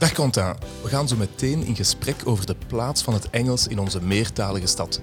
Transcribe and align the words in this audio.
Dag 0.00 0.12
Quentin, 0.12 0.54
we 0.82 0.88
gaan 0.88 1.08
zo 1.08 1.16
meteen 1.16 1.64
in 1.64 1.76
gesprek 1.76 2.16
over 2.24 2.46
de 2.46 2.56
plaats 2.66 3.02
van 3.02 3.14
het 3.14 3.30
Engels 3.30 3.66
in 3.66 3.78
onze 3.78 4.02
meertalige 4.02 4.66
stad. 4.66 5.00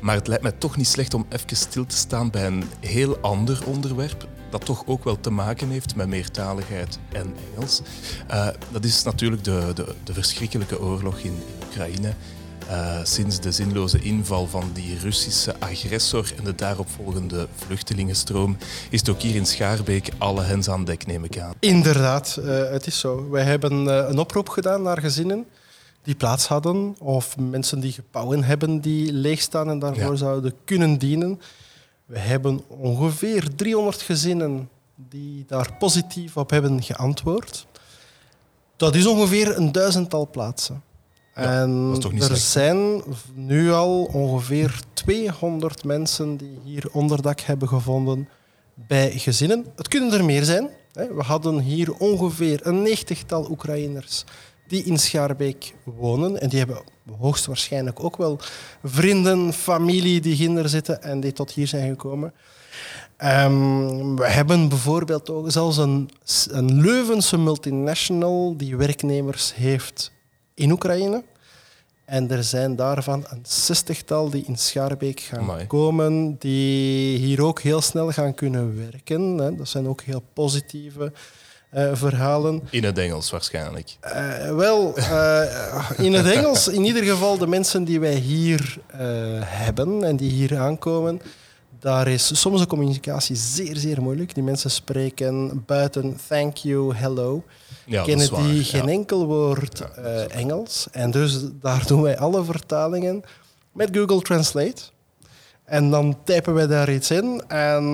Maar 0.00 0.14
het 0.14 0.26
lijkt 0.26 0.42
mij 0.42 0.52
toch 0.52 0.76
niet 0.76 0.86
slecht 0.86 1.14
om 1.14 1.26
even 1.28 1.56
stil 1.56 1.86
te 1.86 1.96
staan 1.96 2.30
bij 2.30 2.46
een 2.46 2.64
heel 2.80 3.18
ander 3.18 3.66
onderwerp, 3.66 4.28
dat 4.50 4.64
toch 4.64 4.82
ook 4.86 5.04
wel 5.04 5.20
te 5.20 5.30
maken 5.30 5.68
heeft 5.68 5.96
met 5.96 6.08
meertaligheid 6.08 6.98
en 7.12 7.34
Engels. 7.54 7.82
Uh, 8.30 8.48
dat 8.70 8.84
is 8.84 9.02
natuurlijk 9.02 9.44
de, 9.44 9.70
de, 9.74 9.94
de 10.04 10.12
verschrikkelijke 10.12 10.80
oorlog 10.80 11.18
in 11.18 11.42
Oekraïne. 11.64 12.14
Uh, 12.70 12.98
sinds 13.02 13.40
de 13.40 13.52
zinloze 13.52 13.98
inval 13.98 14.46
van 14.46 14.70
die 14.72 14.98
Russische 14.98 15.54
agressor 15.58 16.32
en 16.36 16.44
de 16.44 16.54
daaropvolgende 16.54 17.48
vluchtelingenstroom 17.54 18.56
is 18.90 19.00
het 19.00 19.08
ook 19.08 19.20
hier 19.20 19.34
in 19.34 19.46
Schaarbeek 19.46 20.10
alle 20.18 20.42
hens 20.42 20.68
aan 20.68 20.84
dek, 20.84 21.06
neem 21.06 21.24
ik 21.24 21.38
aan. 21.38 21.54
Inderdaad, 21.58 22.38
uh, 22.40 22.70
het 22.70 22.86
is 22.86 22.98
zo. 22.98 23.30
Wij 23.30 23.42
hebben 23.42 23.84
uh, 23.84 24.08
een 24.08 24.18
oproep 24.18 24.48
gedaan 24.48 24.82
naar 24.82 25.00
gezinnen 25.00 25.46
die 26.02 26.14
plaats 26.14 26.46
hadden 26.46 26.96
of 26.98 27.36
mensen 27.36 27.80
die 27.80 27.92
gebouwen 27.92 28.44
hebben 28.44 28.80
die 28.80 29.12
leegstaan 29.12 29.70
en 29.70 29.78
daarvoor 29.78 30.10
ja. 30.10 30.16
zouden 30.16 30.54
kunnen 30.64 30.98
dienen. 30.98 31.40
We 32.06 32.18
hebben 32.18 32.60
ongeveer 32.68 33.54
300 33.54 34.02
gezinnen 34.02 34.68
die 34.94 35.44
daar 35.46 35.76
positief 35.78 36.36
op 36.36 36.50
hebben 36.50 36.82
geantwoord. 36.82 37.66
Dat 38.76 38.94
is 38.94 39.06
ongeveer 39.06 39.56
een 39.56 39.72
duizendtal 39.72 40.28
plaatsen. 40.30 40.82
Ja, 41.40 41.60
en 41.60 41.98
er 42.02 42.22
slecht. 42.22 42.40
zijn 42.40 43.02
nu 43.34 43.72
al 43.72 44.04
ongeveer 44.12 44.80
200 44.92 45.84
mensen 45.84 46.36
die 46.36 46.58
hier 46.64 46.88
onderdak 46.92 47.40
hebben 47.40 47.68
gevonden 47.68 48.28
bij 48.74 49.10
gezinnen. 49.10 49.66
Het 49.76 49.88
kunnen 49.88 50.12
er 50.12 50.24
meer 50.24 50.44
zijn. 50.44 50.68
We 50.92 51.22
hadden 51.22 51.58
hier 51.58 51.92
ongeveer 51.94 52.66
een 52.66 52.82
negentigtal 52.82 53.50
Oekraïners 53.50 54.24
die 54.68 54.84
in 54.84 54.98
Schaarbeek 54.98 55.74
wonen. 55.84 56.40
En 56.40 56.48
die 56.48 56.58
hebben 56.58 56.82
hoogstwaarschijnlijk 57.18 58.04
ook 58.04 58.16
wel 58.16 58.38
vrienden, 58.84 59.52
familie 59.52 60.20
die 60.20 60.34
hier 60.34 60.68
zitten 60.68 61.02
en 61.02 61.20
die 61.20 61.32
tot 61.32 61.50
hier 61.50 61.66
zijn 61.66 61.88
gekomen. 61.88 62.32
Um, 63.24 64.16
we 64.16 64.26
hebben 64.26 64.68
bijvoorbeeld 64.68 65.30
ook 65.30 65.50
zelfs 65.50 65.76
een, 65.76 66.10
een 66.50 66.80
Leuvense 66.80 67.38
multinational 67.38 68.56
die 68.56 68.76
werknemers 68.76 69.54
heeft 69.54 70.12
in 70.54 70.70
Oekraïne. 70.70 71.22
En 72.10 72.30
er 72.30 72.44
zijn 72.44 72.76
daarvan 72.76 73.24
een 73.28 73.40
zestigtal 73.42 74.30
die 74.30 74.44
in 74.46 74.56
Schaarbeek 74.56 75.20
gaan 75.20 75.38
Amai. 75.38 75.66
komen, 75.66 76.36
die 76.38 77.18
hier 77.18 77.42
ook 77.42 77.60
heel 77.60 77.80
snel 77.80 78.10
gaan 78.10 78.34
kunnen 78.34 78.76
werken. 78.76 79.22
Hè. 79.22 79.56
Dat 79.56 79.68
zijn 79.68 79.88
ook 79.88 80.00
heel 80.00 80.22
positieve 80.32 81.12
uh, 81.74 81.90
verhalen. 81.92 82.62
In 82.70 82.84
het 82.84 82.98
Engels 82.98 83.30
waarschijnlijk. 83.30 83.96
Uh, 84.04 84.56
wel, 84.56 84.98
uh, 84.98 85.90
in 85.96 86.12
het 86.12 86.26
Engels, 86.26 86.68
in 86.68 86.84
ieder 86.84 87.02
geval 87.04 87.38
de 87.38 87.46
mensen 87.46 87.84
die 87.84 88.00
wij 88.00 88.14
hier 88.14 88.78
hebben 89.44 90.04
en 90.04 90.16
die 90.16 90.30
hier 90.30 90.58
aankomen, 90.58 91.20
daar 91.80 92.08
is 92.08 92.40
soms 92.40 92.60
de 92.60 92.66
communicatie 92.66 93.36
zeer, 93.36 93.76
zeer 93.76 94.02
moeilijk. 94.02 94.34
Die 94.34 94.42
mensen 94.42 94.70
spreken 94.70 95.62
buiten 95.66 96.18
thank 96.28 96.56
you, 96.56 96.94
hello. 96.94 97.44
Ja, 97.86 98.02
kennen 98.02 98.42
die 98.42 98.64
geen 98.64 98.88
enkel 98.88 99.26
woord 99.26 99.78
Ja, 99.78 100.02
uh, 100.02 100.34
Engels. 100.34 100.86
En 100.92 101.10
dus 101.10 101.38
daar 101.60 101.86
doen 101.86 102.02
wij 102.02 102.18
alle 102.18 102.44
vertalingen 102.44 103.22
met 103.72 103.88
Google 103.92 104.22
Translate. 104.22 104.82
En 105.64 105.90
dan 105.90 106.18
typen 106.24 106.54
wij 106.54 106.66
daar 106.66 106.92
iets 106.92 107.10
in 107.10 107.42
en 107.48 107.84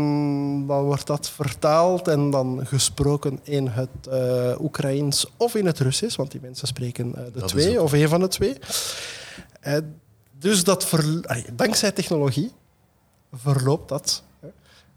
dan 0.66 0.82
wordt 0.84 1.06
dat 1.06 1.30
vertaald 1.30 2.08
en 2.08 2.30
dan 2.30 2.60
gesproken 2.64 3.40
in 3.42 3.66
het 3.66 3.88
uh, 4.08 4.60
Oekraïens 4.60 5.26
of 5.36 5.54
in 5.54 5.66
het 5.66 5.78
Russisch, 5.78 6.16
want 6.16 6.30
die 6.30 6.40
mensen 6.40 6.66
spreken 6.66 7.06
uh, 7.08 7.24
de 7.24 7.40
Dat 7.40 7.48
twee 7.48 7.82
of 7.82 7.92
een 7.92 8.08
van 8.08 8.20
de 8.20 8.28
twee. 8.28 8.56
Dus 10.38 10.64
dat 10.64 10.92
dankzij 11.56 11.92
technologie 11.92 12.52
verloopt 13.36 13.88
dat. 13.88 14.22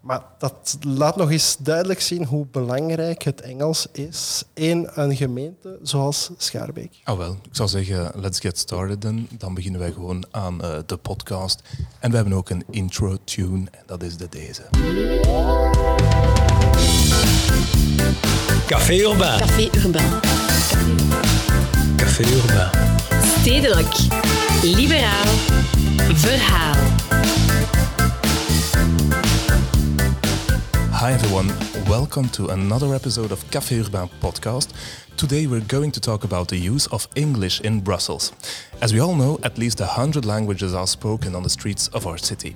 Maar 0.01 0.21
dat 0.37 0.77
laat 0.81 1.15
nog 1.15 1.31
eens 1.31 1.57
duidelijk 1.59 2.01
zien 2.01 2.25
hoe 2.25 2.45
belangrijk 2.51 3.23
het 3.23 3.41
Engels 3.41 3.87
is 3.91 4.43
in 4.53 4.89
een 4.93 5.15
gemeente 5.15 5.79
zoals 5.81 6.29
Schaarbeek. 6.37 6.99
Ah 7.03 7.17
wel, 7.17 7.31
ik 7.31 7.55
zou 7.55 7.69
zeggen, 7.69 8.11
let's 8.15 8.39
get 8.39 8.57
started 8.57 9.01
then. 9.01 9.27
Dan 9.37 9.53
beginnen 9.53 9.79
wij 9.79 9.91
gewoon 9.91 10.23
aan 10.31 10.61
eh, 10.61 10.77
de 10.85 10.97
podcast. 10.97 11.61
En 11.99 12.09
we 12.09 12.15
hebben 12.15 12.33
ook 12.33 12.49
een 12.49 12.63
intro 12.69 13.17
tune 13.23 13.67
en 13.71 13.83
dat 13.85 14.03
is 14.03 14.17
de 14.17 14.27
deze. 14.29 14.61
Café 18.67 18.93
Urbain. 18.93 19.39
Café 19.39 19.69
Urbain. 19.77 20.19
Café 21.95 22.23
Urbain. 22.23 22.69
Stedelijk. 23.39 23.95
Liberaal. 24.61 25.25
Verhaal. 26.13 26.75
Hi 30.93 31.13
everyone, 31.13 31.47
welcome 31.87 32.29
to 32.29 32.49
another 32.49 32.93
episode 32.93 33.31
of 33.31 33.43
Café 33.51 33.83
Urbain 33.83 34.09
podcast. 34.21 34.73
Today 35.17 35.47
we're 35.47 35.61
going 35.61 35.91
to 35.91 35.99
talk 35.99 36.23
about 36.23 36.47
the 36.47 36.57
use 36.57 36.87
of 36.87 37.07
English 37.15 37.61
in 37.61 37.81
Brussels. 37.81 38.33
As 38.81 38.93
we 38.93 38.99
all 38.99 39.15
know, 39.15 39.39
at 39.43 39.57
least 39.57 39.81
a 39.81 39.85
hundred 39.85 40.25
languages 40.25 40.73
are 40.73 40.87
spoken 40.87 41.35
on 41.35 41.43
the 41.43 41.49
streets 41.49 41.87
of 41.89 42.05
our 42.05 42.17
city. 42.17 42.55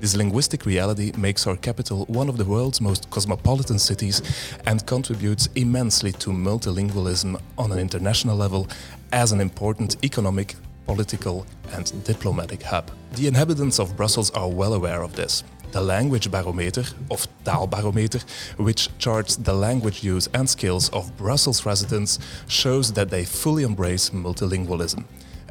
This 0.00 0.16
linguistic 0.16 0.64
reality 0.64 1.12
makes 1.18 1.46
our 1.46 1.56
capital 1.56 2.06
one 2.06 2.28
of 2.28 2.38
the 2.38 2.44
world's 2.44 2.80
most 2.80 3.10
cosmopolitan 3.10 3.78
cities 3.78 4.22
and 4.66 4.86
contributes 4.86 5.48
immensely 5.56 6.12
to 6.12 6.30
multilingualism 6.30 7.40
on 7.58 7.72
an 7.72 7.78
international 7.78 8.36
level 8.36 8.66
as 9.12 9.32
an 9.32 9.40
important 9.40 10.02
economic, 10.04 10.54
political, 10.86 11.46
and 11.72 12.04
diplomatic 12.04 12.62
hub. 12.62 12.90
The 13.12 13.26
inhabitants 13.26 13.78
of 13.78 13.96
Brussels 13.96 14.30
are 14.32 14.48
well 14.48 14.74
aware 14.74 15.02
of 15.02 15.14
this. 15.16 15.44
The 15.72 15.80
Language 15.80 16.30
Barometer, 16.30 16.84
of 17.10 17.28
Taalbarometer, 17.44 18.22
which 18.58 18.88
charts 18.98 19.36
the 19.36 19.54
language 19.54 20.02
use 20.02 20.28
and 20.34 20.48
skills 20.48 20.88
of 20.90 21.16
Brussels 21.16 21.64
residents, 21.64 22.18
shows 22.48 22.92
that 22.94 23.10
they 23.10 23.24
fully 23.24 23.62
embrace 23.62 24.10
multilingualism. 24.10 25.04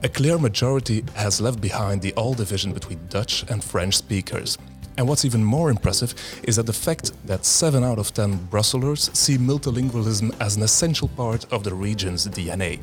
A 0.04 0.10
clear 0.10 0.38
majority 0.38 1.04
has 1.16 1.42
left 1.42 1.62
behind 1.62 2.02
the 2.02 2.14
old 2.16 2.38
division 2.38 2.74
between 2.74 3.00
Dutch 3.10 3.44
and 3.50 3.64
French 3.64 3.96
speakers. 3.96 4.58
And 4.98 5.08
what's 5.08 5.24
even 5.24 5.44
more 5.44 5.70
impressive 5.70 6.14
is 6.44 6.58
that 6.58 6.66
the 6.66 6.74
fact 6.74 7.14
that 7.26 7.46
7 7.46 7.86
out 7.86 8.00
of 8.00 8.14
10 8.14 8.48
Brussels 8.48 9.10
see 9.14 9.38
multilingualism 9.38 10.36
as 10.42 10.58
an 10.58 10.64
essential 10.64 11.08
part 11.08 11.46
of 11.54 11.64
the 11.64 11.74
region's 11.74 12.28
DNA. 12.28 12.80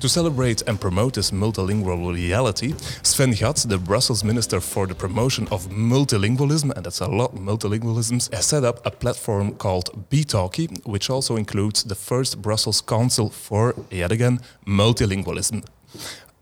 To 0.00 0.08
celebrate 0.08 0.62
and 0.68 0.80
promote 0.80 1.14
this 1.14 1.32
multilingual 1.32 2.14
reality, 2.14 2.72
Sven 3.02 3.32
Gatz, 3.32 3.66
the 3.68 3.78
Brussels 3.78 4.22
Minister 4.22 4.60
for 4.60 4.86
the 4.86 4.94
Promotion 4.94 5.48
of 5.50 5.66
Multilingualism, 5.70 6.70
and 6.76 6.86
that's 6.86 7.00
a 7.00 7.08
lot 7.08 7.32
of 7.32 7.40
multilingualisms, 7.40 8.32
has 8.32 8.46
set 8.46 8.62
up 8.62 8.86
a 8.86 8.92
platform 8.92 9.54
called 9.54 10.08
BeTalkie, 10.08 10.86
which 10.86 11.10
also 11.10 11.34
includes 11.34 11.82
the 11.82 11.96
first 11.96 12.40
Brussels 12.40 12.80
Council 12.80 13.28
for, 13.28 13.74
yet 13.90 14.12
again, 14.12 14.38
multilingualism. 14.64 15.64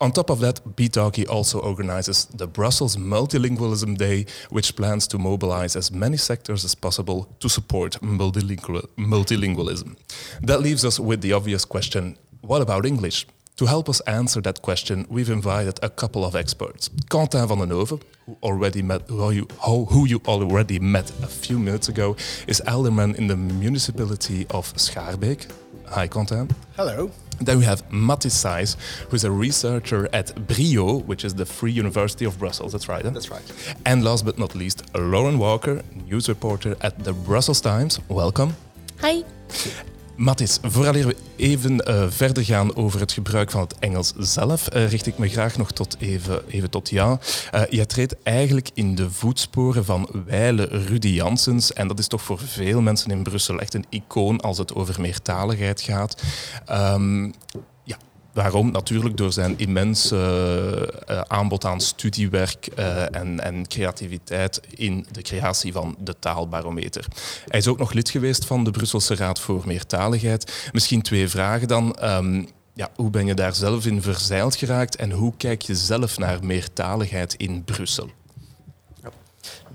On 0.02 0.12
top 0.12 0.28
of 0.28 0.40
that, 0.40 0.60
BeTalkie 0.76 1.26
also 1.26 1.58
organizes 1.58 2.26
the 2.26 2.46
Brussels 2.46 2.98
Multilingualism 2.98 3.96
Day, 3.96 4.26
which 4.50 4.76
plans 4.76 5.08
to 5.08 5.16
mobilize 5.16 5.76
as 5.76 5.90
many 5.90 6.18
sectors 6.18 6.62
as 6.62 6.74
possible 6.74 7.34
to 7.40 7.48
support 7.48 8.02
multilingual- 8.02 8.86
multilingualism. 8.98 9.96
That 10.42 10.60
leaves 10.60 10.84
us 10.84 11.00
with 11.00 11.22
the 11.22 11.32
obvious 11.32 11.64
question 11.64 12.18
what 12.42 12.62
about 12.62 12.86
English? 12.86 13.26
To 13.56 13.64
help 13.64 13.88
us 13.88 14.00
answer 14.00 14.42
that 14.42 14.60
question, 14.60 15.06
we've 15.08 15.30
invited 15.30 15.78
a 15.82 15.88
couple 15.88 16.26
of 16.26 16.36
experts. 16.36 16.90
Quentin 17.08 17.48
van 17.48 17.58
den 17.58 17.70
Hoven, 17.70 18.00
who 18.26 18.36
already 18.42 18.82
met, 18.82 19.08
who 19.08 19.30
you, 19.30 19.46
who 19.60 19.86
who 19.86 20.06
you 20.06 20.20
already 20.26 20.78
met 20.78 21.10
a 21.22 21.26
few 21.26 21.58
minutes 21.58 21.88
ago, 21.88 22.16
is 22.46 22.60
alderman 22.66 23.14
in 23.14 23.28
the 23.28 23.36
municipality 23.36 24.46
of 24.50 24.74
Schaarbeek. 24.76 25.46
Hi, 25.86 26.06
Quentin. 26.06 26.50
Hello. 26.76 27.10
Then 27.40 27.58
we 27.58 27.64
have 27.64 27.82
Mattis 27.90 28.34
Sijs, 28.34 28.76
who's 29.08 29.24
a 29.24 29.30
researcher 29.30 30.06
at 30.12 30.34
BRIO, 30.46 31.02
which 31.06 31.24
is 31.24 31.34
the 31.34 31.46
Free 31.46 31.72
University 31.72 32.26
of 32.26 32.38
Brussels. 32.38 32.72
That's 32.72 32.88
right. 32.90 33.04
Huh? 33.04 33.12
That's 33.12 33.30
right. 33.30 33.76
And 33.86 34.04
last 34.04 34.26
but 34.26 34.38
not 34.38 34.54
least, 34.54 34.82
Lauren 34.94 35.38
Walker, 35.38 35.82
news 36.06 36.28
reporter 36.28 36.76
at 36.82 37.04
the 37.04 37.14
Brussels 37.14 37.62
Times. 37.62 38.00
Welcome. 38.10 38.54
Hi. 39.00 39.24
Mattis, 40.16 40.58
vooraleer 40.62 41.06
we 41.06 41.16
even 41.36 41.80
eh, 41.80 42.06
verder 42.08 42.44
gaan 42.44 42.76
over 42.76 43.00
het 43.00 43.12
gebruik 43.12 43.50
van 43.50 43.60
het 43.60 43.78
Engels 43.78 44.12
zelf, 44.18 44.68
eh, 44.68 44.88
richt 44.88 45.06
ik 45.06 45.18
me 45.18 45.28
graag 45.28 45.56
nog 45.56 45.72
tot 45.72 45.96
even, 45.98 46.42
even 46.48 46.70
tot 46.70 46.90
jou. 46.90 47.18
Eh 47.50 47.62
jij 47.70 47.86
treedt 47.86 48.22
eigenlijk 48.22 48.70
in 48.74 48.94
de 48.94 49.10
voetsporen 49.10 49.84
van 49.84 50.08
Weile 50.26 50.64
Rudy 50.64 51.08
Janssens. 51.08 51.72
En 51.72 51.88
dat 51.88 51.98
is 51.98 52.06
toch 52.06 52.22
voor 52.22 52.38
veel 52.38 52.80
mensen 52.80 53.10
in 53.10 53.22
Brussel 53.22 53.58
echt 53.58 53.74
een 53.74 53.86
icoon 53.88 54.40
als 54.40 54.58
het 54.58 54.74
over 54.74 55.00
meertaligheid 55.00 55.80
gaat. 55.80 56.22
Ja, 56.66 56.98
Waarom? 58.36 58.70
Natuurlijk 58.70 59.16
door 59.16 59.32
zijn 59.32 59.58
immense 59.58 60.16
eh, 61.06 61.20
aanbod 61.20 61.64
aan 61.64 61.80
studiewerk 61.80 62.66
eh, 62.66 63.14
en, 63.14 63.40
en 63.40 63.68
creativiteit 63.68 64.60
in 64.74 65.06
de 65.10 65.22
creatie 65.22 65.72
van 65.72 65.96
de 65.98 66.18
taalbarometer. 66.18 67.06
Hij 67.46 67.58
is 67.58 67.68
ook 67.68 67.78
nog 67.78 67.92
lid 67.92 68.10
geweest 68.10 68.44
van 68.44 68.64
de 68.64 68.70
Brusselse 68.70 69.14
Raad 69.14 69.40
voor 69.40 69.62
Meertaligheid. 69.66 70.70
Misschien 70.72 71.02
twee 71.02 71.28
vragen 71.28 71.68
dan. 71.68 71.94
Ehm, 71.94 72.44
ja, 72.72 72.90
hoe 72.94 73.10
ben 73.10 73.26
je 73.26 73.34
daar 73.34 73.54
zelf 73.54 73.86
in 73.86 74.02
verzeild 74.02 74.56
geraakt 74.56 74.96
en 74.96 75.10
hoe 75.10 75.32
kijk 75.36 75.62
je 75.62 75.74
zelf 75.74 76.18
naar 76.18 76.44
meertaligheid 76.44 77.34
in 77.34 77.64
Brussel? 77.64 78.10
Ja. 79.02 79.10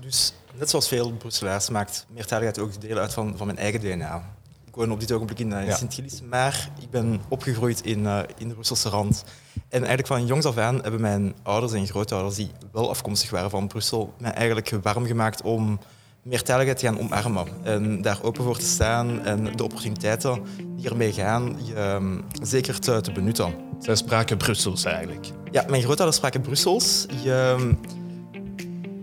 Dus 0.00 0.32
net 0.54 0.70
zoals 0.70 0.88
veel 0.88 1.12
Brusselaars 1.12 1.68
maakt 1.68 2.06
meertaligheid 2.08 2.58
ook 2.58 2.80
deel 2.80 2.98
uit 2.98 3.12
van, 3.12 3.34
van 3.36 3.46
mijn 3.46 3.58
eigen 3.58 3.80
DNA. 3.80 4.34
Ik 4.72 4.78
woon 4.78 4.92
op 4.92 5.00
dit 5.00 5.12
ogenblik 5.12 5.38
in, 5.38 5.50
uh, 5.50 5.66
Ja. 5.66 5.76
Sint-Gilles, 5.76 6.22
maar 6.28 6.68
ik 6.80 6.90
ben 6.90 7.20
opgegroeid 7.28 7.80
in, 7.80 8.06
eh, 8.06 8.18
in 8.38 8.48
de 8.48 8.54
Brusselse 8.54 8.88
rand. 8.88 9.24
En 9.54 9.78
eigenlijk 9.78 10.06
van 10.06 10.26
jongs 10.26 10.46
af 10.46 10.56
aan 10.56 10.82
hebben 10.82 11.00
mijn 11.00 11.34
ouders 11.42 11.72
en 11.72 11.86
grootouders, 11.86 12.36
die 12.36 12.50
wel 12.72 12.88
afkomstig 12.88 13.30
waren 13.30 13.50
van 13.50 13.66
Brussel, 13.66 14.14
mij 14.18 14.30
eigenlijk 14.32 14.70
warm 14.82 15.06
gemaakt 15.06 15.42
om 15.42 15.78
meertaligheid 16.22 16.78
te 16.78 16.86
gaan 16.86 16.98
omarmen. 16.98 17.46
En 17.62 18.02
daar 18.02 18.18
open 18.22 18.44
voor 18.44 18.58
te 18.58 18.64
staan 18.64 19.24
en 19.24 19.56
de 19.56 19.64
opportuniteiten 19.64 20.42
die 20.76 20.88
ermee 20.88 21.12
gaan, 21.12 21.56
je, 21.64 21.74
ehm, 21.74 22.20
zeker 22.42 22.78
te, 22.78 23.00
te 23.00 23.12
benutten. 23.12 23.54
Zij 23.78 23.94
spraken 23.94 24.36
Brussels 24.36 24.84
eigenlijk. 24.84 25.26
Ja, 25.50 25.64
mijn 25.68 25.82
grootouders 25.82 26.16
spraken 26.18 26.40
Brussels. 26.40 27.06
Je, 27.22 27.56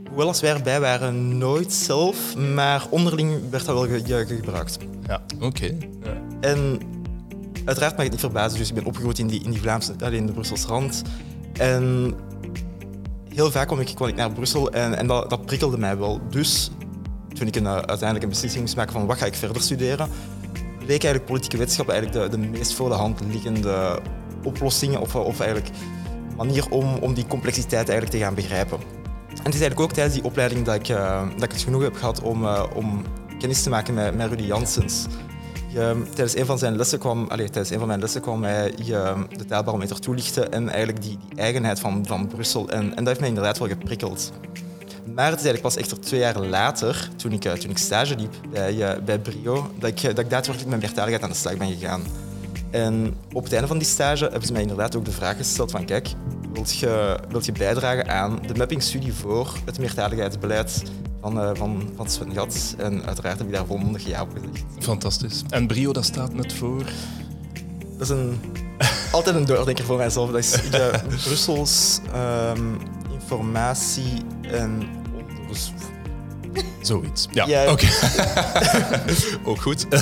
hoewel 0.09 0.27
als 0.27 0.41
wij 0.41 0.53
erbij 0.53 0.79
waren, 0.79 1.37
nooit 1.37 1.73
zelf, 1.73 2.37
maar 2.37 2.85
onderling 2.89 3.49
werd 3.49 3.65
dat 3.65 3.75
wel 3.75 3.87
ge- 3.99 4.25
ge- 4.25 4.35
gebruikt. 4.35 4.77
Ja, 5.07 5.21
oké. 5.39 5.65
Ja. 6.03 6.21
En 6.41 6.79
uiteraard 7.65 7.93
mag 7.93 8.03
het 8.03 8.11
niet 8.11 8.19
verbazen, 8.19 8.57
dus 8.59 8.69
ik 8.69 8.75
ben 8.75 8.85
opgegroeid 8.85 9.19
in 9.19 9.27
die, 9.27 9.43
in 9.43 9.51
die 9.51 9.61
Vlaamse, 9.61 9.93
alleen 9.99 10.13
in 10.17 10.25
de 10.25 10.31
Brusselse 10.33 10.67
rand. 10.67 11.01
En 11.53 12.13
heel 13.33 13.51
vaak 13.51 13.67
kwam 13.67 13.79
ik, 13.79 13.91
kwam 13.95 14.07
ik 14.07 14.15
naar 14.15 14.31
Brussel 14.31 14.71
en, 14.71 14.97
en 14.97 15.07
dat, 15.07 15.29
dat 15.29 15.45
prikkelde 15.45 15.77
mij 15.77 15.97
wel. 15.97 16.19
Dus 16.29 16.71
toen 17.33 17.47
ik 17.47 17.55
een, 17.55 17.65
eh, 17.65 17.73
uiteindelijk 17.73 18.23
een 18.23 18.29
beslissing 18.29 18.61
moest 18.63 18.75
maken 18.75 18.93
van 18.93 19.05
wat 19.05 19.17
ga 19.17 19.25
ik 19.25 19.35
verder 19.35 19.61
studeren, 19.61 20.09
leek 20.79 20.89
eigenlijk 21.03 21.25
politieke 21.25 21.57
wetenschappen 21.57 21.95
eigenlijk 21.95 22.31
de, 22.31 22.37
de 22.37 22.47
meest 22.47 22.73
voor 22.73 22.89
de 22.89 22.95
hand 22.95 23.19
liggende 23.31 23.99
oplossingen 24.43 24.99
of, 25.01 25.15
of 25.15 25.39
eigenlijk 25.39 25.69
manier 26.37 26.69
om, 26.69 26.93
om 26.95 27.13
die 27.13 27.27
complexiteit 27.27 27.89
eigenlijk 27.89 28.11
te 28.11 28.17
gaan 28.17 28.33
begrijpen. 28.35 28.77
En 29.29 29.45
het 29.45 29.53
is 29.53 29.61
eigenlijk 29.61 29.79
ook 29.79 29.91
tijdens 29.91 30.15
die 30.15 30.23
opleiding 30.23 30.65
dat 30.65 30.75
ik, 30.75 30.87
eh, 30.87 31.21
dat 31.33 31.43
ik 31.43 31.51
het 31.51 31.61
genoeg 31.61 31.81
heb 31.81 31.95
gehad 31.95 32.21
om, 32.21 32.45
eh, 32.45 32.63
om 32.73 33.03
kennis 33.39 33.63
te 33.63 33.69
maken 33.69 33.93
met, 33.93 34.29
Rudy 34.29 34.43
Janssens. 34.43 35.05
Tijdens 35.73 36.35
een 36.35 36.45
van 36.45 36.57
zijn 36.57 36.75
lessen 36.75 36.99
kwam, 36.99 37.27
allez, 37.27 37.45
tijdens 37.45 37.69
een 37.69 37.77
van 37.77 37.87
mijn 37.87 37.99
lessen 37.99 38.21
kwam 38.21 38.43
hij 38.43 38.73
je, 38.83 39.13
de 39.37 39.45
taalbarometer 39.45 39.99
toelichten 39.99 40.51
en 40.51 40.69
eigenlijk 40.69 41.01
die, 41.01 41.17
die 41.29 41.39
eigenheid 41.39 41.79
van, 41.79 42.05
van 42.05 42.27
Brussel. 42.27 42.69
En, 42.69 42.81
en 42.81 42.95
dat 42.95 43.07
heeft 43.07 43.19
mij 43.19 43.29
inderdaad 43.29 43.57
wel 43.57 43.67
geprikkeld. 43.67 44.31
Maar 45.15 45.29
het 45.29 45.39
is 45.39 45.45
eigenlijk 45.45 45.61
pas 45.61 45.75
echt 45.75 46.01
twee 46.01 46.19
jaar 46.19 46.39
later, 46.39 47.09
toen 47.15 47.31
ik, 47.31 47.45
eh, 47.45 47.53
toen 47.53 47.69
ik 47.69 47.77
stage 47.77 48.15
liep 48.15 48.33
bij, 48.51 49.03
bij 49.03 49.19
Brio, 49.19 49.71
dat 49.79 49.89
ik, 49.89 50.01
dat 50.01 50.19
ik 50.19 50.29
daadwerkelijk 50.29 50.71
met 50.71 50.81
meertaligheid 50.81 51.23
aan 51.23 51.29
de 51.29 51.35
slag 51.35 51.57
ben 51.57 51.67
gegaan. 51.67 52.01
En 52.69 53.15
op 53.33 53.43
het 53.43 53.53
einde 53.53 53.67
van 53.67 53.77
die 53.77 53.87
stage 53.87 54.23
hebben 54.23 54.45
ze 54.45 54.51
mij 54.51 54.61
inderdaad 54.61 54.95
ook 54.95 55.05
de 55.05 55.11
vraag 55.11 55.37
gesteld 55.37 55.71
van 55.71 55.85
kijk, 55.85 56.07
wilt 56.53 56.77
je, 56.77 57.19
wilt 57.29 57.45
je 57.45 57.51
bijdragen 57.51 58.09
aan 58.09 58.39
de 58.47 58.55
mappingstudie 58.55 59.13
voor 59.13 59.53
het 59.65 59.79
meertaligheidsbeleid 59.79 60.83
van, 61.21 61.39
eh, 61.39 61.49
van, 61.53 61.91
van 61.95 62.09
Sven 62.09 62.33
Gat? 62.33 62.75
En 62.77 63.05
uiteraard 63.05 63.37
heb 63.37 63.47
ik 63.47 63.53
daar 63.53 63.65
volmondig 63.65 64.05
ja 64.05 64.21
op 64.21 64.29
gezegd. 64.33 64.65
Fantastisch. 64.79 65.43
En 65.49 65.67
Brio, 65.67 65.93
dat 65.93 66.05
staat 66.05 66.33
net 66.33 66.53
voor... 66.53 66.83
Dat 67.97 68.01
is 68.01 68.09
een, 68.09 68.41
altijd 69.11 69.35
een 69.35 69.45
doordenker 69.45 69.85
voor 69.85 69.97
mijzelf. 69.97 70.31
Dat 70.31 70.39
is 70.39 70.51
de 70.51 70.91
Brussels 71.23 71.99
ehm, 72.13 72.73
informatie 73.11 74.13
en 74.41 74.87
onderzoek. 75.41 75.88
Zoiets. 76.89 77.27
Ja, 77.31 77.47
Ja. 77.47 77.71
oké. 77.71 77.87
Ook 79.49 79.61
goed. 79.61 79.87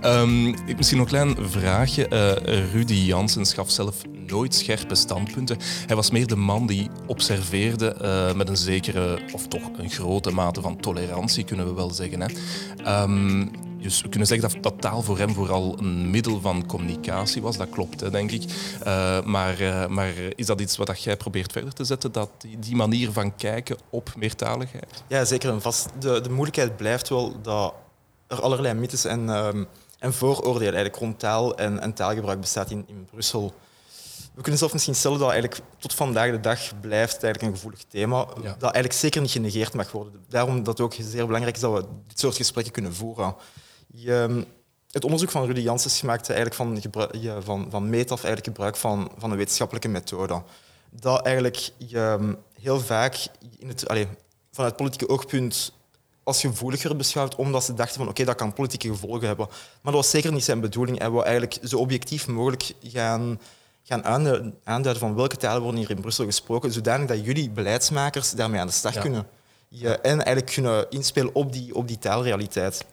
Ehm, 0.00 0.46
ik- 0.46 0.76
misschien 0.76 0.98
nog 0.98 1.12
een 1.12 1.32
klein 1.34 1.50
vraagje. 1.50 2.08
Eh, 2.08 2.72
Rudy 2.72 2.94
Janssens 2.94 3.52
gaf 3.54 3.70
zelf 3.70 3.96
nooit 4.26 4.54
scherpe 4.54 4.94
standpunten. 4.94 5.56
Hij 5.86 5.96
was 5.96 6.10
meer 6.10 6.26
de 6.26 6.36
man 6.36 6.66
die 6.66 6.90
observeerde 7.06 7.92
eh, 7.94 8.32
met 8.34 8.48
een 8.48 8.56
zekere, 8.56 9.18
of 9.32 9.48
toch 9.48 9.62
een 9.76 9.90
grote 9.90 10.30
mate 10.30 10.60
van 10.60 10.76
tolerantie, 10.80 11.44
kunnen 11.44 11.66
we 11.66 11.72
wel 11.74 11.90
zeggen. 11.90 12.20
Hè. 12.20 12.26
Ehm, 12.84 13.46
dus 13.82 14.02
we 14.02 14.08
kunnen 14.08 14.28
zeggen 14.28 14.50
dat, 14.50 14.62
dat 14.62 14.80
taal 14.80 15.02
voor 15.02 15.18
hem 15.18 15.34
vooral 15.34 15.78
een 15.78 16.10
middel 16.10 16.40
van 16.40 16.66
communicatie 16.66 17.42
was. 17.42 17.56
Dat 17.56 17.68
klopt, 17.70 18.00
hè, 18.00 18.10
denk 18.10 18.30
ik. 18.30 18.42
Eh, 18.82 19.22
maar, 19.22 19.60
eh, 19.60 19.86
maar 19.86 20.12
is 20.34 20.46
dat 20.46 20.60
iets 20.60 20.76
wat 20.76 20.86
dat 20.86 21.02
jij 21.02 21.16
probeert 21.16 21.52
verder 21.52 21.72
te 21.72 21.84
zetten? 21.84 22.12
Dat 22.12 22.30
die, 22.38 22.58
die 22.58 22.76
manier 22.76 23.12
van 23.12 23.36
kijken 23.36 23.76
op 23.90 24.12
meertaligheid? 24.16 25.02
Ja, 25.06 25.24
zeker 25.24 25.50
en 25.50 25.62
vast. 25.62 25.88
De, 25.98 26.20
de 26.20 26.30
moeilijkheid 26.30 26.76
blijft 26.76 27.08
wel 27.08 27.40
dat 27.42 27.74
er 28.26 28.40
allerlei 28.40 28.74
mythes 28.74 29.04
en, 29.04 29.30
ehm, 29.30 29.64
en 29.98 30.12
vooroordelen 30.14 30.74
eigenlijk 30.74 30.96
rond 30.96 31.18
taal 31.18 31.56
en, 31.56 31.80
en 31.80 31.92
taalgebruik 31.92 32.40
bestaat 32.40 32.70
in, 32.70 32.84
in 32.86 33.06
Brussel. 33.10 33.54
We 34.34 34.40
kunnen 34.40 34.58
zelf 34.58 34.72
misschien 34.72 34.94
stellen 34.94 35.18
dat 35.18 35.30
eigenlijk 35.30 35.60
tot 35.78 35.94
vandaag 35.94 36.30
de 36.30 36.40
dag 36.40 36.80
blijft 36.80 37.22
eigenlijk 37.22 37.42
een 37.42 37.58
gevoelig 37.58 37.84
thema, 37.88 38.18
Ja. 38.18 38.42
dat 38.42 38.62
eigenlijk 38.62 38.94
zeker 38.94 39.20
niet 39.20 39.30
genegeerd 39.30 39.74
mag 39.74 39.92
worden. 39.92 40.12
Daarom 40.28 40.56
dat 40.56 40.78
het 40.78 40.80
ook 40.80 40.94
zeer 40.98 41.26
belangrijk 41.26 41.56
is 41.56 41.62
dat 41.62 41.72
we 41.72 41.84
dit 42.06 42.20
soort 42.20 42.36
gesprekken 42.36 42.72
kunnen 42.72 42.94
voeren. 42.94 43.34
Je, 43.92 44.14
ehm, 44.14 44.42
het 44.90 45.04
onderzoek 45.04 45.30
van 45.30 45.46
Rudy 45.46 45.60
Janssens 45.60 46.02
maakte 46.02 46.32
eigenlijk 46.32 46.54
van, 46.54 47.00
ja, 47.20 47.40
van, 47.40 47.66
van 47.70 47.90
meet 47.90 48.10
af 48.10 48.24
eigenlijk 48.24 48.44
gebruik 48.44 48.76
van, 48.76 49.10
van 49.18 49.30
een 49.30 49.36
wetenschappelijke 49.36 49.88
methode. 49.88 50.42
Dat 50.90 51.24
eigenlijk 51.24 51.70
je 51.76 51.98
ehm, 51.98 52.34
heel 52.60 52.80
vaak 52.80 53.26
in 53.58 53.68
het, 53.68 53.88
allee, 53.88 54.06
vanuit 54.52 54.76
politieke 54.76 55.08
oogpunt 55.08 55.72
als 56.22 56.40
gevoeliger 56.40 56.96
beschouwd, 56.96 57.34
omdat 57.34 57.64
ze 57.64 57.74
dachten 57.74 57.96
van 57.96 58.08
oké, 58.08 58.24
dat 58.24 58.34
kan 58.34 58.52
politieke 58.52 58.88
gevolgen 58.88 59.26
hebben. 59.26 59.46
Maar 59.48 59.92
dat 59.92 60.02
was 60.02 60.10
zeker 60.10 60.32
niet 60.32 60.44
zijn 60.44 60.60
bedoeling. 60.60 60.98
Hij 60.98 61.10
wil 61.10 61.24
eigenlijk 61.24 61.58
zo 61.62 61.78
objectief 61.78 62.26
mogelijk 62.28 62.72
gaan, 62.82 63.40
gaan 63.82 64.04
aanduiden, 64.64 64.98
van 64.98 65.14
welke 65.14 65.36
talen 65.36 65.62
worden 65.62 65.80
hier 65.80 65.90
in 65.90 66.00
Brussel 66.00 66.24
gesproken, 66.24 66.72
zodanig 66.72 67.08
dat 67.08 67.24
jullie 67.24 67.50
beleidsmakers 67.50 68.30
daarmee 68.30 68.60
aan 68.60 68.66
de 68.66 68.72
slag 68.72 68.94
Ja. 68.94 69.00
kunnen. 69.00 69.26
Ja, 69.68 69.98
en 69.98 70.22
eigenlijk 70.24 70.52
kunnen 70.52 70.90
inspelen 70.90 71.34
op 71.34 71.52
die, 71.52 71.74
op 71.74 71.88
die 71.88 71.98
taalrealiteit. 71.98 72.84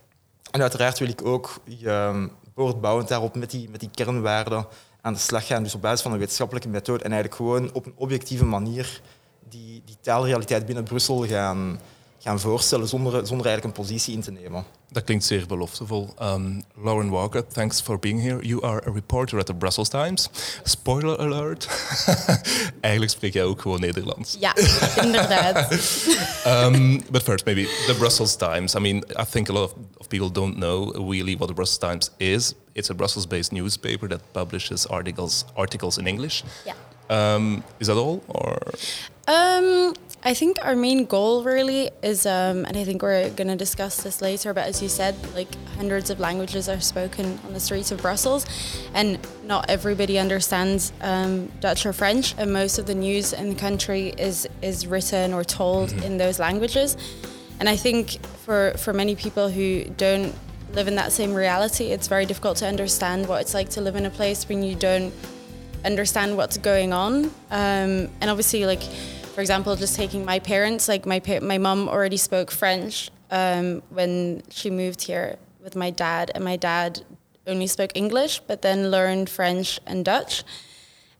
En 0.51 0.61
uiteraard 0.61 0.99
wil 0.99 1.07
ik 1.07 1.25
ook 1.25 1.59
je, 1.63 2.29
voortbouwend 2.55 3.07
daarop 3.07 3.35
met 3.35 3.51
die, 3.51 3.69
met 3.69 3.79
die 3.79 3.89
kernwaarden 3.93 4.67
aan 5.01 5.13
de 5.13 5.19
slag 5.19 5.47
gaan. 5.47 5.63
Dus 5.63 5.75
op 5.75 5.81
basis 5.81 6.01
van 6.01 6.11
een 6.11 6.17
wetenschappelijke 6.17 6.69
methode 6.69 7.03
en 7.03 7.11
eigenlijk 7.11 7.35
gewoon 7.35 7.73
op 7.73 7.85
een 7.85 7.93
objectieve 7.95 8.45
manier 8.45 9.01
die, 9.49 9.81
die 9.85 9.97
taalrealiteit 10.01 10.65
binnen 10.65 10.83
Brussel 10.83 11.27
gaan, 11.27 11.79
gaan 12.19 12.39
voorstellen 12.39 12.87
zonder, 12.87 13.27
zonder 13.27 13.45
eigenlijk 13.45 13.77
een 13.77 13.83
positie 13.83 14.13
in 14.13 14.21
te 14.21 14.31
nemen. 14.31 14.65
Dat 14.91 15.03
klinkt 15.03 15.25
zeer 15.25 15.45
beloftevol. 15.47 16.13
Um, 16.21 16.63
Lauren 16.83 17.09
Walker, 17.09 17.47
thanks 17.47 17.81
for 17.81 17.99
being 17.99 18.21
here. 18.21 18.45
You 18.47 18.63
are 18.65 18.87
a 18.87 18.91
reporter 18.91 19.39
at 19.39 19.45
the 19.45 19.53
Brussels 19.53 19.89
Times. 19.89 20.29
Spoiler 20.63 21.19
alert. 21.19 21.67
Eigenlijk 22.81 23.11
spreek 23.11 23.33
jij 23.33 23.43
ook 23.43 23.61
gewoon 23.61 23.79
Nederlands. 23.79 24.37
Ja, 24.39 24.55
inderdaad. 25.01 25.71
Um, 26.47 27.01
but 27.11 27.23
first, 27.23 27.45
maybe 27.45 27.63
the 27.87 27.95
Brussels 27.97 28.35
Times. 28.35 28.75
I 28.75 28.79
mean, 28.79 28.97
I 28.97 29.23
think 29.29 29.49
a 29.49 29.53
lot 29.53 29.63
of, 29.63 29.73
of 29.97 30.07
people 30.07 30.31
don't 30.31 30.55
know 30.55 30.91
really 31.09 31.37
what 31.37 31.47
the 31.47 31.53
Brussels 31.53 31.79
Times 31.79 32.11
is. 32.17 32.53
It's 32.73 32.89
a 32.89 32.93
Brussels-based 32.93 33.51
newspaper 33.51 34.07
that 34.07 34.21
publishes 34.31 34.87
articles 34.87 35.45
articles 35.55 35.97
in 35.97 36.07
English. 36.07 36.43
Yeah. 36.65 36.75
Um, 37.09 37.63
is 37.77 37.87
that 37.87 37.97
all, 37.97 38.21
or 38.27 38.57
Um, 39.29 39.93
I 40.21 40.33
think 40.33 40.57
our 40.61 40.75
main 40.75 41.05
goal 41.05 41.43
really 41.43 41.91
is, 42.03 42.25
um, 42.25 42.65
and 42.65 42.75
I 42.75 42.83
think 42.83 43.01
we're 43.01 43.29
going 43.29 43.47
to 43.47 43.55
discuss 43.55 44.03
this 44.03 44.21
later, 44.21 44.53
but 44.53 44.67
as 44.67 44.81
you 44.83 44.89
said, 44.89 45.15
like 45.33 45.47
hundreds 45.77 46.09
of 46.09 46.19
languages 46.19 46.67
are 46.67 46.81
spoken 46.81 47.39
on 47.45 47.53
the 47.53 47.59
streets 47.61 47.89
of 47.91 48.01
Brussels, 48.01 48.45
and 48.93 49.17
not 49.45 49.69
everybody 49.69 50.19
understands 50.19 50.91
um, 50.99 51.49
Dutch 51.61 51.85
or 51.85 51.93
French, 51.93 52.35
and 52.37 52.51
most 52.51 52.79
of 52.79 52.85
the 52.85 52.95
news 52.95 53.31
in 53.31 53.47
the 53.47 53.55
country 53.55 54.09
is 54.17 54.45
is 54.61 54.85
written 54.85 55.33
or 55.33 55.45
told 55.45 55.93
in 56.03 56.17
those 56.17 56.37
languages. 56.37 56.97
And 57.61 57.69
I 57.69 57.77
think 57.77 58.21
for 58.45 58.73
for 58.77 58.91
many 58.91 59.15
people 59.15 59.47
who 59.47 59.85
don't 59.85 60.35
live 60.73 60.89
in 60.89 60.95
that 60.95 61.13
same 61.13 61.33
reality, 61.33 61.85
it's 61.85 62.09
very 62.09 62.25
difficult 62.25 62.57
to 62.57 62.67
understand 62.67 63.25
what 63.29 63.39
it's 63.39 63.53
like 63.53 63.69
to 63.69 63.81
live 63.81 63.95
in 63.95 64.05
a 64.05 64.09
place 64.09 64.49
when 64.49 64.63
you 64.63 64.75
don't 64.75 65.13
understand 65.85 66.35
what's 66.35 66.57
going 66.57 66.91
on. 66.91 67.25
Um, 67.51 68.09
and 68.19 68.29
obviously, 68.29 68.65
like 68.65 68.81
for 69.39 69.41
example, 69.41 69.73
just 69.77 69.95
taking 69.95 70.25
my 70.25 70.37
parents, 70.37 70.89
like 70.89 71.05
my 71.05 71.21
pa- 71.21 71.39
my 71.39 71.57
mom 71.57 71.87
already 71.87 72.17
spoke 72.17 72.51
French 72.51 73.09
um, 73.31 73.81
when 73.87 74.43
she 74.49 74.69
moved 74.69 75.03
here 75.03 75.37
with 75.63 75.77
my 75.77 75.91
dad, 75.91 76.29
and 76.35 76.43
my 76.43 76.57
dad 76.57 77.05
only 77.47 77.65
spoke 77.65 77.91
English, 77.95 78.41
but 78.47 78.61
then 78.63 78.91
learned 78.91 79.29
French 79.29 79.79
and 79.85 80.03
Dutch. 80.03 80.43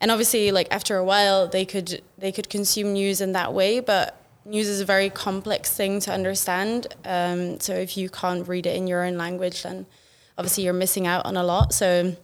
And 0.02 0.12
obviously, 0.12 0.52
like 0.52 0.68
after 0.70 0.98
a 0.98 1.04
while, 1.06 1.48
they 1.48 1.64
could 1.64 2.02
they 2.18 2.34
could 2.34 2.50
consume 2.50 2.92
news 2.92 3.22
in 3.22 3.32
that 3.32 3.54
way, 3.54 3.80
but 3.80 4.22
news 4.44 4.68
is 4.68 4.82
a 4.82 4.86
very 4.86 5.10
complex 5.10 5.74
thing 5.74 6.02
to 6.02 6.12
understand. 6.12 6.88
Um, 7.06 7.62
so 7.62 7.74
if 7.74 7.96
you 7.96 8.10
can't 8.10 8.46
read 8.50 8.66
it 8.66 8.76
in 8.76 8.86
your 8.86 9.06
own 9.06 9.18
language, 9.18 9.64
then 9.64 9.86
obviously 10.38 10.66
you're 10.66 10.74
missing 10.74 11.08
out 11.08 11.26
on 11.26 11.38
a 11.38 11.44
lot. 11.46 11.72
So 11.74 12.18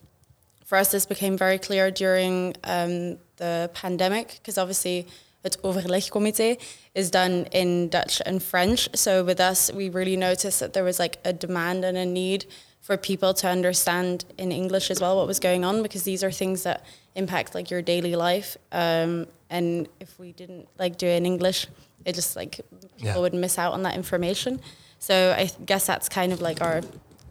for 0.66 0.78
us, 0.78 0.92
this 0.92 1.06
became 1.06 1.38
very 1.38 1.58
clear 1.58 1.90
during 1.90 2.54
um, 2.66 3.18
the 3.38 3.72
pandemic 3.74 4.40
because 4.42 4.58
obviously 4.58 5.08
het 5.46 5.58
overlegcomité 5.64 6.56
is 6.94 7.10
done 7.12 7.46
in 7.52 7.90
Dutch 7.90 8.20
and 8.26 8.42
French. 8.44 8.88
So 8.94 9.24
with 9.24 9.40
us, 9.40 9.72
we 9.74 9.90
really 9.90 10.18
noticed 10.18 10.60
that 10.60 10.74
there 10.74 10.84
was 10.84 10.98
like 11.00 11.18
a 11.24 11.32
demand 11.34 11.84
and 11.86 11.98
a 11.98 12.06
need 12.06 12.46
for 12.82 12.98
people 12.98 13.34
to 13.34 13.48
understand 13.48 14.26
in 14.38 14.52
English 14.52 14.90
as 14.92 15.00
well 15.00 15.16
what 15.16 15.28
was 15.28 15.40
going 15.40 15.66
on 15.66 15.82
because 15.82 16.04
these 16.04 16.24
are 16.26 16.32
things 16.32 16.62
that 16.64 16.82
impact 17.16 17.54
like 17.56 17.70
your 17.72 17.82
daily 17.84 18.16
life. 18.16 18.58
Um, 18.72 19.28
and 19.50 19.88
if 20.00 20.20
we 20.20 20.32
didn't 20.32 20.68
like 20.80 20.98
do 20.98 21.06
it 21.08 21.18
in 21.18 21.26
English, 21.26 21.68
it 22.06 22.16
just 22.16 22.36
like 22.36 22.62
people 22.98 23.08
Yeah. 23.08 23.18
would 23.20 23.34
miss 23.34 23.58
out 23.58 23.74
on 23.74 23.84
that 23.84 23.96
information. 23.96 24.60
So 25.00 25.14
I 25.38 25.50
guess 25.66 25.86
that's 25.86 26.10
kind 26.10 26.34
of 26.34 26.42
like 26.42 26.62
our 26.62 26.82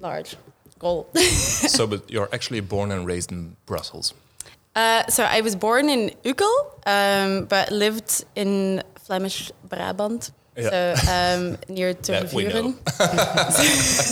large 0.01 0.37
goal. 0.79 1.07
so, 1.69 1.87
but 1.87 2.01
you're 2.11 2.29
actually 2.33 2.61
born 2.61 2.93
and 2.93 3.07
raised 3.07 3.33
in 3.33 3.57
Brussels. 3.67 4.15
Uh, 4.75 5.07
so 5.09 5.23
I 5.25 5.41
was 5.41 5.55
born 5.55 5.89
in 5.89 6.11
Uckel, 6.25 6.53
um, 6.87 7.45
but 7.47 7.71
lived 7.71 8.25
in 8.35 8.83
Flemish 8.99 9.53
Brabant. 9.69 10.33
Yeah. 10.57 10.95
So 10.95 11.13
um, 11.13 11.59
near. 11.69 11.95
Tervuren, 12.03 12.75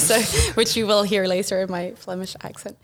so, 0.08 0.20
which 0.54 0.76
you 0.76 0.86
will 0.86 1.02
hear 1.02 1.26
later 1.26 1.62
in 1.62 1.70
my 1.70 1.92
Flemish 1.92 2.36
accent. 2.42 2.76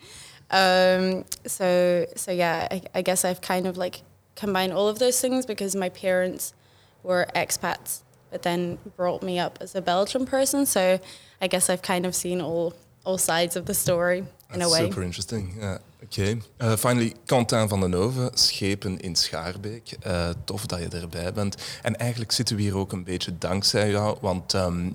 Um, 0.50 1.24
so 1.46 2.06
so 2.16 2.32
yeah, 2.32 2.68
I, 2.70 2.82
I 2.94 3.02
guess 3.02 3.24
I've 3.24 3.40
kind 3.40 3.66
of 3.66 3.76
like 3.76 4.02
combined 4.34 4.72
all 4.72 4.88
of 4.88 4.98
those 4.98 5.20
things 5.20 5.44
because 5.44 5.76
my 5.76 5.88
parents 5.88 6.54
were 7.02 7.26
expats, 7.34 8.02
but 8.30 8.42
then 8.42 8.78
brought 8.96 9.22
me 9.22 9.38
up 9.38 9.58
as 9.60 9.74
a 9.74 9.82
Belgian 9.82 10.24
person. 10.24 10.64
So 10.64 11.00
I 11.40 11.46
guess 11.48 11.68
I've 11.68 11.82
kind 11.82 12.06
of 12.06 12.14
seen 12.14 12.40
all 12.40 12.74
all 13.04 13.18
sides 13.18 13.56
of 13.56 13.66
the 13.66 13.74
story 13.74 14.18
in 14.18 14.26
a 14.54 14.58
That's 14.58 14.72
way. 14.72 14.88
super 14.88 15.02
interesting. 15.02 15.56
Ja, 15.60 15.78
Oké. 16.10 16.38
Uh, 16.58 16.76
finally, 16.76 17.14
Quentin 17.24 17.68
van 17.68 17.80
den 17.80 17.92
Hoven, 17.92 18.30
Schepen 18.34 19.00
in 19.00 19.16
Schaarbeek. 19.16 19.96
Uh, 20.06 20.28
tof 20.44 20.66
dat 20.66 20.78
je 20.78 20.88
erbij 20.88 21.32
bent. 21.32 21.56
En 21.82 21.96
eigenlijk 21.96 22.32
zitten 22.32 22.56
we 22.56 22.62
hier 22.62 22.76
ook 22.76 22.92
een 22.92 23.04
beetje 23.04 23.38
dankzij 23.38 23.90
jou, 23.90 24.18
want 24.20 24.54
ehm, 24.54 24.86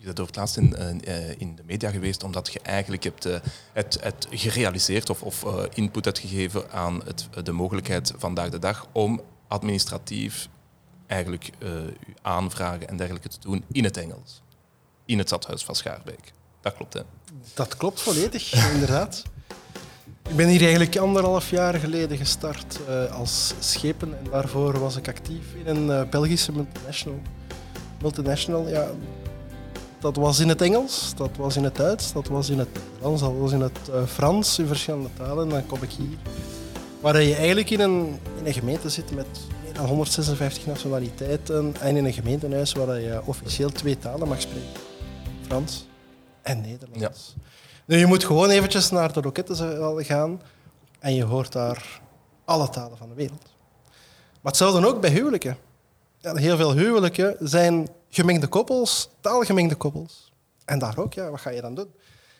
je 0.00 0.06
bent 0.06 0.20
over 0.20 0.34
laatst 0.36 0.56
in, 0.56 0.76
eh, 0.76 1.40
in 1.40 1.56
de 1.56 1.62
media 1.66 1.90
geweest 1.90 2.22
omdat 2.22 2.52
je 2.52 2.60
eigenlijk 2.60 3.04
hebt 3.04 3.24
eh, 3.24 3.38
het, 3.72 3.98
het 4.00 4.26
gerealiseerd 4.30 5.10
of, 5.10 5.22
of 5.22 5.44
eh, 5.44 5.62
input 5.74 6.04
hebt 6.04 6.18
gegeven 6.18 6.70
aan 6.70 7.02
het, 7.04 7.28
de 7.44 7.52
mogelijkheid 7.52 8.12
vandaag 8.16 8.48
de 8.48 8.58
dag 8.58 8.86
om 8.92 9.20
administratief 9.48 10.48
eigenlijk 11.06 11.50
eh, 11.58 11.70
aanvragen 12.22 12.88
en 12.88 12.96
dergelijke 12.96 13.28
te 13.28 13.40
doen 13.40 13.64
in 13.72 13.84
het 13.84 13.96
Engels. 13.96 14.42
In 15.04 15.18
het 15.18 15.26
stadhuis 15.26 15.64
van 15.64 15.74
Schaarbeek. 15.74 16.32
Dat 16.60 16.74
klopt, 16.74 16.94
hè? 16.94 17.00
Dat 17.54 17.76
klopt 17.76 18.00
volledig, 18.00 18.52
inderdaad. 18.74 19.22
Ik 20.28 20.36
ben 20.36 20.48
hier 20.48 20.60
eigenlijk 20.60 20.96
anderhalf 20.96 21.50
jaar 21.50 21.74
geleden 21.74 22.16
gestart 22.16 22.78
eh, 22.88 23.18
als 23.18 23.54
schepen 23.58 24.18
en 24.18 24.30
daarvoor 24.30 24.78
was 24.78 24.96
ik 24.96 25.08
actief 25.08 25.54
in 25.64 25.76
een 25.76 25.90
eh, 25.90 26.08
Belgische 26.10 26.52
multinational. 26.52 27.20
Multinational, 28.02 28.68
ja, 28.68 28.88
dat 30.00 30.16
was 30.16 30.38
in 30.38 30.48
het 30.48 30.62
Engels, 30.62 31.12
dat 31.16 31.30
was 31.36 31.56
in 31.56 31.64
het 31.64 31.76
Duits, 31.76 32.12
dat 32.12 32.28
was 32.28 32.48
in 32.48 32.58
het 32.58 32.68
Nederlands, 32.72 33.20
dat 33.20 33.36
was 33.38 33.52
in 33.52 33.60
het 33.60 33.88
eh, 33.92 34.06
Frans, 34.06 34.58
in 34.58 34.66
verschillende 34.66 35.08
talen. 35.16 35.48
Dan 35.48 35.66
kom 35.66 35.82
ik 35.82 35.90
hier, 35.90 36.18
waar 37.00 37.22
je 37.22 37.34
eigenlijk 37.34 37.70
in 37.70 37.80
een, 37.80 38.18
in 38.38 38.46
een 38.46 38.52
gemeente 38.52 38.88
zit 38.88 39.14
met 39.14 39.26
meer 39.64 39.72
dan 39.72 39.86
156 39.86 40.66
nationaliteiten 40.66 41.74
en 41.80 41.96
in 41.96 42.04
een 42.04 42.12
gemeentehuis 42.12 42.72
waar 42.72 43.00
je 43.00 43.20
officieel 43.24 43.70
twee 43.70 43.98
talen 43.98 44.28
mag 44.28 44.40
spreken. 44.40 44.80
Frans 45.46 45.86
en 46.42 46.60
Nederlands. 46.60 47.34
Je 47.98 48.06
moet 48.06 48.24
gewoon 48.24 48.50
eventjes 48.50 48.90
naar 48.90 49.12
de 49.12 49.20
loketten 49.22 50.04
gaan 50.04 50.42
en 50.98 51.14
je 51.14 51.24
hoort 51.24 51.52
daar 51.52 52.00
alle 52.44 52.68
talen 52.68 52.98
van 52.98 53.08
de 53.08 53.14
wereld. 53.14 53.42
Maar 54.40 54.52
hetzelfde 54.52 54.86
ook 54.86 55.00
bij 55.00 55.10
huwelijken. 55.10 55.56
Heel 56.20 56.56
veel 56.56 56.72
huwelijken 56.72 57.36
zijn 57.40 57.88
gemengde 58.08 58.46
koppels, 58.46 59.10
taalgemengde 59.20 59.74
koppels. 59.74 60.32
En 60.64 60.78
daar 60.78 60.98
ook, 60.98 61.12
ja, 61.12 61.30
wat 61.30 61.40
ga 61.40 61.50
je 61.50 61.60
dan 61.60 61.74
doen? 61.74 61.90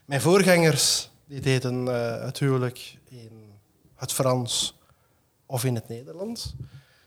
Mijn 0.05 0.21
voorgangers 0.21 1.11
die 1.27 1.41
deden 1.41 1.87
uh, 1.87 2.25
het 2.25 2.39
huwelijk 2.39 2.99
in 3.09 3.53
het 3.95 4.13
Frans 4.13 4.79
of 5.47 5.65
in 5.65 5.75
het 5.75 5.89
Nederlands. 5.89 6.55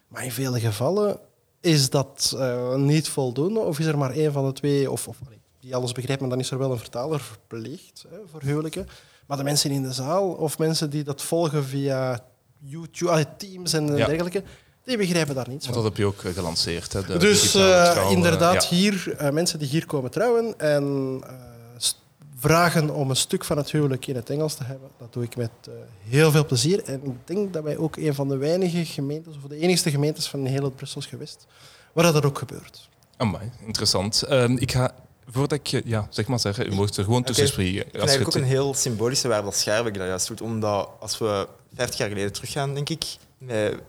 Maar 0.07 0.23
in 0.23 0.31
vele 0.31 0.59
gevallen 0.59 1.19
is 1.59 1.89
dat 1.89 2.33
uh, 2.35 2.75
niet 2.75 3.09
voldoende 3.09 3.59
of 3.59 3.79
is 3.79 3.85
er 3.85 3.97
maar 3.97 4.12
één 4.12 4.31
van 4.31 4.45
de 4.45 4.53
twee, 4.53 4.91
of, 4.91 5.07
of 5.07 5.17
die 5.63 5.75
alles 5.75 5.91
begrijpt, 5.91 6.22
maar 6.22 6.29
dan 6.29 6.39
is 6.39 6.51
er 6.51 6.58
wel 6.58 6.72
een 6.72 6.77
vertaler 6.77 7.20
verplicht 7.20 8.05
hè, 8.10 8.17
voor 8.32 8.41
huwelijken. 8.41 8.88
Maar 9.25 9.38
de 9.38 9.43
mensen 9.43 9.72
in 9.72 9.82
de 9.84 9.93
zaal 9.93 10.29
of 10.32 10.58
mensen 10.58 10.89
die 10.89 11.03
dat 11.03 11.22
volgen 11.22 11.65
via 11.65 12.25
YouTube, 12.60 13.25
Teams 13.38 13.74
en 13.74 13.96
Ja. 13.98 14.05
dergelijke, 14.05 14.43
die 14.84 14.98
begrijpen 14.98 15.36
daar 15.36 15.50
niets 15.50 15.65
Want 15.65 15.75
van. 15.75 15.84
dat 15.84 15.84
heb 15.84 15.98
je 15.98 16.05
ook 16.05 16.24
eh, 16.24 16.34
gelanceerd. 16.34 16.93
Hè? 16.93 17.03
De 17.05 17.17
Dus 17.17 17.55
eh, 17.55 17.98
eh, 17.98 18.12
inderdaad, 18.12 18.63
ja. 18.70 18.75
hier 18.75 19.15
mensen 19.32 19.60
die 19.60 19.67
hier 19.67 19.86
komen 19.86 20.12
trouwen 20.12 20.60
en 20.60 21.22
vragen 22.38 22.89
om 22.89 23.10
een 23.10 23.15
stuk 23.15 23.43
van 23.43 23.58
het 23.58 23.72
huwelijk 23.72 24.08
in 24.08 24.15
het 24.15 24.29
Engels 24.29 24.55
te 24.55 24.63
hebben, 24.63 24.89
dat 24.98 25.13
doe 25.13 25.24
ik 25.24 25.36
met 25.36 25.51
heel 26.10 26.32
veel 26.32 26.46
plezier. 26.46 26.84
En 26.84 27.05
ik 27.05 27.27
denk 27.27 27.53
dat 27.53 27.63
wij 27.63 27.77
ook 27.77 27.96
een 27.96 28.13
van 28.15 28.27
de 28.27 28.38
weinige 28.38 28.86
gemeentes, 28.86 29.36
of 29.36 29.41
de 29.50 29.58
enigste 29.58 29.89
gemeentes 29.89 30.27
van 30.27 30.46
heel 30.46 30.63
het 30.63 30.75
Brussels 30.75 31.05
geweest, 31.05 31.46
waar 31.93 32.13
dat 32.13 32.25
ook 32.25 32.38
gebeurt. 32.38 32.89
Amai, 33.17 33.51
interessant. 33.65 34.22
Ehm, 34.22 34.55
ik 34.58 34.72
ga, 34.72 34.96
voordat 35.27 35.51
ik... 35.60 35.68
je- 35.68 35.82
Ja, 35.86 36.08
zeg 36.10 36.27
maar 36.27 36.39
zeggen, 36.39 36.65
u 36.72 36.75
mocht 36.75 36.98
er 36.98 37.03
gewoon 37.03 37.24
tussen 37.24 37.48
spreken. 37.48 37.75
Ik 37.75 37.82
vind 37.82 37.94
Als 37.94 38.03
je 38.03 38.08
eigenlijk 38.18 38.38
ook 38.38 38.44
een 38.44 38.50
heel 38.58 38.74
symbolische 38.74 39.27
waarde 39.27 39.44
dat 39.46 39.56
Schaarbeek 39.56 39.94
dat 39.98 40.08
juist 40.08 40.27
doet. 40.27 40.42
Omdat 40.42 40.89
als 41.00 41.18
we 41.18 41.48
50 41.75 41.98
jaar 42.00 42.10
geleden 42.10 42.34
teruggaan, 42.34 42.74
denk 42.74 42.89
ik, 42.89 43.03
met 43.38 43.80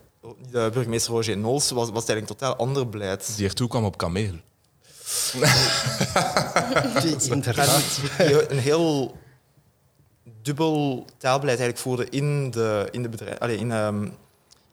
de 0.50 0.70
burgemeester 0.72 1.12
Roger 1.12 1.36
Nols, 1.38 1.70
was, 1.70 1.90
was 1.90 2.00
het 2.00 2.08
eigenlijk 2.10 2.30
een 2.30 2.36
totaal 2.36 2.56
ander 2.56 2.88
beleid. 2.88 3.36
Die 3.36 3.46
ertoe 3.46 3.68
kwam 3.68 3.84
op 3.84 3.96
kameel. 3.96 4.32
inderdaad. 7.30 7.98
Een 8.48 8.58
heel 8.58 9.16
dubbel 10.42 11.06
taalbeleid 11.18 11.58
eigenlijk 11.60 11.78
voerde 11.78 12.08
in 12.10 12.50
de, 12.50 12.88
in 12.90 13.02
de, 13.02 13.08
bedrijf, 13.08 13.38
in, 13.60 13.72
ehm, 13.72 14.02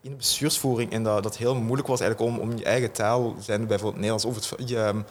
in 0.01 0.09
de 0.09 0.15
bestuursvoering. 0.15 0.91
En 0.91 1.03
dat 1.03 1.23
dat 1.23 1.37
heel 1.37 1.55
moeilijk 1.55 1.87
was 1.87 1.99
eigenlijk 1.99 2.31
om, 2.31 2.39
om 2.39 2.57
je 2.57 2.63
eigen 2.63 2.91
taal, 2.91 3.35
zijn 3.39 3.67
bijvoorbeeld 3.67 3.95
Nederlands, 4.01 4.25
of 4.25 4.35
het, 4.35 4.69
je, 4.69 4.77
ehm, 4.77 5.01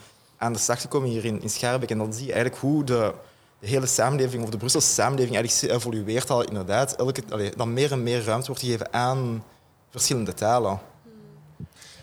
aan 0.41 0.53
de 0.53 0.59
slag 0.59 0.79
te 0.79 0.87
komen 0.87 1.09
hier 1.09 1.25
in, 1.25 1.41
in 1.41 1.49
Schaarbeek. 1.49 1.89
En 1.89 1.97
dan 1.97 2.13
zie 2.13 2.25
je 2.25 2.31
eigenlijk 2.33 2.61
hoe 2.61 2.83
de, 2.83 3.13
de 3.59 3.67
hele 3.67 3.85
samenleving, 3.85 4.43
of 4.43 4.49
de 4.49 4.57
Brusselse 4.57 4.93
samenleving, 4.93 5.35
eigenlijk 5.35 5.73
evolueert 5.73 6.29
al 6.29 6.43
inderdaad. 6.43 6.95
Elke, 6.95 7.23
allee, 7.29 7.51
dan 7.55 7.73
meer 7.73 7.91
en 7.91 8.03
meer 8.03 8.23
ruimte 8.23 8.45
wordt 8.45 8.61
gegeven 8.61 8.93
aan 8.93 9.43
verschillende 9.89 10.33
talen. 10.33 10.79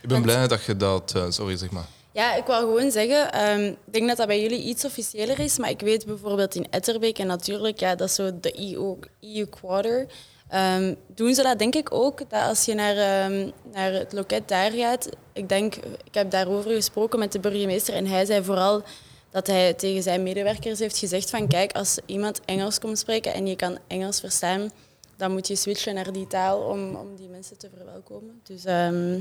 Ik 0.03 0.09
ben 0.09 0.23
blij 0.23 0.49
dat 0.49 0.65
je 0.65 0.77
dat... 0.77 1.13
eh, 1.17 1.25
sorry, 1.29 1.57
zeg 1.57 1.71
maar. 1.71 1.87
Ja, 2.13 2.35
ik 2.35 2.47
wou 2.47 2.65
gewoon 2.65 2.91
zeggen, 2.91 3.33
ehm, 3.33 3.65
ik 3.65 3.93
denk 3.93 4.09
dat 4.09 4.17
dat 4.17 4.27
bij 4.27 4.43
jullie 4.43 4.63
iets 4.63 4.85
officiëler 4.85 5.39
is, 5.39 5.59
maar 5.59 5.71
ik 5.71 5.81
weet 5.81 6.07
bijvoorbeeld 6.07 6.55
in 6.55 6.67
Etterbeek 6.71 7.19
en 7.19 7.27
natuurlijk, 7.27 7.79
ja, 7.79 7.95
dat 7.95 8.09
is 8.09 8.15
zo 8.15 8.41
de 8.41 8.73
EU, 8.73 8.97
EU 9.21 9.47
Quarter, 9.47 10.07
ehm, 10.49 10.95
doen 11.07 11.35
ze 11.35 11.43
dat 11.43 11.59
denk 11.59 11.75
ik 11.75 11.93
ook, 11.93 12.19
dat 12.19 12.43
als 12.43 12.65
je 12.65 12.75
naar, 12.75 12.97
ehm, 12.97 13.51
naar 13.73 13.93
het 13.93 14.13
loket 14.13 14.49
daar 14.49 14.71
gaat, 14.71 15.09
ik 15.33 15.49
denk, 15.49 15.77
ik 16.05 16.15
heb 16.15 16.31
daarover 16.31 16.71
gesproken 16.71 17.19
met 17.19 17.33
de 17.33 17.41
burgemeester 17.41 17.95
en 17.95 18.07
hij 18.07 18.25
zei 18.25 18.45
vooral 18.45 18.83
dat 19.31 19.47
hij 19.47 19.75
tegen 19.75 20.03
zijn 20.03 20.23
medewerkers 20.23 20.79
heeft 20.79 20.99
gezegd 20.99 21.31
van 21.31 21.49
kijk, 21.49 21.73
als 21.73 21.99
iemand 22.07 22.41
Engels 22.45 22.79
komt 22.79 22.99
spreken 22.99 23.35
en 23.35 23.47
je 23.47 23.57
kan 23.57 23.79
Engels 23.87 24.21
verstaan, 24.21 24.71
dan 25.17 25.33
moet 25.33 25.47
je 25.47 25.57
switchen 25.57 25.95
naar 25.95 26.13
die 26.13 26.27
taal 26.27 26.61
om, 26.61 26.95
om 26.95 27.17
die 27.17 27.29
mensen 27.29 27.59
te 27.59 27.71
verwelkomen. 27.77 28.41
Dus 28.43 28.65
ehm, 28.65 29.21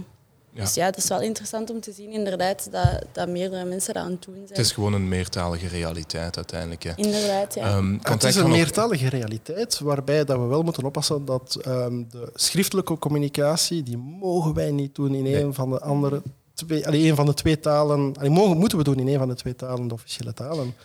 Ja. 0.57 0.63
dus 0.63 0.73
ja, 0.73 0.85
het 0.85 0.97
is 0.97 1.07
wel 1.07 1.21
interessant 1.21 1.69
om 1.69 1.79
te 1.79 1.91
zien 1.91 2.11
inderdaad 2.11 2.67
dat, 2.71 3.03
dat 3.11 3.27
meerdere 3.29 3.65
mensen 3.65 3.93
dat 3.93 4.03
aan 4.03 4.11
het 4.11 4.23
doen 4.23 4.33
zijn. 4.35 4.47
Het 4.47 4.57
is 4.57 4.71
gewoon 4.71 4.93
een 4.93 5.07
meertalige 5.07 5.67
realiteit 5.67 6.35
uiteindelijk. 6.35 6.83
Hè. 6.83 6.91
Inderdaad, 6.95 7.53
ja. 7.55 7.65
Ehm, 7.67 7.97
Het 8.01 8.23
is 8.23 8.35
een 8.35 8.49
meertalige 8.49 9.09
realiteit, 9.09 9.79
waarbij 9.79 10.23
dat 10.25 10.37
we 10.39 10.45
wel 10.45 10.63
moeten 10.63 10.83
oppassen 10.83 11.25
dat 11.25 11.55
ehm, 11.61 12.03
de 12.09 12.29
schriftelijke 12.33 12.97
communicatie, 12.97 13.83
die 13.83 13.97
mogen 13.97 14.53
wij 14.53 14.71
niet 14.71 14.95
doen 14.95 15.13
in 15.15 15.23
Nee. 15.23 15.41
een 15.43 15.53
van 15.53 15.69
de 15.69 15.79
andere 15.79 16.21
twee, 16.53 16.87
allee, 16.87 17.09
een 17.09 17.15
van 17.15 17.25
de 17.25 17.33
twee 17.33 17.59
talen. 17.59 18.13
Allee, 18.17 18.29
mogen, 18.29 18.57
moeten 18.57 18.77
we 18.77 18.83
doen 18.83 18.99
in 18.99 19.07
een 19.07 19.17
van 19.17 19.27
de 19.27 19.35
twee 19.35 19.55
talen, 19.55 19.87
de 19.87 19.93
officiële 19.93 20.33
talen. 20.33 20.75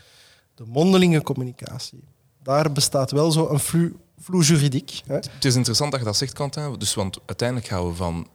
De 0.54 0.64
mondelinge 0.66 1.22
communicatie. 1.22 2.04
Daar 2.42 2.72
bestaat 2.72 3.10
wel 3.10 3.30
zo 3.32 3.48
een 3.48 3.58
flou, 3.58 3.96
flou 4.22 4.42
juridiek. 4.42 5.00
Hè. 5.06 5.14
Het 5.14 5.44
is 5.44 5.54
interessant 5.54 5.90
dat 5.90 6.00
je 6.00 6.06
dat 6.06 6.16
zegt, 6.16 6.32
Quentin. 6.32 6.74
Dus, 6.78 6.94
want 6.94 7.18
uiteindelijk 7.26 7.68
gaan 7.68 7.86
we 7.88 7.94
van 7.94 8.26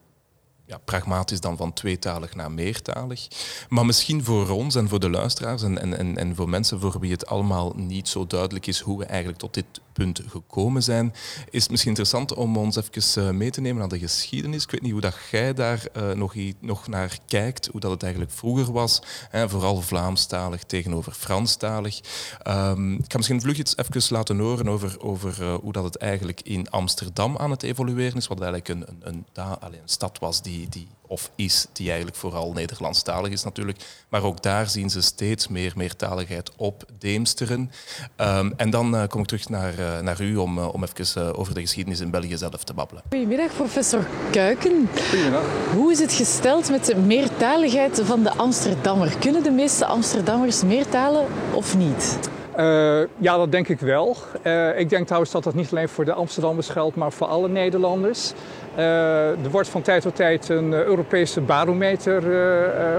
ja, 0.68 0.78
pragmatisch 0.86 1.40
dan 1.40 1.58
van 1.58 1.74
tweetalig 1.74 2.36
naar 2.36 2.52
meertalig. 2.52 3.28
Maar 3.70 3.86
misschien 3.86 4.24
voor 4.24 4.50
ons 4.50 4.76
en 4.76 4.90
voor 4.90 5.00
de 5.00 5.10
luisteraars 5.10 5.64
en, 5.64 5.98
en, 5.98 6.18
en, 6.18 6.36
voor 6.36 6.50
mensen 6.50 6.80
voor 6.80 7.00
wie 7.00 7.12
het 7.12 7.28
allemaal 7.28 7.74
niet 7.76 8.08
zo 8.08 8.28
duidelijk 8.28 8.68
is 8.68 8.80
hoe 8.80 8.98
we 8.98 9.06
eigenlijk 9.06 9.40
tot 9.40 9.54
dit 9.54 9.66
punt 9.98 10.22
gekomen 10.28 10.84
zijn, 10.84 11.14
is 11.50 11.62
het 11.62 11.72
misschien 11.72 11.96
interessant 11.96 12.34
om 12.34 12.58
ons 12.58 12.76
even 12.76 13.28
eh, 13.28 13.32
mee 13.34 13.50
te 13.50 13.62
nemen 13.62 13.80
naar 13.80 13.90
de 13.90 14.00
geschiedenis. 14.00 14.64
Ik 14.64 14.72
weet 14.72 14.82
niet 14.82 14.92
hoe 14.92 15.02
dat 15.02 15.16
jij 15.32 15.54
daar 15.54 15.86
eh, 15.94 16.12
nog, 16.12 16.36
nog 16.60 16.88
naar 16.88 17.18
kijkt, 17.28 17.68
hoe 17.72 17.80
dat 17.80 17.92
het 17.92 18.04
eigenlijk 18.04 18.34
vroeger 18.34 18.72
was. 18.72 19.02
Hè, 19.30 19.50
vooral 19.50 19.82
Vlaamstalig 19.82 20.64
tegenover 20.64 21.12
Franstalig. 21.12 22.00
Ehm, 22.42 22.94
ik 22.94 23.12
ga 23.12 23.18
misschien 23.18 23.42
vlug 23.42 23.58
iets 23.58 23.78
even 23.78 24.16
laten 24.16 24.40
horen 24.40 24.70
over, 24.70 25.02
over 25.02 25.42
eh, 25.42 25.54
hoe 25.54 25.72
dat 25.72 25.84
het 25.84 25.98
eigenlijk 25.98 26.42
in 26.42 26.70
Amsterdam 26.70 27.38
aan 27.38 27.52
het 27.52 27.64
evolueren 27.64 28.18
is. 28.18 28.28
Wat 28.28 28.42
eigenlijk 28.42 28.70
een, 28.70 28.86
een, 29.02 29.26
een, 29.34 29.46
een 29.62 29.80
stad 29.86 30.20
was 30.20 30.42
die, 30.42 30.70
die 30.70 30.88
of 31.08 31.32
is, 31.36 31.68
die 31.74 31.88
eigenlijk 31.88 32.18
vooral 32.18 32.52
Nederlandstalig 32.52 33.32
is 33.32 33.44
natuurlijk. 33.44 33.80
Maar 34.10 34.24
ook 34.24 34.44
daar 34.44 34.68
zien 34.68 34.90
ze 34.90 35.02
steeds 35.02 35.48
meer 35.48 35.74
meertaligheid 35.76 36.52
op 36.56 36.84
Deemsteren. 37.00 37.72
Um, 38.18 38.54
en 38.58 38.70
dan 38.70 38.96
uh, 38.96 39.04
kom 39.08 39.22
ik 39.22 39.28
terug 39.28 39.50
naar, 39.50 39.80
uh, 39.80 40.00
naar 40.00 40.22
u 40.22 40.36
om, 40.36 40.58
uh, 40.58 40.74
om 40.74 40.84
even 40.84 41.36
over 41.38 41.54
de 41.54 41.62
geschiedenis 41.62 42.00
in 42.00 42.12
België 42.12 42.38
zelf 42.38 42.64
te 42.64 42.74
babbelen. 42.74 43.04
Goedemiddag, 43.10 43.56
professor 43.56 44.08
Kuiken. 44.32 44.90
Goedemiddag. 45.10 45.44
Hoe 45.74 45.92
is 45.92 46.00
het 46.00 46.14
gesteld 46.14 46.70
met 46.70 46.86
de 46.86 46.96
meertaligheid 46.96 48.02
van 48.04 48.24
de 48.24 48.32
Amsterdammer? 48.32 49.18
Kunnen 49.20 49.44
de 49.44 49.52
meeste 49.52 49.86
Amsterdammers 49.86 50.64
meertalen 50.64 51.26
of 51.54 51.78
niet? 51.78 52.20
Uh, 52.58 53.00
ja, 53.18 53.38
dat 53.38 53.52
denk 53.52 53.68
ik 53.68 53.80
wel. 53.80 54.18
Uh, 54.44 54.80
ik 54.80 54.90
denk 54.90 55.06
trouwens 55.06 55.32
dat 55.32 55.44
dat 55.44 55.54
niet 55.54 55.72
alleen 55.72 55.90
voor 55.90 56.06
de 56.06 56.14
Amsterdammers 56.14 56.70
geldt, 56.70 56.96
maar 56.96 57.12
voor 57.12 57.28
alle 57.28 57.50
Nederlanders. 57.50 58.34
Uh, 58.78 59.30
er 59.30 59.50
wordt 59.52 59.70
van 59.70 59.82
tijd 59.82 60.02
tot 60.02 60.16
tijd 60.16 60.50
een 60.50 60.74
Europese 60.74 61.42
barometer 61.42 62.24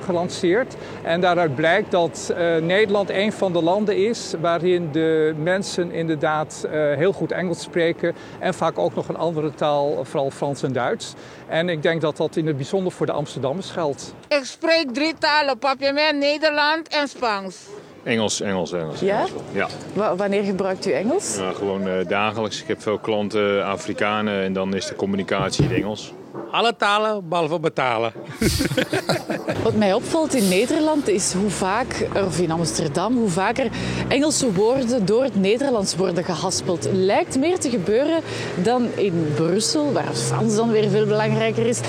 gelanceerd. 0.02 0.75
En 1.02 1.20
daaruit 1.20 1.54
blijkt 1.54 1.90
dat 1.90 2.35
Nederland 2.61 3.11
een 3.11 3.32
van 3.32 3.52
de 3.52 3.62
landen 3.62 3.97
is 3.97 4.35
waarin 4.40 4.88
de 4.92 5.35
mensen 5.42 5.92
inderdaad 5.92 6.68
heel 6.70 7.12
goed 7.12 7.32
Engels 7.32 7.62
spreken. 7.62 8.14
En 8.38 8.54
vaak 8.54 8.78
ook 8.78 8.94
nog 8.94 9.08
een 9.08 9.16
andere 9.16 9.54
taal, 9.54 10.04
vooral 10.04 10.30
Frans 10.30 10.62
en 10.62 10.73
Duits. 10.73 11.14
En 11.49 11.68
ik 11.68 11.82
denk 11.82 12.00
dat 12.00 12.16
dat 12.16 12.37
in 12.37 12.47
het 12.47 12.56
bijzonder 12.56 12.92
voor 12.92 13.06
de 13.06 13.12
Amsterdammers 13.12 13.70
geldt. 13.70 14.14
Ik 14.28 14.44
spreek 14.44 14.90
drie 14.92 15.14
talen, 15.18 15.58
papiament, 15.58 16.18
Nederland 16.18 16.88
en 16.88 17.08
Spaans. 17.08 17.56
Engels, 18.02 18.40
Engels, 18.40 18.73
Engels. 18.73 19.00
Ja? 19.00 19.26
Ja. 19.52 19.67
W 19.93 20.17
wanneer 20.17 20.43
gebruikt 20.43 20.87
u 20.87 20.90
Engels? 20.90 21.37
Ja, 21.37 21.52
gewoon 21.52 21.88
uh, 21.88 21.95
dagelijks. 22.09 22.61
Ik 22.62 22.69
heb 22.69 22.83
veel 22.83 22.99
klanten, 22.99 23.64
Afrikanen 23.64 24.43
en 24.43 24.52
dan 24.52 24.75
is 24.75 24.87
de 24.87 24.95
communicatie 24.95 25.64
in 25.64 25.75
Engels. 25.75 26.12
Alle 26.50 26.76
talen, 26.76 27.28
behalve 27.28 27.61
betalen. 27.61 28.12
Wat 29.64 29.75
mij 29.75 29.95
opvalt 29.95 30.35
in 30.35 30.49
Nederland 30.49 31.09
is 31.09 31.33
hoe 31.33 31.50
vaak, 31.50 32.07
of 32.26 32.40
in 32.40 32.50
Amsterdam, 32.50 33.16
hoe 33.16 33.28
vaker 33.28 33.71
Engelse 34.09 34.52
woorden 34.52 35.07
door 35.07 35.23
het 35.23 35.40
Nederlands 35.40 35.97
worden 35.97 36.25
gehaspeld. 36.25 36.88
Lijkt 36.92 37.38
meer 37.38 37.59
te 37.59 37.71
gebeuren 37.71 38.23
dan 38.62 38.88
in 38.95 39.33
Brussel, 39.35 39.92
waar 39.92 40.14
Frans 40.14 40.57
dan 40.57 40.71
weer 40.71 40.90
veel 40.90 41.07
belangrijker 41.07 41.66
is. 41.66 41.80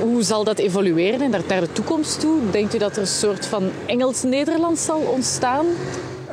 Hoe 0.00 0.22
zal 0.22 0.44
dat 0.44 0.58
evolueren 0.58 1.20
en 1.20 1.30
naar 1.30 1.60
de 1.60 1.72
toekomst 1.72 2.20
toe? 2.20 2.50
Denkt 2.50 2.74
u 2.74 2.78
dat 2.78 2.96
er 2.96 3.00
een 3.00 3.06
soort 3.06 3.46
van 3.46 3.70
Engels-Nederlands 3.86 4.84
zal 4.84 4.98
ontstaan? 4.98 5.66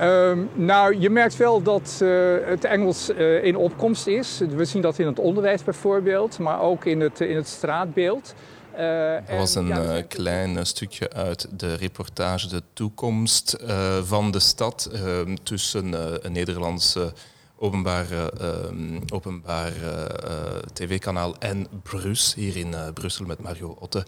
Um, 0.01 0.49
nou, 0.53 0.99
je 0.99 1.09
merkt 1.09 1.37
wel 1.37 1.61
dat 1.61 1.99
uh, 2.01 2.35
het 2.45 2.63
Engels 2.63 3.09
uh, 3.09 3.43
in 3.43 3.55
opkomst 3.55 4.07
is. 4.07 4.41
We 4.55 4.65
zien 4.65 4.81
dat 4.81 4.99
in 4.99 5.07
het 5.07 5.19
onderwijs 5.19 5.63
bijvoorbeeld, 5.63 6.39
maar 6.39 6.61
ook 6.61 6.85
in 6.85 6.99
het, 6.99 7.19
in 7.19 7.35
het 7.35 7.47
straatbeeld. 7.47 8.33
Uh, 8.73 9.29
er 9.29 9.37
was 9.37 9.55
een 9.55 9.67
ja, 9.67 10.01
klein 10.01 10.65
stukje 10.65 11.09
uit 11.13 11.47
de 11.59 11.75
reportage 11.75 12.47
De 12.47 12.63
Toekomst 12.73 13.57
van 14.03 14.31
de 14.31 14.39
stad 14.39 14.89
ehm, 14.93 15.35
tussen 15.43 15.93
een 16.25 16.31
Nederlandse 16.31 17.13
openbare, 17.59 18.33
uh, 18.41 19.01
openbaar 19.13 19.71
uh, 19.83 20.03
tv-kanaal 20.73 21.37
en 21.37 21.67
Brus, 21.83 22.33
hier 22.33 22.57
in 22.57 22.67
uh, 22.67 22.87
Brussel 22.93 23.25
met 23.25 23.39
Mario 23.39 23.77
Otte. 23.79 24.05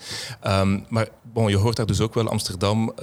Um, 0.47 0.85
maar 0.89 1.07
bon, 1.21 1.49
je 1.49 1.57
hoort 1.57 1.75
daar 1.75 1.85
dus 1.85 2.01
ook 2.01 2.13
wel, 2.13 2.29
Amsterdam 2.29 2.93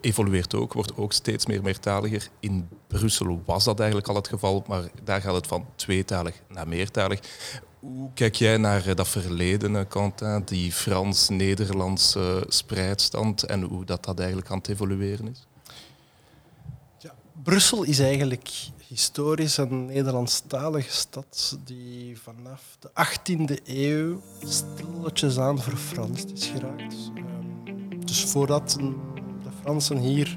evolueert 0.00 0.54
ook, 0.54 0.72
wordt 0.72 0.96
ook 0.96 1.12
steeds 1.12 1.46
meer 1.46 1.62
meertaliger. 1.62 2.28
In 2.40 2.68
Brussel 2.86 3.42
was 3.44 3.64
dat 3.64 3.78
eigenlijk 3.78 4.08
al 4.08 4.14
het 4.14 4.28
geval, 4.28 4.64
maar 4.66 4.82
daar 5.04 5.20
gaat 5.20 5.34
het 5.34 5.46
van 5.46 5.66
tweetalig 5.76 6.42
naar 6.48 6.68
meertalig. 6.68 7.20
Hoe 7.80 8.10
kijk 8.14 8.34
jij 8.34 8.56
naar 8.56 8.94
dat 8.94 9.08
verleden, 9.08 9.88
Quentin, 9.88 10.42
die 10.44 10.72
Frans-Nederlandse 10.72 12.44
spreidstand 12.48 13.42
en 13.42 13.62
hoe 13.62 13.84
dat, 13.84 14.04
dat 14.04 14.18
eigenlijk 14.18 14.50
aan 14.50 14.58
het 14.58 14.68
evolueren 14.68 15.28
is? 15.28 15.46
Ja, 16.98 17.14
Brussel 17.42 17.82
is 17.82 17.98
eigenlijk 17.98 18.50
historisch 18.88 19.56
een 19.56 19.86
Nederlandstalige 19.86 20.92
stad 20.92 21.58
die 21.64 22.18
vanaf 22.20 22.76
de 22.78 22.90
18e 22.90 23.62
eeuw 23.64 24.22
stilletjes 24.44 25.38
aan 25.38 25.58
verfranst 25.60 26.30
is 26.30 26.46
geraakt. 26.46 26.94
Um, 27.16 28.06
dus 28.06 28.24
voordat 28.24 28.76
de 29.42 29.50
Fransen 29.60 29.98
hier 29.98 30.36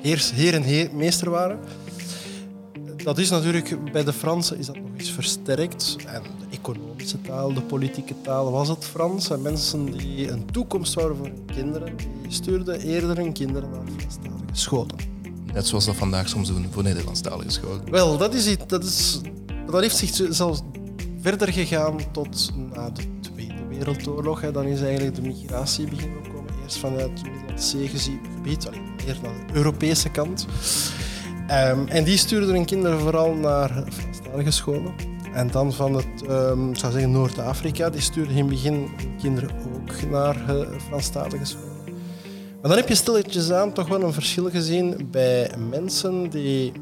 heers, 0.00 0.30
heer 0.30 0.54
en 0.54 0.62
heer, 0.62 0.94
meester 0.94 1.30
waren. 1.30 1.60
Dat 2.96 3.18
is 3.18 3.30
natuurlijk, 3.30 3.92
bij 3.92 4.04
de 4.04 4.12
Fransen 4.12 4.58
is 4.58 4.66
dat 4.66 4.76
nog 4.76 4.90
eens 4.96 5.10
versterkt. 5.10 5.96
En 6.06 6.22
de 6.22 6.56
economische 6.56 7.20
taal, 7.20 7.52
de 7.52 7.62
politieke 7.62 8.14
taal 8.20 8.50
was 8.50 8.68
het 8.68 8.84
Frans. 8.84 9.30
En 9.30 9.42
mensen 9.42 9.84
die 9.84 10.30
een 10.30 10.50
toekomst 10.50 10.94
waren 10.94 11.16
voor 11.16 11.26
hun 11.26 11.44
kinderen, 11.44 11.96
die 11.96 12.32
stuurden 12.32 12.80
eerder 12.80 13.16
hun 13.16 13.32
kinderen 13.32 13.70
naar 13.70 13.92
Franstalige 13.96 14.44
scholen. 14.52 15.13
Net 15.54 15.66
zoals 15.66 15.84
dat 15.84 15.96
vandaag 15.96 16.28
soms 16.28 16.48
doen 16.48 16.66
voor 16.70 16.82
Nederlandstalige 16.82 17.50
scholen. 17.50 17.90
Wel, 17.90 18.18
dat, 18.18 18.34
is, 18.34 18.46
iets, 18.46 18.66
dat, 18.66 18.84
is, 18.84 19.20
dat 19.70 19.80
heeft 19.80 19.96
zich 19.96 20.34
zelfs 20.34 20.60
verder 21.20 21.52
gegaan 21.52 21.96
tot 22.12 22.50
na 22.74 22.90
de 22.90 23.02
Tweede 23.20 23.66
Wereldoorlog. 23.68 24.40
Hè. 24.40 24.52
Dan 24.52 24.64
is 24.64 24.80
eigenlijk 24.80 25.14
de 25.14 25.22
migratie 25.22 25.88
beginnen 25.88 26.22
komen. 26.22 26.52
Eerst 26.62 26.78
vanuit 26.78 27.10
het 27.10 27.22
Middellandse 27.22 27.76
alleen 28.66 28.82
meer 29.04 29.18
naar 29.22 29.46
de 29.46 29.52
Europese 29.52 30.08
kant. 30.08 30.46
Um, 31.50 31.88
en 31.88 32.04
die 32.04 32.16
stuurden 32.16 32.54
hun 32.54 32.64
kinderen 32.64 33.00
vooral 33.00 33.34
naar 33.34 33.84
Franstalige 33.90 34.50
scholen. 34.50 34.94
En 35.34 35.50
dan 35.50 35.72
van 35.72 35.94
het, 35.94 36.28
um, 36.28 36.74
zou 36.74 36.92
zeggen 36.92 37.10
Noord-Afrika, 37.10 37.90
die 37.90 38.00
stuurden 38.00 38.36
in 38.36 38.38
het 38.38 38.48
begin 38.48 38.88
kinderen 39.18 39.50
ook 39.50 40.10
naar 40.10 40.56
uh, 40.56 40.66
Franstalige 40.88 41.44
scholen. 41.44 41.73
Maar 42.64 42.72
dan 42.72 42.82
heb 42.82 42.92
je 42.92 42.98
stilletjes 42.98 43.50
aan 43.50 43.72
toch 43.72 43.88
wel 43.88 44.02
een 44.02 44.12
verschil 44.12 44.50
gezien 44.50 45.08
bij 45.10 45.50
mensen 45.70 46.30
die 46.30 46.72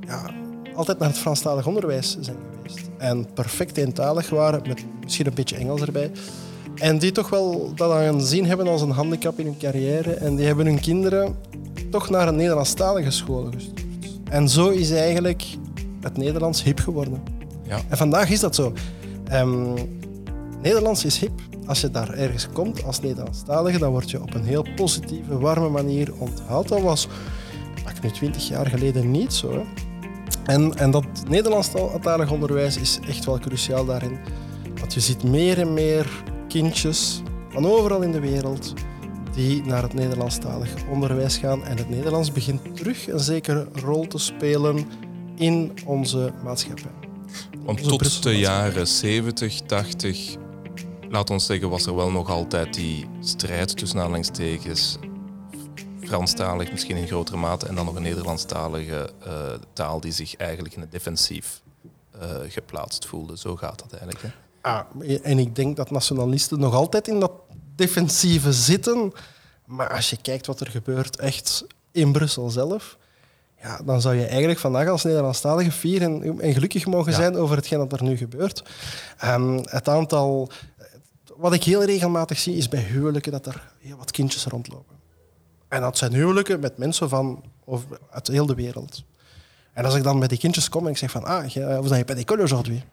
ja, 0.00 0.30
altijd 0.74 0.98
naar 0.98 1.08
het 1.08 1.18
Franstalig 1.18 1.66
onderwijs 1.66 2.16
zijn 2.20 2.36
geweest. 2.56 2.90
En 2.98 3.32
perfect 3.34 3.76
eentalig 3.76 4.30
waren, 4.30 4.62
met 4.66 4.84
misschien 5.02 5.26
een 5.26 5.34
beetje 5.34 5.56
Engels 5.56 5.80
erbij. 5.80 6.10
En 6.74 6.98
die 6.98 7.12
toch 7.12 7.28
wel 7.28 7.72
dat 7.74 7.92
aanzien 7.92 8.46
hebben 8.46 8.66
als 8.66 8.82
een 8.82 8.90
handicap 8.90 9.38
in 9.38 9.44
hun 9.44 9.56
carrière. 9.58 10.14
En 10.14 10.36
die 10.36 10.46
hebben 10.46 10.66
hun 10.66 10.80
kinderen 10.80 11.36
toch 11.90 12.10
naar 12.10 12.28
een 12.28 12.36
Nederlandstalige 12.36 13.10
school 13.10 13.50
gestuurd. 13.54 14.20
En 14.30 14.48
zo 14.48 14.68
is 14.68 14.90
eigenlijk 14.90 15.44
het 16.00 16.16
Nederlands 16.16 16.62
hip 16.62 16.80
geworden. 16.80 17.22
Ja. 17.62 17.80
En 17.88 17.96
vandaag 17.96 18.30
is 18.30 18.40
dat 18.40 18.54
zo. 18.54 18.72
Um, 19.32 19.74
Nederlands 20.62 21.04
is 21.04 21.18
hip 21.18 21.40
als 21.66 21.80
je 21.80 21.90
daar 21.90 22.10
ergens 22.10 22.48
komt 22.52 22.84
als 22.84 23.00
Nederlandstalige, 23.00 23.78
dan 23.78 23.90
word 23.90 24.10
je 24.10 24.22
op 24.22 24.34
een 24.34 24.44
heel 24.44 24.66
positieve, 24.76 25.38
warme 25.38 25.68
manier 25.68 26.12
onthaald. 26.18 26.68
Dat 26.68 26.80
was, 26.80 27.08
pak 27.84 28.02
nu 28.02 28.10
20 28.10 28.48
jaar 28.48 28.66
geleden 28.66 29.10
niet 29.10 29.32
zo. 29.32 29.52
Hè. 29.52 29.62
En, 30.44 30.76
en 30.76 30.90
dat 30.90 31.04
Nederlandstalig 31.28 32.30
onderwijs 32.30 32.76
is 32.76 32.98
echt 33.08 33.24
wel 33.24 33.38
cruciaal 33.38 33.84
daarin. 33.84 34.18
Want 34.80 34.94
je 34.94 35.00
ziet 35.00 35.22
meer 35.22 35.58
en 35.58 35.74
meer 35.74 36.22
kindjes 36.48 37.22
van 37.48 37.66
overal 37.66 38.00
in 38.00 38.12
de 38.12 38.20
wereld 38.20 38.72
die 39.34 39.62
naar 39.64 39.82
het 39.82 39.94
Nederlandstalig 39.94 40.74
onderwijs 40.90 41.36
gaan. 41.36 41.64
En 41.64 41.76
het 41.76 41.90
Nederlands 41.90 42.32
begint 42.32 42.76
terug 42.76 43.08
een 43.08 43.20
zekere 43.20 43.66
rol 43.72 44.06
te 44.06 44.18
spelen 44.18 44.86
in 45.36 45.72
onze 45.84 46.32
maatschappij. 46.44 46.90
Want 47.64 47.82
tot 47.82 48.22
de 48.22 48.38
jaren 48.38 48.86
70, 48.86 49.60
80 49.60 50.36
laat 51.12 51.30
ons 51.30 51.46
zeggen, 51.46 51.70
was 51.70 51.86
er 51.86 51.94
wel 51.94 52.10
nog 52.10 52.30
altijd 52.30 52.74
die 52.74 53.08
strijd 53.20 53.76
tussen 53.76 53.98
aanhalingstekens. 53.98 54.98
Franstalig 56.00 56.70
misschien 56.70 56.96
in 56.96 57.06
grotere 57.06 57.36
mate 57.36 57.66
en 57.66 57.74
dan 57.74 57.84
nog 57.84 57.94
een 57.94 58.02
Nederlandstalige 58.02 59.10
uh, 59.26 59.32
taal 59.72 60.00
die 60.00 60.12
zich 60.12 60.36
eigenlijk 60.36 60.74
in 60.74 60.80
het 60.80 60.92
defensief 60.92 61.62
uh, 62.16 62.20
geplaatst 62.48 63.06
voelde. 63.06 63.38
Zo 63.38 63.56
gaat 63.56 63.78
dat 63.78 63.90
eigenlijk. 63.90 64.22
Hè? 64.22 64.28
Ah, 64.60 64.80
en 65.22 65.38
ik 65.38 65.56
denk 65.56 65.76
dat 65.76 65.90
nationalisten 65.90 66.58
nog 66.58 66.74
altijd 66.74 67.08
in 67.08 67.20
dat 67.20 67.32
defensieve 67.76 68.52
zitten. 68.52 69.12
Maar 69.64 69.94
als 69.94 70.10
je 70.10 70.16
kijkt 70.22 70.46
wat 70.46 70.60
er 70.60 70.70
gebeurt 70.70 71.16
echt 71.16 71.66
in 71.90 72.12
Brussel 72.12 72.50
zelf, 72.50 72.96
ja, 73.62 73.80
dan 73.84 74.00
zou 74.00 74.14
je 74.14 74.26
eigenlijk 74.26 74.60
vandaag 74.60 74.88
als 74.88 75.04
Nederlandstalige 75.04 75.70
vieren 75.70 76.40
en, 76.40 76.52
gelukkig 76.52 76.86
mogen 76.86 77.12
zijn 77.12 77.36
over 77.36 77.56
hetgeen 77.56 77.78
dat 77.78 77.92
er 77.92 78.02
nu 78.02 78.16
gebeurt. 78.16 78.62
Um, 79.24 79.60
het 79.64 79.88
aantal 79.88 80.50
wat 81.36 81.52
ik 81.52 81.64
heel 81.64 81.84
regelmatig 81.84 82.38
zie, 82.38 82.56
is 82.56 82.68
bij 82.68 82.80
huwelijken 82.80 83.32
dat 83.32 83.46
er 83.46 83.72
heel 83.78 83.96
wat 83.96 84.10
kindjes 84.10 84.44
rondlopen. 84.44 84.96
En 85.68 85.80
dat 85.80 85.98
zijn 85.98 86.12
huwelijken 86.12 86.60
met 86.60 86.78
mensen 86.78 87.08
van 87.08 87.44
uit 88.10 88.26
heel 88.26 88.46
de 88.46 88.54
wereld. 88.54 89.04
En 89.72 89.84
als 89.84 89.94
ik 89.94 90.02
dan 90.02 90.18
met 90.18 90.28
die 90.28 90.38
kindjes 90.38 90.68
kom 90.68 90.84
en 90.84 90.90
ik 90.90 90.96
zeg 90.96 91.10
van, 91.10 91.24
ah, 91.24 91.50
zijn 91.50 91.98
je 91.98 92.04
bij 92.04 92.14
die 92.14 92.42
aujourd'hui? 92.42 92.84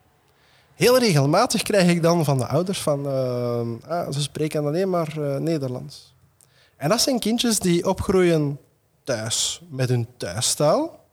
Heel 0.76 1.00
regelmatig 1.00 1.62
krijg 1.62 1.90
ik 1.90 2.02
dan 2.02 2.26
van 2.26 2.38
de 2.38 2.48
ouders 2.48 2.82
van, 2.82 3.06
uh, 3.06 3.90
ah, 3.90 4.12
ze 4.12 4.22
spreken 4.22 4.66
alleen 4.66 4.90
maar 4.90 5.18
uh, 5.18 5.38
Nederlands. 5.38 6.14
En 6.76 6.90
dat 6.90 7.02
zijn 7.02 7.20
kindjes 7.20 7.60
die 7.60 7.88
opgroeien 7.88 8.60
thuis 9.04 9.62
met 9.70 9.90
hun 9.90 10.08
thuistaal. 10.18 11.06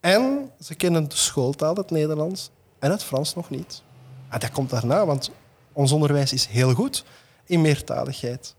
En 0.00 0.50
ze 0.60 0.74
kennen 0.74 1.08
de 1.08 1.16
schooltaal, 1.16 1.74
het 1.74 1.90
Nederlands, 1.90 2.50
en 2.78 2.90
het 2.90 3.02
Frans 3.02 3.34
nog 3.34 3.50
niet. 3.50 3.82
En 4.28 4.38
dat 4.38 4.50
komt 4.50 4.70
daarna, 4.70 5.06
want 5.06 5.30
ons 5.74 5.92
onderwijs 5.92 6.32
is 6.32 6.46
heel 6.46 6.74
goed. 6.74 7.04
in 7.46 7.60
meertaligheid. 7.60 8.54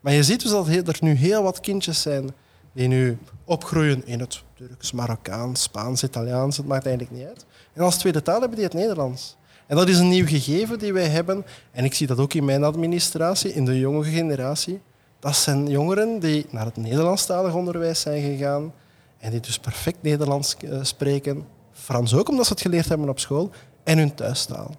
Maar 0.00 0.12
je 0.12 0.22
ziet 0.22 0.42
dus 0.42 0.50
dat 0.50 0.68
er 0.68 0.96
nu 1.00 1.14
heel 1.14 1.42
wat 1.42 1.60
kindjes 1.60 2.02
zijn 2.02 2.30
die 2.72 2.88
nu 2.88 3.18
opgroeien 3.44 4.06
in 4.06 4.20
het 4.20 4.42
Turks, 4.54 4.92
Marokkaans, 4.92 5.62
Spaans, 5.62 6.02
Italiaans, 6.02 6.56
het 6.56 6.66
maakt 6.66 6.86
eigenlijk 6.86 7.16
niet 7.16 7.26
uit. 7.28 7.44
En 7.72 7.82
als 7.82 7.96
tweede 7.96 8.22
taal 8.22 8.40
hebben 8.40 8.56
die 8.56 8.66
het 8.66 8.74
Nederlands. 8.74 9.36
En 9.66 9.76
dat 9.76 9.88
is 9.88 9.98
een 9.98 10.08
nieuw 10.08 10.26
gegeven 10.26 10.78
die 10.78 10.92
wij 10.92 11.08
hebben. 11.08 11.44
En 11.70 11.84
ik 11.84 11.94
zie 11.94 12.06
dat 12.06 12.18
ook 12.18 12.34
in 12.34 12.44
mijn 12.44 12.64
administratie, 12.64 13.52
in 13.52 13.64
de 13.64 13.78
jonge 13.78 14.04
generatie. 14.04 14.80
Dat 15.18 15.36
zijn 15.36 15.66
jongeren 15.66 16.18
die 16.18 16.46
naar 16.50 16.64
het 16.64 16.76
Nederlandstalig 16.76 17.54
onderwijs 17.54 18.00
zijn 18.00 18.22
gegaan 18.22 18.72
en 19.18 19.30
die 19.30 19.40
dus 19.40 19.58
perfect 19.58 20.02
Nederlands 20.02 20.56
eh, 20.56 20.78
spreken. 20.82 21.46
Frans 21.72 22.14
ook, 22.14 22.28
omdat 22.28 22.46
ze 22.46 22.52
het 22.52 22.62
geleerd 22.62 22.88
hebben 22.88 23.08
op 23.08 23.18
school. 23.18 23.50
En 23.84 23.98
hun 23.98 24.14
thuistaal. 24.14 24.74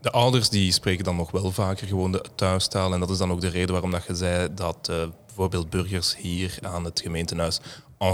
De 0.00 0.10
ouders 0.10 0.48
die 0.48 0.72
spreken 0.72 1.04
dan 1.04 1.16
nog 1.16 1.30
wel 1.30 1.50
vaker 1.50 1.86
gewoon 1.86 2.12
de 2.12 2.24
thuistaal. 2.34 2.92
En 2.92 3.00
dat 3.00 3.10
is 3.10 3.18
dan 3.18 3.30
ook 3.30 3.40
de 3.40 3.48
reden 3.48 3.72
waarom 3.72 3.90
dat 3.90 4.04
je 4.06 4.14
zei 4.14 4.54
dat 4.54 4.88
uh, 4.90 4.96
bijvoorbeeld 5.26 5.70
burgers 5.70 6.16
hier 6.16 6.58
aan 6.62 6.84
het 6.84 7.00
gemeentehuis 7.00 7.60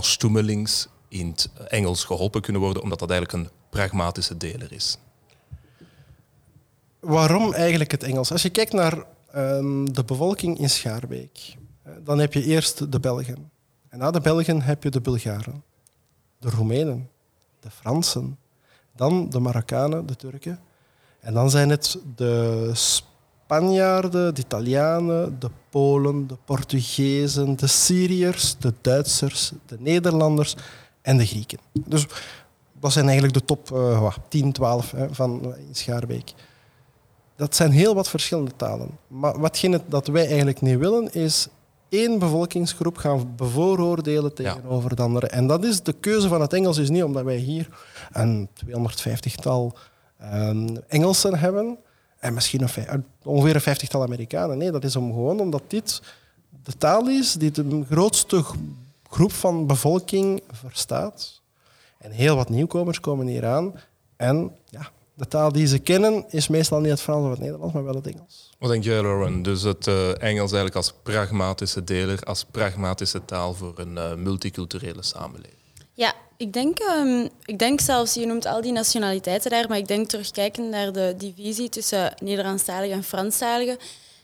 stoemelings 0.00 0.88
in 1.08 1.28
het 1.28 1.50
Engels 1.68 2.04
geholpen 2.04 2.40
kunnen 2.40 2.62
worden, 2.62 2.82
omdat 2.82 2.98
dat 2.98 3.10
eigenlijk 3.10 3.42
een 3.42 3.52
pragmatische 3.70 4.36
deler 4.36 4.72
is. 4.72 4.98
Waarom 7.00 7.52
eigenlijk 7.52 7.90
het 7.90 8.02
Engels? 8.02 8.32
Als 8.32 8.42
je 8.42 8.50
kijkt 8.50 8.72
naar 8.72 9.04
um, 9.36 9.92
de 9.92 10.04
bevolking 10.04 10.58
in 10.58 10.70
Schaarbeek, 10.70 11.56
dan 12.04 12.18
heb 12.18 12.32
je 12.32 12.44
eerst 12.44 12.92
de 12.92 13.00
Belgen. 13.00 13.50
En 13.88 13.98
na 13.98 14.10
de 14.10 14.20
Belgen 14.20 14.62
heb 14.62 14.82
je 14.82 14.90
de 14.90 15.00
Bulgaren, 15.00 15.64
de 16.38 16.50
Roemenen, 16.50 17.10
de 17.60 17.70
Fransen, 17.70 18.38
dan 18.96 19.30
de 19.30 19.38
Marokkanen, 19.38 20.06
de 20.06 20.16
Turken. 20.16 20.60
En 21.26 21.34
dan 21.34 21.50
zijn 21.50 21.70
het 21.70 21.98
de 22.16 22.70
Spanjaarden, 22.72 24.34
de 24.34 24.40
Italianen, 24.40 25.36
de 25.38 25.50
Polen, 25.70 26.26
de 26.26 26.36
Portugezen, 26.44 27.56
de 27.56 27.66
Syriërs, 27.66 28.56
de 28.58 28.74
Duitsers, 28.80 29.52
de 29.66 29.76
Nederlanders 29.78 30.56
en 31.02 31.16
de 31.16 31.26
Grieken. 31.26 31.58
Dus 31.72 32.06
dat 32.80 32.92
zijn 32.92 33.04
eigenlijk 33.04 33.34
de 33.34 33.44
top 33.44 33.70
uh, 33.72 34.12
10, 34.28 34.52
12 34.52 34.90
hè, 34.90 35.14
van 35.14 35.40
uh, 35.44 35.52
Schaarbeek. 35.72 36.32
Dat 37.36 37.54
zijn 37.54 37.70
heel 37.70 37.94
wat 37.94 38.08
verschillende 38.08 38.56
talen. 38.56 38.88
Maar 39.06 39.40
watgene 39.40 39.80
dat 39.86 40.06
wij 40.06 40.26
eigenlijk 40.26 40.60
niet 40.60 40.78
willen, 40.78 41.12
is 41.12 41.48
één 41.88 42.18
bevolkingsgroep 42.18 42.96
gaan 42.96 43.34
bevooroordelen 43.36 44.34
tegenover 44.34 44.96
de 44.96 45.02
andere. 45.02 45.26
En 45.26 45.46
dat 45.46 45.64
is 45.64 45.82
de 45.82 45.92
keuze 45.92 46.28
van 46.28 46.40
het 46.40 46.52
Engels 46.52 46.78
is 46.78 46.90
niet 46.90 47.02
omdat 47.02 47.24
wij 47.24 47.36
hier 47.36 47.68
een 48.12 48.48
250-tal 48.66 49.76
um, 50.22 50.76
Engelsen 50.88 51.38
hebben 51.38 51.78
en 52.18 52.34
misschien 52.34 52.68
een, 52.74 53.04
ongeveer 53.22 53.54
een 53.54 53.60
vijftigtal 53.60 54.02
Amerikanen. 54.02 54.58
Nee, 54.58 54.70
dat 54.70 54.84
is 54.84 54.96
om, 54.96 55.12
gewoon 55.12 55.40
omdat 55.40 55.62
dit 55.66 56.02
de 56.64 56.76
taal 56.78 57.08
is 57.08 57.32
die 57.32 57.50
de 57.50 57.84
grootste 57.90 58.44
groep 59.10 59.32
van 59.32 59.66
bevolking 59.66 60.42
verstaat. 60.50 61.40
En 61.98 62.10
heel 62.10 62.36
wat 62.36 62.48
nieuwkomers 62.48 63.00
komen 63.00 63.26
hier 63.26 63.46
aan. 63.46 63.74
En 64.16 64.56
ja, 64.68 64.90
de 65.14 65.28
taal 65.28 65.52
die 65.52 65.66
ze 65.66 65.78
kennen 65.78 66.24
is 66.28 66.48
meestal 66.48 66.80
niet 66.80 66.90
het 66.90 67.00
Frans 67.00 67.24
of 67.24 67.30
het 67.30 67.38
Nederlands, 67.38 67.74
maar 67.74 67.84
wel 67.84 67.94
het 67.94 68.06
Engels. 68.06 68.54
Wat 68.58 68.70
denk 68.70 68.84
jij, 68.84 69.02
Lauren? 69.02 69.42
Dus 69.42 69.62
het 69.62 69.86
uh, 69.86 70.08
Engels 70.08 70.52
eigenlijk 70.52 70.74
als 70.74 70.94
pragmatische 71.02 71.84
deler, 71.84 72.22
als 72.22 72.44
pragmatische 72.44 73.24
taal 73.24 73.54
voor 73.54 73.78
een 73.78 73.92
uh, 73.92 74.14
multiculturele 74.14 75.02
samenleving? 75.02 75.55
Ja, 75.96 76.12
ik 76.36 76.52
denk, 76.52 76.78
um, 76.78 77.28
ik 77.44 77.58
denk 77.58 77.80
zelfs, 77.80 78.14
je 78.14 78.26
noemt 78.26 78.46
al 78.46 78.60
die 78.60 78.72
nationaliteiten 78.72 79.50
daar, 79.50 79.68
maar 79.68 79.78
ik 79.78 79.88
denk 79.88 80.08
terugkijkend 80.08 80.70
naar 80.70 80.92
de 80.92 81.14
divisie 81.18 81.68
tussen 81.68 82.14
Nederlandstaligen 82.22 82.96
en 82.96 83.04
Franstaligen, 83.04 83.76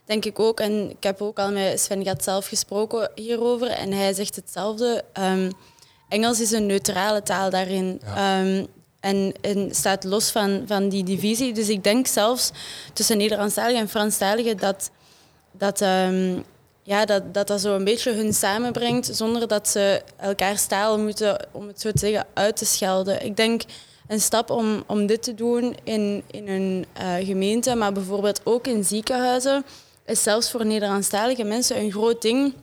denk 0.04 0.24
ik 0.24 0.38
ook, 0.38 0.60
en 0.60 0.90
ik 0.90 1.02
heb 1.02 1.22
ook 1.22 1.38
al 1.38 1.52
met 1.52 1.80
Sven 1.80 2.04
Gat 2.04 2.24
zelf 2.24 2.46
gesproken 2.46 3.10
hierover, 3.14 3.68
en 3.68 3.92
hij 3.92 4.14
zegt 4.14 4.36
hetzelfde. 4.36 5.04
Um, 5.20 5.50
Engels 6.08 6.40
is 6.40 6.50
een 6.50 6.66
neutrale 6.66 7.22
taal 7.22 7.50
daarin. 7.50 8.00
Ja. 8.04 8.40
Um, 8.40 8.66
en, 9.00 9.34
en, 9.40 9.74
staat 9.74 10.04
los 10.04 10.30
van, 10.30 10.62
van 10.66 10.88
die 10.88 11.04
divisie. 11.04 11.52
Dus 11.52 11.68
ik 11.68 11.84
denk 11.84 12.06
zelfs 12.06 12.50
tussen 12.92 13.16
Nederlandstaligen 13.16 13.80
en 13.80 13.88
Franstaligen 13.88 14.56
dat, 14.56 14.90
dat, 15.52 15.80
um, 15.80 16.44
ja, 16.82 17.04
dat, 17.04 17.34
dat 17.34 17.46
dat 17.46 17.60
zo 17.60 17.74
een 17.74 17.84
beetje 17.84 18.12
hun 18.12 18.34
samenbrengt 18.34 19.16
zonder 19.16 19.48
dat 19.48 19.68
ze 19.68 20.02
elkaars 20.16 20.66
taal 20.66 20.98
moeten, 20.98 21.46
om 21.52 21.66
het 21.66 21.80
zo 21.80 21.90
te 21.90 21.98
zeggen, 21.98 22.26
uit 22.34 22.56
te 22.56 22.64
schelden. 22.64 23.24
Ik 23.24 23.36
denk 23.36 23.62
een 24.08 24.20
stap 24.20 24.50
om, 24.50 24.84
om 24.86 25.06
dit 25.06 25.22
te 25.22 25.34
doen 25.34 25.76
in, 25.84 26.22
in 26.30 26.48
een 26.48 26.86
uh, 27.00 27.26
gemeente, 27.26 27.74
maar 27.74 27.92
bijvoorbeeld 27.92 28.40
ook 28.44 28.66
in 28.66 28.84
ziekenhuizen, 28.84 29.64
is 30.06 30.22
zelfs 30.22 30.50
voor 30.50 30.66
Nederlandstalige 30.66 31.44
mensen 31.44 31.78
een 31.78 31.92
groot 31.92 32.22
ding. 32.22 32.54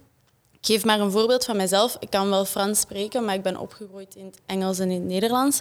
Ik 0.51 0.65
geef 0.65 0.85
maar 0.85 0.99
een 0.99 1.11
voorbeeld 1.11 1.45
van 1.45 1.57
mezelf. 1.57 1.97
Ik 1.99 2.09
kan 2.09 2.29
wel 2.29 2.45
Frans 2.45 2.79
spreken, 2.79 3.25
maar 3.25 3.35
ik 3.35 3.41
ben 3.41 3.57
opgegroeid 3.57 4.15
in 4.15 4.25
het 4.25 4.39
Engels 4.45 4.79
en 4.79 4.91
in 4.91 4.99
het 4.99 5.09
Nederlands. 5.09 5.59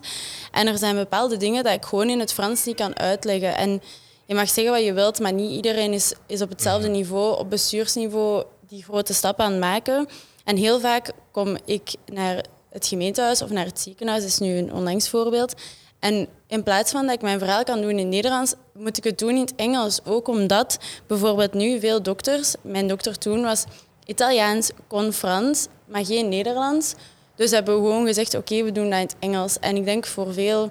En 0.53 0.67
er 0.67 0.79
zijn 0.79 0.97
bepaalde 0.97 1.37
dingen 1.37 1.65
dat 1.65 1.73
ik 1.73 1.85
gewoon 1.85 2.09
in 2.09 2.21
het 2.21 2.33
Frans 2.33 2.65
niet 2.65 2.77
kan 2.77 2.99
uitleggen. 2.99 3.57
En 3.57 3.83
je 4.29 4.35
mag 4.35 4.49
zeggen 4.49 4.73
wat 4.73 4.85
je 4.85 4.93
wilt, 4.93 5.21
maar 5.21 5.33
niet 5.33 5.51
iedereen 5.51 5.93
is, 5.93 6.13
is 6.27 6.43
op 6.43 6.49
hetzelfde 6.49 6.89
niveau, 6.89 7.39
op 7.39 7.51
bestuursniveau, 7.51 8.45
die 8.69 8.83
grote 8.83 9.15
stap 9.15 9.41
aan 9.41 9.51
het 9.51 9.61
maken. 9.61 10.09
En 10.45 10.57
heel 10.57 10.81
vaak 10.81 11.13
kom 11.31 11.57
ik 11.65 11.95
naar 12.13 12.45
het 12.71 12.87
gemeentehuis 12.87 13.43
of 13.43 13.51
naar 13.51 13.65
het 13.65 13.81
ziekenhuis, 13.81 14.25
is 14.25 14.39
nu 14.39 14.57
een 14.57 14.73
onlangs 14.73 15.09
voorbeeld. 15.09 15.55
En 15.99 16.29
in 16.47 16.63
plaats 16.63 16.91
van 16.91 17.07
dat 17.07 17.15
ik 17.15 17.23
mijn 17.23 17.39
verhaal 17.39 17.65
kan 17.65 17.81
doen 17.81 17.91
in 17.91 17.99
het 17.99 18.07
Nederlands, 18.07 18.55
moet 18.73 18.97
ik 18.97 19.05
het 19.05 19.19
doen 19.19 19.31
in 19.31 19.41
het 19.41 19.55
Engels. 19.57 20.01
Ook 20.05 20.29
omdat 20.29 20.79
bijvoorbeeld 21.07 21.55
nu 21.55 21.81
veel 21.81 22.03
dokters, 22.03 22.55
mijn 22.61 22.89
dokter 22.89 23.19
toen 23.19 23.43
was 23.43 23.65
Italiaans, 24.05 24.71
kon 24.87 25.13
Frans, 25.13 25.67
maar 25.85 26.05
geen 26.05 26.29
Nederlands. 26.29 26.95
Dus 27.35 27.51
hebben 27.51 27.75
we 27.75 27.89
gewoon 27.89 28.07
gezegd, 28.07 28.35
oké, 28.35 28.63
we 28.63 28.73
doen 28.73 28.91
dat 28.91 28.99
in 28.99 29.07
het 29.07 29.17
Engels. 29.19 29.59
En 29.59 29.77
ik 29.77 29.85
denk 29.85 30.07
voor 30.07 30.33
veel 30.33 30.71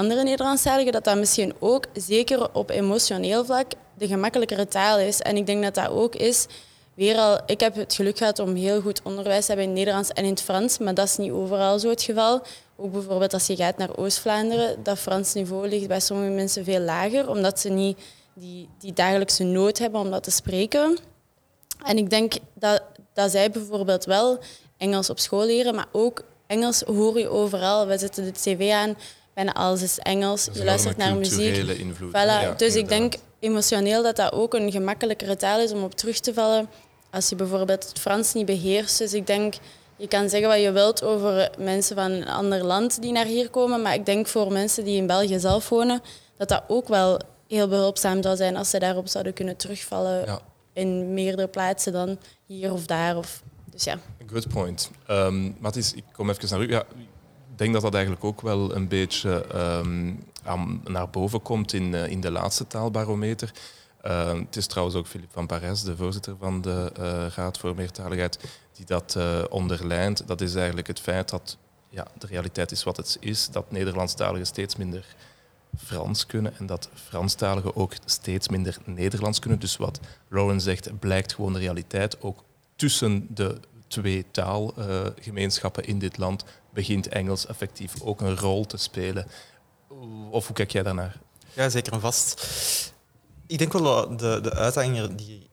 andere 0.00 0.22
Nederlandstaligen 0.22 0.92
dat 0.92 1.04
dat 1.04 1.16
misschien 1.16 1.52
ook, 1.58 1.84
zeker 1.92 2.54
op 2.54 2.70
emotioneel 2.70 3.44
vlak, 3.44 3.72
de 3.98 4.06
gemakkelijkere 4.06 4.68
taal 4.68 4.98
is. 4.98 5.20
En 5.20 5.36
ik 5.36 5.46
denk 5.46 5.62
dat 5.62 5.74
dat 5.74 5.88
ook 5.88 6.14
is, 6.14 6.46
weer 6.94 7.16
al, 7.16 7.40
ik 7.46 7.60
heb 7.60 7.74
het 7.74 7.94
geluk 7.94 8.18
gehad 8.18 8.38
om 8.38 8.54
heel 8.54 8.80
goed 8.80 9.00
onderwijs 9.02 9.40
te 9.40 9.46
hebben 9.46 9.64
in 9.64 9.70
het 9.70 9.78
Nederlands 9.78 10.10
en 10.10 10.24
in 10.24 10.30
het 10.30 10.42
Frans, 10.42 10.78
maar 10.78 10.94
dat 10.94 11.06
is 11.06 11.16
niet 11.16 11.30
overal 11.30 11.78
zo 11.78 11.88
het 11.88 12.02
geval. 12.02 12.42
Ook 12.76 12.92
bijvoorbeeld 12.92 13.32
als 13.32 13.46
je 13.46 13.56
gaat 13.56 13.76
naar 13.76 13.96
Oost-Vlaanderen, 13.96 14.82
dat 14.82 14.98
Frans 14.98 15.34
niveau 15.34 15.68
ligt 15.68 15.88
bij 15.88 16.00
sommige 16.00 16.30
mensen 16.30 16.64
veel 16.64 16.80
lager, 16.80 17.28
omdat 17.28 17.60
ze 17.60 17.68
niet 17.68 17.98
die, 18.34 18.68
die 18.78 18.92
dagelijkse 18.92 19.44
nood 19.44 19.78
hebben 19.78 20.00
om 20.00 20.10
dat 20.10 20.22
te 20.22 20.30
spreken. 20.30 20.98
En 21.84 21.96
ik 21.98 22.10
denk 22.10 22.34
dat, 22.54 22.82
dat 23.12 23.30
zij 23.30 23.50
bijvoorbeeld 23.50 24.04
wel 24.04 24.38
Engels 24.76 25.10
op 25.10 25.18
school 25.18 25.44
leren, 25.44 25.74
maar 25.74 25.88
ook 25.92 26.24
Engels 26.46 26.80
hoor 26.80 27.18
je 27.18 27.28
overal. 27.28 27.86
We 27.86 27.98
zetten 27.98 28.24
de 28.24 28.32
tv 28.32 28.70
aan, 28.72 28.96
bijna 29.44 29.60
alles 29.60 29.82
is 29.82 29.98
Engels. 29.98 30.48
je 30.52 30.64
luistert 30.64 30.96
naar 30.96 31.16
muziek. 31.16 31.56
Invloed. 31.56 32.12
Voilà. 32.12 32.56
dus 32.56 32.74
ik 32.74 32.88
denk 32.88 33.14
emotioneel 33.38 34.02
dat 34.02 34.16
dat 34.16 34.32
ook 34.32 34.54
een 34.54 34.72
gemakkelijkere 34.72 35.36
taal 35.36 35.60
is 35.60 35.72
om 35.72 35.82
op 35.82 35.94
terug 35.94 36.20
te 36.20 36.34
vallen 36.34 36.68
als 37.10 37.28
je 37.28 37.36
bijvoorbeeld 37.36 37.88
het 37.88 37.98
Frans 37.98 38.32
niet 38.32 38.46
beheerst. 38.46 38.98
Dus 38.98 39.14
ik 39.14 39.26
denk, 39.26 39.54
je 39.96 40.08
kan 40.08 40.28
zeggen 40.28 40.48
wat 40.48 40.60
je 40.60 40.72
wilt 40.72 41.02
over 41.02 41.50
mensen 41.58 41.96
van 41.96 42.10
een 42.10 42.28
ander 42.28 42.64
land 42.64 43.02
die 43.02 43.12
naar 43.12 43.24
hier 43.24 43.50
komen, 43.50 43.82
maar 43.82 43.94
ik 43.94 44.06
denk 44.06 44.26
voor 44.26 44.52
mensen 44.52 44.84
die 44.84 44.96
in 44.96 45.06
België 45.06 45.38
zelf 45.38 45.68
wonen, 45.68 46.02
dat 46.36 46.48
dat 46.48 46.62
ook 46.68 46.88
wel 46.88 47.20
heel 47.48 47.68
behulpzaam 47.68 48.22
zou 48.22 48.36
zijn 48.36 48.56
als 48.56 48.70
ze 48.70 48.78
daarop 48.78 49.08
zouden 49.08 49.32
kunnen 49.32 49.56
terugvallen 49.56 50.24
ja. 50.26 50.40
in 50.72 51.14
meerdere 51.14 51.48
plaatsen 51.48 51.92
dan 51.92 52.18
hier 52.46 52.72
of 52.72 52.86
daar. 52.86 53.16
Of, 53.16 53.42
dus 53.70 53.84
ja. 53.84 53.98
Good 54.26 54.48
point. 54.48 54.90
Um, 55.10 55.56
Mathis, 55.58 55.92
ik 55.92 56.04
kom 56.12 56.30
even 56.30 56.48
naar 56.50 56.60
u. 56.60 56.68
Ja, 56.68 56.84
denk 57.60 57.72
dat 57.72 57.82
dat 57.82 57.94
eigenlijk 57.94 58.24
ook 58.24 58.40
wel 58.40 58.74
een 58.74 58.88
beetje 58.88 59.44
um, 59.54 60.82
naar 60.84 61.10
boven 61.10 61.42
komt 61.42 61.72
in, 61.72 61.92
uh, 61.92 62.06
in 62.06 62.20
de 62.20 62.30
laatste 62.30 62.66
taalbarometer. 62.66 63.52
Uh, 64.04 64.32
het 64.32 64.56
is 64.56 64.66
trouwens 64.66 64.96
ook 64.96 65.06
Philippe 65.06 65.32
van 65.32 65.46
Parijs, 65.46 65.82
de 65.82 65.96
voorzitter 65.96 66.36
van 66.38 66.60
de 66.60 66.92
uh, 67.00 67.26
Raad 67.34 67.58
voor 67.58 67.74
Meertaligheid, 67.74 68.38
die 68.72 68.86
dat 68.86 69.14
uh, 69.18 69.38
onderlijnt. 69.48 70.26
Dat 70.26 70.40
is 70.40 70.54
eigenlijk 70.54 70.86
het 70.86 71.00
feit 71.00 71.28
dat 71.28 71.56
ja, 71.88 72.06
de 72.18 72.26
realiteit 72.26 72.70
is 72.70 72.84
wat 72.84 72.96
het 72.96 73.16
is, 73.20 73.48
dat 73.48 73.70
Nederlandstaligen 73.70 74.46
steeds 74.46 74.76
minder 74.76 75.04
Frans 75.76 76.26
kunnen 76.26 76.58
en 76.58 76.66
dat 76.66 76.88
Franstaligen 76.94 77.76
ook 77.76 77.92
steeds 78.04 78.48
minder 78.48 78.78
Nederlands 78.84 79.38
kunnen. 79.38 79.60
Dus 79.60 79.76
wat 79.76 80.00
Lauren 80.28 80.60
zegt, 80.60 80.98
blijkt 80.98 81.34
gewoon 81.34 81.52
de 81.52 81.58
realiteit. 81.58 82.22
Ook 82.22 82.44
tussen 82.76 83.26
de 83.34 83.60
twee 83.88 84.24
taalgemeenschappen 84.30 85.84
in 85.84 85.98
dit 85.98 86.18
land 86.18 86.44
begint 86.72 87.08
Engels 87.08 87.46
effectief 87.46 88.02
ook 88.02 88.20
een 88.20 88.36
rol 88.36 88.66
te 88.66 88.76
spelen. 88.76 89.26
Of 90.30 90.46
hoe 90.46 90.56
kijk 90.56 90.70
jij 90.70 90.82
daarnaar? 90.82 91.16
Ja, 91.52 91.68
zeker 91.68 91.92
en 91.92 92.00
vast. 92.00 92.46
Ik 93.46 93.58
denk 93.58 93.72
wel 93.72 93.82
dat 93.82 94.18
de, 94.18 94.40
de 94.42 94.54
uitdaging 94.54 95.14
die, 95.14 95.48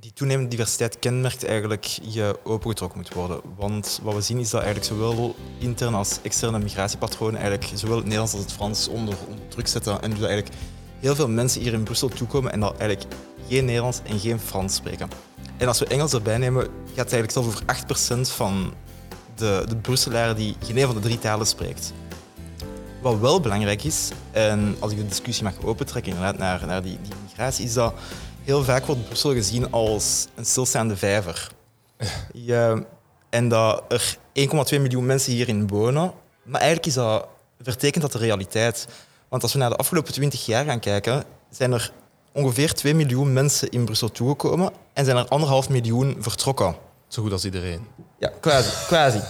die 0.00 0.12
toenemende 0.12 0.50
diversiteit 0.50 0.98
kenmerkt, 0.98 1.44
eigenlijk 1.44 1.84
je 1.84 2.38
opengetrokken 2.44 2.98
moet 2.98 3.14
worden. 3.14 3.40
Want 3.56 4.00
wat 4.02 4.14
we 4.14 4.20
zien 4.20 4.38
is 4.38 4.50
dat 4.50 4.62
eigenlijk 4.62 4.92
zowel 4.92 5.34
interne 5.58 5.96
als 5.96 6.18
externe 6.22 6.58
migratiepatronen 6.58 7.40
eigenlijk 7.40 7.78
zowel 7.78 7.96
het 7.96 8.04
Nederlands 8.04 8.32
als 8.32 8.42
het 8.42 8.52
Frans 8.52 8.88
onder, 8.88 9.14
onder 9.28 9.48
druk 9.48 9.68
zetten 9.68 10.02
en 10.02 10.10
dus 10.10 10.20
eigenlijk 10.20 10.56
heel 11.00 11.14
veel 11.14 11.28
mensen 11.28 11.60
hier 11.60 11.72
in 11.72 11.82
Brussel 11.82 12.08
toekomen 12.08 12.52
en 12.52 12.60
dat 12.60 12.78
eigenlijk 12.78 13.14
geen 13.48 13.64
Nederlands 13.64 14.00
en 14.04 14.18
geen 14.18 14.40
Frans 14.40 14.74
spreken. 14.74 15.08
En 15.56 15.68
als 15.68 15.78
we 15.78 15.86
Engels 15.86 16.12
erbij 16.12 16.38
nemen, 16.38 16.62
gaat 16.62 17.10
het 17.10 17.12
eigenlijk 17.12 17.32
zelfs 17.32 17.48
over 17.48 18.26
8% 18.30 18.34
van 18.34 18.74
de, 19.38 19.64
de 19.68 19.76
Brusselaren 19.76 20.36
die 20.36 20.56
geen 20.64 20.76
een 20.76 20.86
van 20.86 20.94
de 20.94 21.00
drie 21.00 21.18
talen 21.18 21.46
spreekt. 21.46 21.92
Wat 23.02 23.18
wel 23.18 23.40
belangrijk 23.40 23.84
is, 23.84 24.10
en 24.30 24.76
als 24.78 24.92
ik 24.92 24.96
de 24.96 25.06
discussie 25.06 25.44
mag 25.44 25.64
opentrekken 25.64 26.12
inderdaad 26.12 26.38
naar, 26.38 26.66
naar 26.66 26.82
die, 26.82 26.98
die 27.02 27.12
migratie, 27.28 27.64
is 27.64 27.72
dat 27.72 27.94
heel 28.44 28.64
vaak 28.64 28.86
wordt 28.86 29.04
Brussel 29.04 29.32
gezien 29.32 29.72
als 29.72 30.26
een 30.34 30.46
stilstaande 30.46 30.96
vijver. 30.96 31.48
Ja, 32.32 32.82
en 33.30 33.48
dat 33.48 33.84
er 33.88 34.16
1,2 34.16 34.80
miljoen 34.80 35.06
mensen 35.06 35.32
hierin 35.32 35.68
wonen. 35.68 36.12
Maar 36.42 36.60
eigenlijk 36.60 36.88
is 36.88 36.94
dat, 36.94 37.26
vertekent 37.60 38.02
dat 38.02 38.12
de 38.12 38.18
realiteit. 38.18 38.88
Want 39.28 39.42
als 39.42 39.52
we 39.52 39.58
naar 39.58 39.70
de 39.70 39.76
afgelopen 39.76 40.12
20 40.12 40.46
jaar 40.46 40.64
gaan 40.64 40.80
kijken, 40.80 41.24
zijn 41.50 41.72
er 41.72 41.92
ongeveer 42.32 42.72
2 42.72 42.94
miljoen 42.94 43.32
mensen 43.32 43.68
in 43.70 43.84
Brussel 43.84 44.10
toegekomen 44.10 44.72
en 44.92 45.04
zijn 45.04 45.16
er 45.16 45.28
anderhalf 45.28 45.68
miljoen 45.68 46.16
vertrokken. 46.18 46.76
Zo 47.08 47.22
goed 47.22 47.32
als 47.32 47.44
iedereen. 47.44 47.86
Ja, 48.18 48.32
quasi. 48.40 48.86
quasi. 48.86 49.20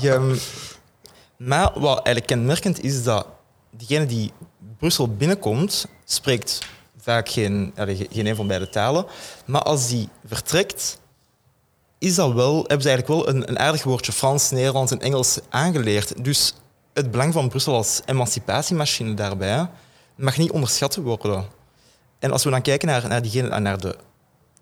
Je, 0.00 0.40
maar 1.36 1.70
wat 1.74 1.94
eigenlijk 1.94 2.26
kenmerkend 2.26 2.82
is 2.82 3.02
dat 3.02 3.26
diegene 3.70 4.06
die 4.06 4.32
Brussel 4.78 5.08
binnenkomt, 5.08 5.86
spreekt 6.04 6.58
vaak 6.98 7.28
geen, 7.28 7.72
geen 8.10 8.26
een 8.26 8.36
van 8.36 8.46
beide 8.46 8.68
talen. 8.68 9.06
Maar 9.44 9.62
als 9.62 9.88
die 9.88 10.08
vertrekt, 10.24 10.98
is 11.98 12.14
dat 12.14 12.32
wel, 12.32 12.56
hebben 12.56 12.82
ze 12.82 12.88
eigenlijk 12.88 13.08
wel 13.08 13.34
een, 13.34 13.48
een 13.48 13.58
aardig 13.58 13.82
woordje 13.82 14.12
Frans, 14.12 14.50
Nederlands 14.50 14.92
en 14.92 15.00
Engels 15.00 15.38
aangeleerd. 15.48 16.24
Dus 16.24 16.54
het 16.92 17.10
belang 17.10 17.32
van 17.32 17.48
Brussel 17.48 17.74
als 17.74 18.00
emancipatiemachine 18.04 19.14
daarbij 19.14 19.68
mag 20.16 20.36
niet 20.36 20.50
onderschat 20.50 20.96
worden. 20.96 21.46
En 22.18 22.32
als 22.32 22.44
we 22.44 22.50
dan 22.50 22.62
kijken 22.62 22.88
naar, 22.88 23.08
naar, 23.08 23.22
diegene, 23.22 23.58
naar 23.60 23.80
de, 23.80 23.96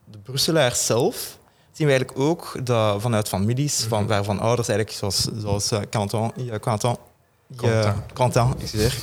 de 0.05 0.19
Brusselaars 0.19 0.87
zelf, 0.87 1.39
zien 1.75 1.87
we 1.87 1.93
eigenlijk 1.93 2.19
ook 2.19 2.67
dat 2.67 3.03
vanuit 3.03 3.29
families, 3.29 3.85
van, 3.89 4.07
waarvan 4.07 4.41
ouders 4.41 4.69
eigenlijk, 4.69 4.99
zoals, 4.99 5.29
zoals 5.41 5.73
uh, 5.73 5.81
Quentin, 5.91 6.33
ja, 6.37 6.59
Quentin, 6.59 6.97
je, 7.47 7.93
Quentin, 8.13 8.55
excuseer. 8.61 8.99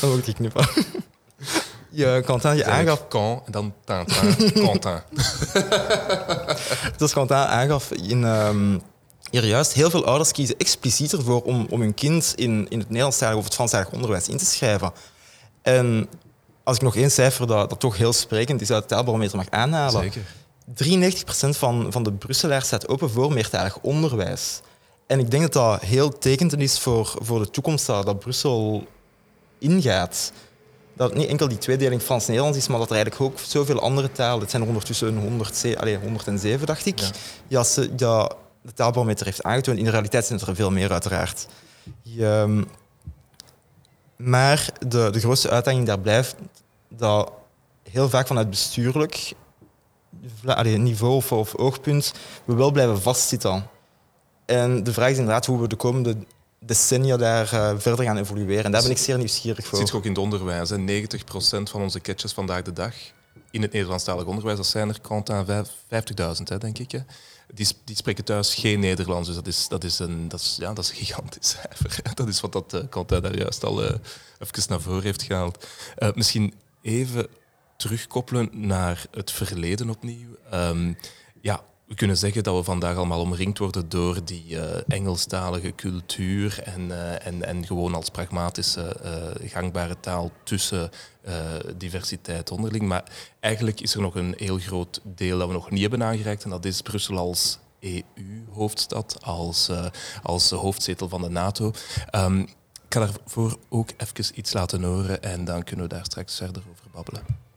dat 0.00 0.10
moet 0.14 0.28
ik 0.28 0.34
knippen. 0.34 0.68
Je, 1.90 2.22
Quentin, 2.24 2.56
je 2.56 2.64
aangaf... 2.64 3.08
Quand 3.08 3.46
en 3.46 3.52
dan 3.52 3.74
Tintin, 3.84 4.52
Quentin. 4.52 5.00
dus 6.98 7.12
Quentin 7.12 7.36
aangaf 7.36 7.90
in... 7.92 8.24
Um, 8.24 8.82
hier 9.30 9.44
juist, 9.44 9.72
heel 9.72 9.90
veel 9.90 10.04
ouders 10.04 10.32
kiezen 10.32 10.58
expliciet 10.58 11.12
ervoor 11.12 11.42
om, 11.42 11.66
om 11.70 11.80
hun 11.80 11.94
kind 11.94 12.32
in, 12.36 12.66
in 12.68 12.78
het 12.78 12.88
Nederlandstalig 12.88 13.36
of 13.36 13.44
het 13.44 13.54
Franstalig 13.54 13.90
onderwijs 13.90 14.28
in 14.28 14.36
te 14.36 14.44
schrijven. 14.44 14.92
En 15.62 16.08
als 16.64 16.76
ik 16.76 16.82
nog 16.82 16.96
één 16.96 17.10
cijfer 17.10 17.46
dat, 17.46 17.70
dat 17.70 17.80
toch 17.80 17.96
heel 17.96 18.12
sprekend 18.12 18.60
is 18.60 18.70
uit 18.70 18.80
het 18.80 18.88
taalbarometer 18.88 19.36
mag 19.36 19.50
aanhalen. 19.50 20.02
Zeker. 20.02 20.22
93% 20.68 21.48
van, 21.48 21.92
van 21.92 22.02
de 22.02 22.12
Brusselaars 22.12 22.66
staat 22.66 22.88
open 22.88 23.10
voor 23.10 23.32
meertalig 23.32 23.78
onderwijs. 23.78 24.60
En 25.06 25.18
ik 25.18 25.30
denk 25.30 25.42
dat 25.42 25.52
dat 25.52 25.80
heel 25.80 26.18
tekend 26.18 26.58
is 26.58 26.78
voor, 26.78 27.14
voor 27.22 27.38
de 27.38 27.50
toekomst 27.50 27.86
dat 27.86 28.18
Brussel 28.18 28.86
ingaat. 29.58 30.32
Dat 30.94 31.08
het 31.08 31.18
niet 31.18 31.28
enkel 31.28 31.48
die 31.48 31.58
tweedeling 31.58 32.02
Frans-Nederlands 32.02 32.58
is, 32.58 32.68
maar 32.68 32.78
dat 32.78 32.90
er 32.90 32.96
eigenlijk 32.96 33.32
ook 33.32 33.38
zoveel 33.40 33.80
andere 33.80 34.12
talen... 34.12 34.40
Het 34.40 34.50
zijn 34.50 34.62
er 34.62 34.68
ondertussen 34.68 35.18
100, 35.18 35.76
allez, 35.76 35.98
107, 36.02 36.66
dacht 36.66 36.86
ik. 36.86 36.98
Ja. 36.98 37.10
Ja, 37.48 37.62
ze, 37.62 37.90
ja, 37.96 38.30
de 38.62 38.72
taalbarometer 38.72 39.26
heeft 39.26 39.42
aangetoond. 39.42 39.78
In 39.78 39.84
de 39.84 39.90
realiteit 39.90 40.24
zijn 40.24 40.40
er 40.40 40.54
veel 40.54 40.70
meer, 40.70 40.92
uiteraard. 40.92 41.46
Je, 42.02 42.64
maar 44.16 44.70
de, 44.86 45.10
de 45.10 45.20
grootste 45.20 45.50
uitdaging 45.50 45.86
daar 45.86 46.00
blijft 46.00 46.36
dat 46.88 47.32
heel 47.90 48.08
vaak 48.08 48.26
vanuit 48.26 48.50
bestuurlijk 48.50 49.32
niveau 50.78 51.22
of, 51.28 51.54
oogpunt 51.54 52.12
we 52.44 52.54
wel 52.54 52.70
blijven 52.70 53.02
vastzitten. 53.02 53.66
En 54.46 54.82
de 54.82 54.92
vraag 54.92 55.10
is 55.10 55.18
inderdaad 55.18 55.46
hoe 55.46 55.60
we 55.60 55.68
de 55.68 55.76
komende 55.76 56.16
decennia 56.60 57.16
daar 57.16 57.54
uh, 57.54 57.72
verder 57.76 58.04
gaan 58.04 58.16
evolueren. 58.16 58.64
En 58.64 58.72
daar 58.72 58.82
ben 58.82 58.90
ik 58.90 58.98
zeer 58.98 59.18
nieuwsgierig 59.18 59.66
voor. 59.66 59.78
Zit 59.78 59.92
ook 59.92 60.04
in 60.04 60.10
het 60.10 60.18
onderwijs. 60.18 60.70
Hè? 60.70 60.76
90% 60.76 61.62
van 61.62 61.82
onze 61.82 62.00
catches 62.00 62.32
vandaag 62.32 62.62
de 62.62 62.72
dag 62.72 62.94
in 63.50 63.62
het 63.62 63.72
Nederlandstalig 63.72 64.24
onderwijs, 64.24 64.56
dat 64.56 64.66
zijn 64.66 64.88
er 64.88 65.00
aan 65.24 65.66
50.000, 66.46 66.58
denk 66.58 66.78
ik. 66.78 67.02
Die, 67.54 67.66
spreken 67.96 68.24
thuis 68.24 68.54
geen 68.54 68.80
Nederlands. 68.80 69.26
Dus 69.26 69.36
dat 69.36 69.46
is, 69.46 69.68
dat 69.68 69.84
is, 69.84 69.98
een, 69.98 70.28
dat 70.28 70.40
is, 70.40 70.56
ja, 70.60 70.72
dat 70.72 70.84
is 70.84 70.90
gigantisch 70.90 71.48
cijfer. 71.62 72.14
Dat 72.14 72.28
is 72.28 72.40
wat 72.40 72.52
dat 72.52 72.74
uh, 72.74 73.20
daar 73.20 73.36
juist 73.36 73.64
al 73.64 73.84
uh, 73.84 73.90
even 74.38 74.62
naar 74.68 74.80
voren 74.80 75.02
heeft 75.02 75.22
gehaald. 75.22 75.66
Misschien 76.14 76.54
even 76.82 77.26
terugkoppelen 77.78 78.48
naar 78.52 79.06
het 79.10 79.30
verleden 79.30 79.90
opnieuw. 79.90 80.36
Um, 80.54 80.96
ja, 81.40 81.62
we 81.86 81.94
kunnen 81.94 82.16
zeggen 82.16 82.42
dat 82.42 82.56
we 82.56 82.62
vandaag 82.62 82.96
allemaal 82.96 83.20
omringd 83.20 83.58
worden 83.58 83.88
door 83.88 84.24
die 84.24 84.44
uh, 84.48 84.62
Engelstalige 84.88 85.74
cultuur 85.74 86.62
en, 86.62 86.80
uh, 86.80 87.26
en, 87.26 87.44
en 87.44 87.66
gewoon 87.66 87.94
als 87.94 88.08
pragmatische 88.08 88.96
uh, 89.04 89.50
gangbare 89.50 90.00
taal 90.00 90.30
tussen 90.42 90.90
diversiteit 91.76 92.50
onderling. 92.50 92.84
Maar 92.84 93.04
eigenlijk 93.40 93.80
is 93.80 93.94
er 93.94 94.00
nog 94.00 94.14
een 94.14 94.34
heel 94.36 94.58
groot 94.58 95.00
deel 95.04 95.38
dat 95.38 95.46
we 95.46 95.52
nog 95.52 95.70
niet 95.70 95.80
hebben 95.80 96.02
aangereikt 96.02 96.44
en 96.44 96.50
dat 96.50 96.64
is 96.64 96.82
Brussel 96.82 97.18
als 97.18 97.58
EU-hoofdstad, 97.80 99.18
als, 99.22 99.70
als 100.22 100.50
hoofdzetel 100.50 101.08
van 101.08 101.22
de 101.22 101.28
NATO. 101.28 101.72
Um, 102.14 102.40
ik 102.84 102.94
ga 102.94 103.00
daarvoor 103.00 103.58
ook 103.68 103.90
even 103.96 104.38
iets 104.38 104.52
laten 104.52 104.82
horen 104.82 105.22
en 105.22 105.44
dan 105.44 105.62
kunnen 105.62 105.88
we 105.88 105.94
daar 105.94 106.04
straks 106.04 106.36
verder 106.36 106.62
over 106.70 106.90
babbelen. 106.92 107.47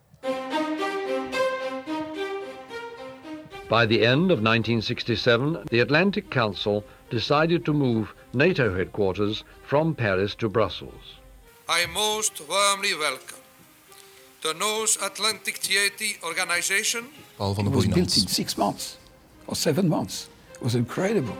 By 3.71 3.85
the 3.85 4.05
end 4.05 4.31
of 4.31 4.39
1967, 4.39 5.67
the 5.69 5.79
Atlantic 5.79 6.29
Council 6.29 6.83
decided 7.09 7.63
to 7.63 7.71
move 7.71 8.13
NATO 8.33 8.75
headquarters 8.75 9.45
from 9.63 9.95
Paris 9.95 10.35
to 10.39 10.49
Brussels. 10.49 11.15
I 11.69 11.85
most 11.85 12.41
warmly 12.49 12.93
welcome 12.95 13.37
the 14.41 14.53
North 14.55 15.01
Atlantic 15.01 15.61
Treaty 15.61 16.17
Organization. 16.21 17.05
Paul 17.37 17.53
van 17.53 17.67
it 17.67 17.71
was 17.71 17.87
built 17.87 18.17
in 18.17 18.27
six 18.27 18.57
months 18.57 18.97
or 19.47 19.55
seven 19.55 19.87
months. 19.87 20.27
It 20.55 20.61
was 20.61 20.75
incredible. 20.75 21.37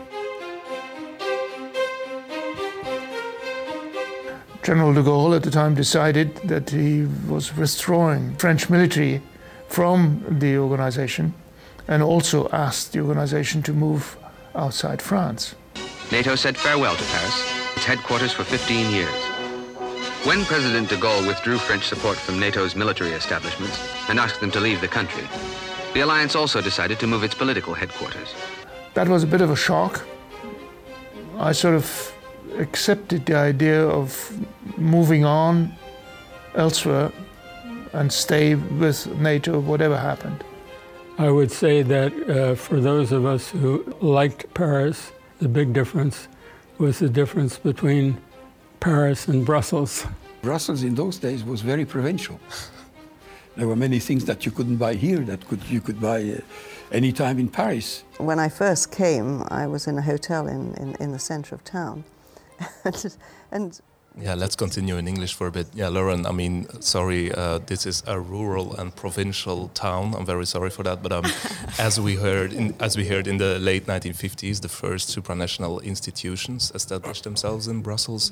General 4.63 4.93
de 4.93 5.03
Gaulle 5.03 5.35
at 5.35 5.43
the 5.43 5.51
time 5.51 5.75
decided 5.75 6.33
that 6.45 6.69
he 6.69 7.07
was 7.27 7.53
withdrawing 7.57 8.37
French 8.37 8.69
military 8.69 9.21
from 9.67 10.23
the 10.39 10.55
organization 10.57 11.33
and 11.87 12.03
also 12.03 12.49
asked 12.49 12.93
the 12.93 12.99
organization 12.99 13.61
to 13.63 13.73
move 13.73 14.17
outside 14.55 15.01
France. 15.01 15.55
NATO 16.11 16.35
said 16.35 16.57
farewell 16.57 16.95
to 16.95 17.03
Paris, 17.03 17.53
its 17.75 17.85
headquarters 17.85 18.33
for 18.33 18.43
15 18.43 18.91
years. 18.91 19.31
When 20.23 20.45
President 20.45 20.89
de 20.89 20.97
Gaulle 20.97 21.25
withdrew 21.25 21.57
French 21.57 21.87
support 21.87 22.17
from 22.17 22.39
NATO's 22.39 22.75
military 22.75 23.11
establishments 23.11 23.79
and 24.07 24.19
asked 24.19 24.39
them 24.39 24.51
to 24.51 24.59
leave 24.59 24.79
the 24.79 24.87
country, 24.87 25.23
the 25.93 26.01
alliance 26.01 26.35
also 26.35 26.61
decided 26.61 26.99
to 26.99 27.07
move 27.07 27.23
its 27.23 27.33
political 27.33 27.73
headquarters. 27.73 28.35
That 28.93 29.07
was 29.07 29.23
a 29.23 29.27
bit 29.27 29.41
of 29.41 29.49
a 29.49 29.55
shock. 29.55 30.05
I 31.37 31.53
sort 31.53 31.75
of 31.75 32.13
accepted 32.57 33.25
the 33.25 33.35
idea 33.35 33.87
of 33.87 34.31
moving 34.77 35.25
on 35.25 35.73
elsewhere 36.55 37.11
and 37.93 38.11
stay 38.11 38.55
with 38.55 39.07
NATO, 39.17 39.59
whatever 39.59 39.97
happened. 39.97 40.43
I 41.17 41.29
would 41.29 41.51
say 41.51 41.81
that 41.83 42.29
uh, 42.29 42.55
for 42.55 42.79
those 42.79 43.11
of 43.11 43.25
us 43.25 43.49
who 43.49 43.83
liked 44.01 44.53
Paris, 44.53 45.11
the 45.39 45.47
big 45.47 45.73
difference 45.73 46.27
was 46.77 46.99
the 46.99 47.09
difference 47.09 47.57
between 47.57 48.17
Paris 48.79 49.27
and 49.27 49.45
Brussels. 49.45 50.05
Brussels 50.41 50.83
in 50.83 50.95
those 50.95 51.19
days 51.19 51.43
was 51.43 51.61
very 51.61 51.85
provincial. 51.85 52.39
there 53.55 53.67
were 53.67 53.75
many 53.75 53.99
things 53.99 54.25
that 54.25 54.45
you 54.45 54.51
couldn't 54.51 54.77
buy 54.77 54.95
here 54.95 55.19
that 55.19 55.47
could, 55.47 55.63
you 55.69 55.81
could 55.81 55.99
buy 55.99 56.21
uh, 56.23 56.37
anytime 56.91 57.37
in 57.39 57.49
Paris. 57.49 58.03
When 58.17 58.39
I 58.39 58.49
first 58.49 58.91
came, 58.91 59.43
I 59.49 59.67
was 59.67 59.87
in 59.87 59.97
a 59.97 60.01
hotel 60.01 60.47
in, 60.47 60.73
in, 60.75 60.95
in 60.95 61.11
the 61.11 61.19
centre 61.19 61.53
of 61.53 61.63
town. 61.63 62.03
and, 62.85 63.17
and 63.51 63.81
yeah, 64.19 64.33
let's 64.33 64.57
continue 64.57 64.97
in 64.97 65.07
English 65.07 65.35
for 65.35 65.47
a 65.47 65.51
bit. 65.51 65.67
Yeah, 65.73 65.87
Lauren, 65.87 66.25
I 66.25 66.31
mean, 66.33 66.67
sorry, 66.81 67.31
uh, 67.31 67.59
this 67.59 67.85
is 67.85 68.03
a 68.07 68.19
rural 68.19 68.75
and 68.75 68.93
provincial 68.93 69.69
town. 69.69 70.13
I'm 70.15 70.25
very 70.25 70.45
sorry 70.45 70.69
for 70.69 70.83
that, 70.83 71.01
but 71.01 71.13
um, 71.13 71.25
as 71.79 71.99
we 71.99 72.15
heard, 72.15 72.51
in, 72.51 72.75
as 72.81 72.97
we 72.97 73.07
heard 73.07 73.25
in 73.25 73.37
the 73.37 73.57
late 73.59 73.85
1950s, 73.85 74.61
the 74.61 74.67
first 74.67 75.15
supranational 75.15 75.81
institutions 75.81 76.73
established 76.75 77.23
themselves 77.23 77.69
in 77.69 77.81
Brussels, 77.81 78.31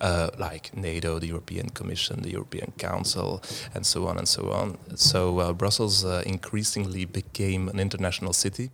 uh, 0.00 0.30
like 0.36 0.76
NATO, 0.76 1.20
the 1.20 1.28
European 1.28 1.68
Commission, 1.70 2.22
the 2.22 2.30
European 2.30 2.72
Council, 2.78 3.40
and 3.72 3.86
so 3.86 4.08
on 4.08 4.18
and 4.18 4.26
so 4.26 4.50
on. 4.50 4.78
So 4.96 5.38
uh, 5.38 5.52
Brussels 5.52 6.04
uh, 6.04 6.24
increasingly 6.26 7.04
became 7.04 7.68
an 7.68 7.78
international 7.78 8.32
city. 8.32 8.70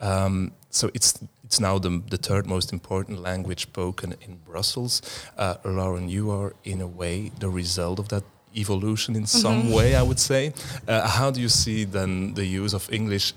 Um, 0.00 0.52
so 0.70 0.90
it's 0.92 1.20
it's 1.50 1.58
now 1.58 1.80
the, 1.80 2.00
the 2.08 2.16
third 2.16 2.46
most 2.46 2.72
important 2.72 3.20
language 3.22 3.62
spoken 3.62 4.14
in 4.22 4.38
Brussels. 4.46 5.02
Uh, 5.36 5.56
Lauren, 5.64 6.08
you 6.08 6.30
are 6.30 6.52
in 6.62 6.80
a 6.80 6.86
way 6.86 7.32
the 7.40 7.48
result 7.48 7.98
of 7.98 8.06
that 8.08 8.22
evolution 8.56 9.16
in 9.16 9.26
some 9.26 9.62
Mhm. 9.64 9.74
way, 9.74 9.96
I 9.96 10.02
would 10.02 10.20
say. 10.20 10.52
Uh, 10.86 11.08
how 11.08 11.32
do 11.32 11.40
you 11.40 11.48
see 11.48 11.84
then 11.84 12.34
the 12.34 12.44
use 12.46 12.72
of 12.76 12.88
English 12.92 13.34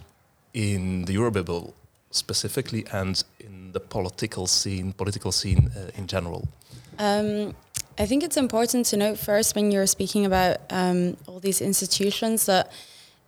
in 0.54 1.06
the 1.06 1.16
Eurobubble 1.16 1.74
specifically 2.12 2.86
and 2.92 3.24
in 3.40 3.72
the 3.72 3.80
political 3.80 4.46
scene, 4.48 4.94
political 4.94 5.32
scene 5.32 5.72
uh, 5.76 5.98
in 6.00 6.06
general? 6.06 6.48
Um, 7.00 7.56
I 7.98 8.06
think 8.06 8.24
it's 8.24 8.38
important 8.38 8.86
to 8.90 8.98
note 8.98 9.18
first 9.18 9.56
when 9.56 9.72
you're 9.72 9.88
speaking 9.88 10.26
about 10.26 10.58
um, 10.70 11.18
all 11.28 11.40
these 11.40 11.62
institutions 11.66 12.46
that 12.46 12.72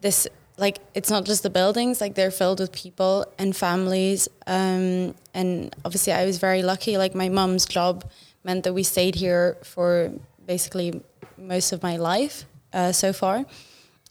this, 0.02 0.28
like, 0.58 0.80
it's 0.94 1.10
not 1.10 1.26
just 1.26 1.44
the 1.44 1.50
buildings, 1.50 2.00
like, 2.00 2.16
they're 2.16 2.32
filled 2.32 2.60
with 2.60 2.72
people 2.72 3.26
and 3.38 3.56
families. 3.56 4.28
Um, 4.48 5.16
and 5.34 5.76
obviously, 5.84 6.14
I 6.14 6.26
was 6.26 6.38
very 6.38 6.64
lucky. 6.64 6.98
Like, 6.98 7.14
my 7.14 7.30
mum's 7.30 7.66
job 7.66 8.10
meant 8.44 8.64
that 8.64 8.74
we 8.74 8.84
stayed 8.84 9.16
here 9.16 9.58
for 9.64 10.12
basically 10.46 11.02
most 11.38 11.74
of 11.74 11.84
my 11.84 11.98
life 11.98 12.46
uh, 12.74 12.92
so 12.92 13.12
far. 13.12 13.46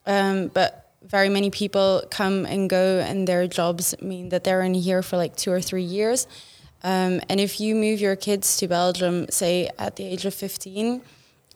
Um, 0.07 0.49
but 0.49 0.93
very 1.03 1.29
many 1.29 1.51
people 1.51 2.03
come 2.11 2.47
and 2.47 2.69
go, 2.69 2.99
and 2.99 3.27
their 3.27 3.47
jobs 3.47 3.95
mean 4.01 4.31
that 4.31 4.45
they're 4.45 4.63
in 4.63 4.75
here 4.75 5.03
for 5.03 5.17
like 5.17 5.37
two 5.37 5.53
or 5.53 5.61
three 5.61 5.83
years. 5.83 6.27
Um, 6.83 7.21
and 7.29 7.41
if 7.41 7.61
you 7.61 7.75
move 7.75 8.01
your 8.01 8.17
kids 8.17 8.59
to 8.59 8.69
Belgium, 8.69 9.27
say 9.31 9.71
at 9.79 9.97
the 9.97 10.05
age 10.05 10.27
of 10.27 10.35
15, 10.35 11.01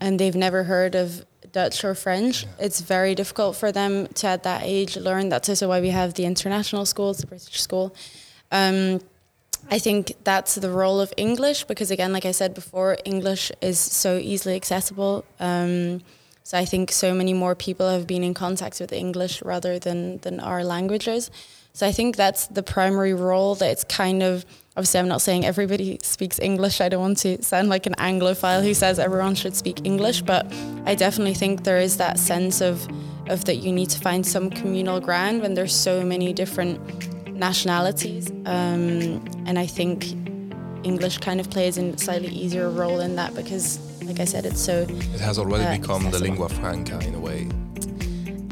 and 0.01 0.19
they've 0.19 0.35
never 0.35 0.65
heard 0.65 0.95
of 0.95 1.25
Dutch 1.59 1.79
or 1.87 1.95
French, 2.07 2.47
it's 2.67 2.81
very 2.81 3.15
difficult 3.21 3.53
for 3.63 3.71
them 3.79 3.93
to 4.19 4.25
at 4.35 4.43
that 4.49 4.61
age 4.77 4.93
learn. 5.09 5.25
That's 5.33 5.49
also 5.53 5.67
why 5.73 5.81
we 5.81 5.91
have 6.01 6.11
the 6.19 6.25
international 6.33 6.85
schools, 6.93 7.15
the 7.19 7.27
British 7.27 7.61
school. 7.69 7.87
Um, 8.61 9.01
I 9.77 9.79
think 9.87 10.03
that's 10.31 10.55
the 10.65 10.71
role 10.83 10.99
of 11.07 11.11
English 11.17 11.65
because, 11.65 11.91
again, 11.91 12.13
like 12.17 12.27
I 12.33 12.35
said 12.41 12.55
before, 12.55 12.91
English 13.05 13.45
is 13.61 13.79
so 13.79 14.11
easily 14.33 14.55
accessible. 14.55 15.25
Um, 15.41 16.01
so 16.49 16.57
I 16.63 16.65
think 16.65 16.85
so 16.93 17.13
many 17.13 17.35
more 17.35 17.55
people 17.67 17.87
have 17.91 18.07
been 18.07 18.25
in 18.25 18.35
contact 18.35 18.81
with 18.81 18.93
English 18.93 19.35
rather 19.43 19.75
than 19.87 20.01
than 20.25 20.41
our 20.41 20.63
languages. 20.75 21.31
So 21.73 21.87
I 21.87 21.93
think 21.93 22.17
that's 22.17 22.49
the 22.49 22.63
primary 22.63 23.15
role 23.15 23.55
that 23.57 23.71
it's 23.71 23.85
kind 23.85 24.23
of 24.23 24.45
obviously 24.77 25.01
I'm 25.01 25.09
not 25.09 25.21
saying 25.21 25.45
everybody 25.45 25.99
speaks 26.03 26.39
English. 26.39 26.81
I 26.81 26.89
don't 26.89 27.01
want 27.01 27.19
to 27.19 27.43
sound 27.43 27.69
like 27.69 27.87
an 27.87 27.95
Anglophile 27.99 28.63
who 28.63 28.75
says 28.75 28.99
everyone 28.99 29.35
should 29.35 29.57
speak 29.57 29.85
English, 29.85 30.23
but 30.23 30.47
I 30.87 30.95
definitely 30.95 31.35
think 31.35 31.65
there 31.65 31.79
is 31.79 31.97
that 31.97 32.19
sense 32.19 32.61
of 32.61 32.87
of 33.29 33.45
that 33.45 33.57
you 33.57 33.73
need 33.73 33.91
to 33.91 34.01
find 34.01 34.25
some 34.25 34.51
communal 34.51 35.01
ground 35.01 35.43
when 35.43 35.55
there's 35.55 35.75
so 35.75 36.03
many 36.03 36.33
different 36.33 36.79
nationalities. 37.35 38.31
Um, 38.47 39.23
and 39.47 39.59
I 39.59 39.67
think 39.67 40.13
English 40.85 41.19
kind 41.19 41.41
of 41.41 41.51
plays 41.51 41.77
a 41.77 41.97
slightly 41.99 42.29
easier 42.29 42.71
role 42.71 43.01
in 43.01 43.17
that 43.17 43.35
because 43.35 43.79
like 44.03 44.21
I 44.21 44.25
said 44.25 44.47
it's 44.47 44.61
so 44.61 44.87
It 44.89 45.21
has 45.21 45.39
already 45.39 45.65
uh, 45.65 45.77
become 45.79 46.11
the 46.11 46.19
lingua 46.19 46.49
franca 46.49 46.99
in 47.01 47.15
a 47.15 47.21
way. 47.21 47.49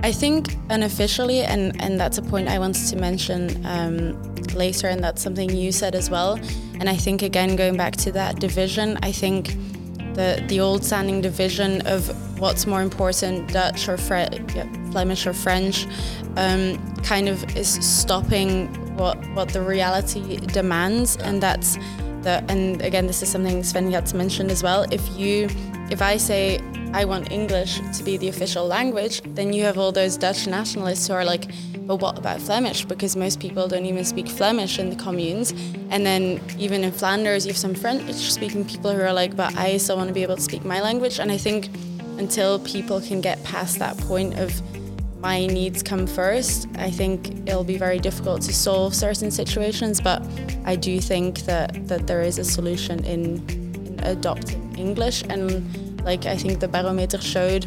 I 0.07 0.13
think 0.13 0.55
unofficially, 0.71 1.41
and, 1.41 1.75
and 1.83 1.99
that's 1.99 2.17
a 2.17 2.23
point 2.23 2.47
I 2.47 2.61
wanted 2.61 2.87
to 2.91 2.97
mention 2.97 3.67
um, 3.67 4.37
later, 4.55 4.87
and 4.87 5.03
that's 5.03 5.21
something 5.21 5.51
you 5.51 5.73
said 5.73 5.97
as 5.97 6.11
well. 6.11 6.39
And 6.79 6.89
I 6.89 6.95
think, 6.95 7.23
again, 7.23 7.57
going 7.57 7.77
back 7.77 7.97
to 7.97 8.13
that 8.13 8.39
division, 8.39 8.99
I 9.03 9.11
think 9.11 9.57
the, 10.15 10.45
the 10.47 10.61
old 10.61 10.85
standing 10.85 11.23
division 11.23 11.85
of 11.89 12.07
what's 12.39 12.69
more 12.69 12.83
important, 12.83 13.53
Dutch 13.53 13.89
or 13.89 13.97
Fre- 13.97 14.33
yeah, 14.55 14.73
Flemish 14.93 15.27
or 15.27 15.33
French, 15.33 15.89
um, 16.37 16.79
kind 17.03 17.29
of 17.29 17.57
is 17.57 17.71
stopping 17.85 18.69
what, 18.97 19.19
what 19.31 19.49
the 19.49 19.61
reality 19.61 20.37
demands. 20.37 21.17
And 21.17 21.43
that's 21.43 21.79
the, 22.23 22.45
and 22.49 22.81
again, 22.81 23.09
this 23.09 23.23
is 23.25 23.29
something 23.29 23.65
Sven 23.65 23.91
gets 23.91 24.15
mentioned 24.15 24.53
as 24.53 24.63
well. 24.63 24.87
If 24.93 25.05
you, 25.19 25.49
if 25.91 26.01
I 26.01 26.17
say, 26.17 26.61
I 26.93 27.05
want 27.05 27.31
English 27.31 27.81
to 27.99 28.03
be 28.03 28.17
the 28.17 28.29
official 28.29 28.67
language, 28.67 29.23
then 29.35 29.53
you 29.53 29.65
have 29.65 29.79
all 29.79 29.93
those 29.93 30.17
Dutch 30.17 30.47
nationalists 30.47 31.07
who 31.07 31.15
are 31.15 31.25
like, 31.25 31.51
but 31.87 31.97
what 31.97 32.19
about 32.19 32.41
Flemish? 32.41 32.85
Because 32.85 33.15
most 33.15 33.39
people 33.39 33.69
don't 33.69 33.87
even 33.87 34.05
speak 34.05 34.29
Flemish 34.29 34.79
in 34.79 34.91
the 34.91 34.97
communes. 34.97 35.53
And 35.91 36.05
then 36.05 36.41
even 36.59 36.83
in 36.83 36.91
Flanders, 36.91 37.47
you 37.47 37.53
have 37.53 37.59
some 37.59 37.75
French 37.75 38.13
speaking 38.13 38.65
people 38.65 38.93
who 38.93 39.01
are 39.01 39.13
like, 39.13 39.37
but 39.37 39.57
I 39.57 39.77
still 39.77 39.97
want 39.97 40.09
to 40.09 40.15
be 40.15 40.23
able 40.23 40.37
to 40.37 40.43
speak 40.43 40.65
my 40.65 40.81
language. 40.81 41.21
And 41.21 41.31
I 41.31 41.37
think 41.37 41.69
until 42.19 42.59
people 42.61 43.01
can 43.01 43.21
get 43.21 43.43
past 43.45 43.79
that 43.79 43.97
point 43.99 44.39
of 44.39 44.61
my 45.21 45.47
needs 45.47 45.83
come 45.83 46.07
first, 46.07 46.67
I 46.77 46.91
think 46.91 47.49
it'll 47.49 47.65
be 47.65 47.79
very 47.79 47.99
difficult 48.01 48.43
to 48.43 48.53
solve 48.53 48.93
certain 48.95 49.31
situations. 49.31 50.01
But 50.01 50.23
I 50.65 50.75
do 50.75 51.01
think 51.01 51.41
that, 51.41 51.87
that 51.87 52.09
there 52.09 52.23
is 52.23 52.39
a 52.39 52.45
solution 52.45 53.05
in, 53.05 53.49
in 53.49 54.01
adopting 54.03 54.75
English. 54.77 55.23
And 55.29 55.86
like 56.07 56.25
I 56.25 56.37
think 56.37 56.61
the 56.61 56.69
barometer 56.69 57.21
showed, 57.21 57.67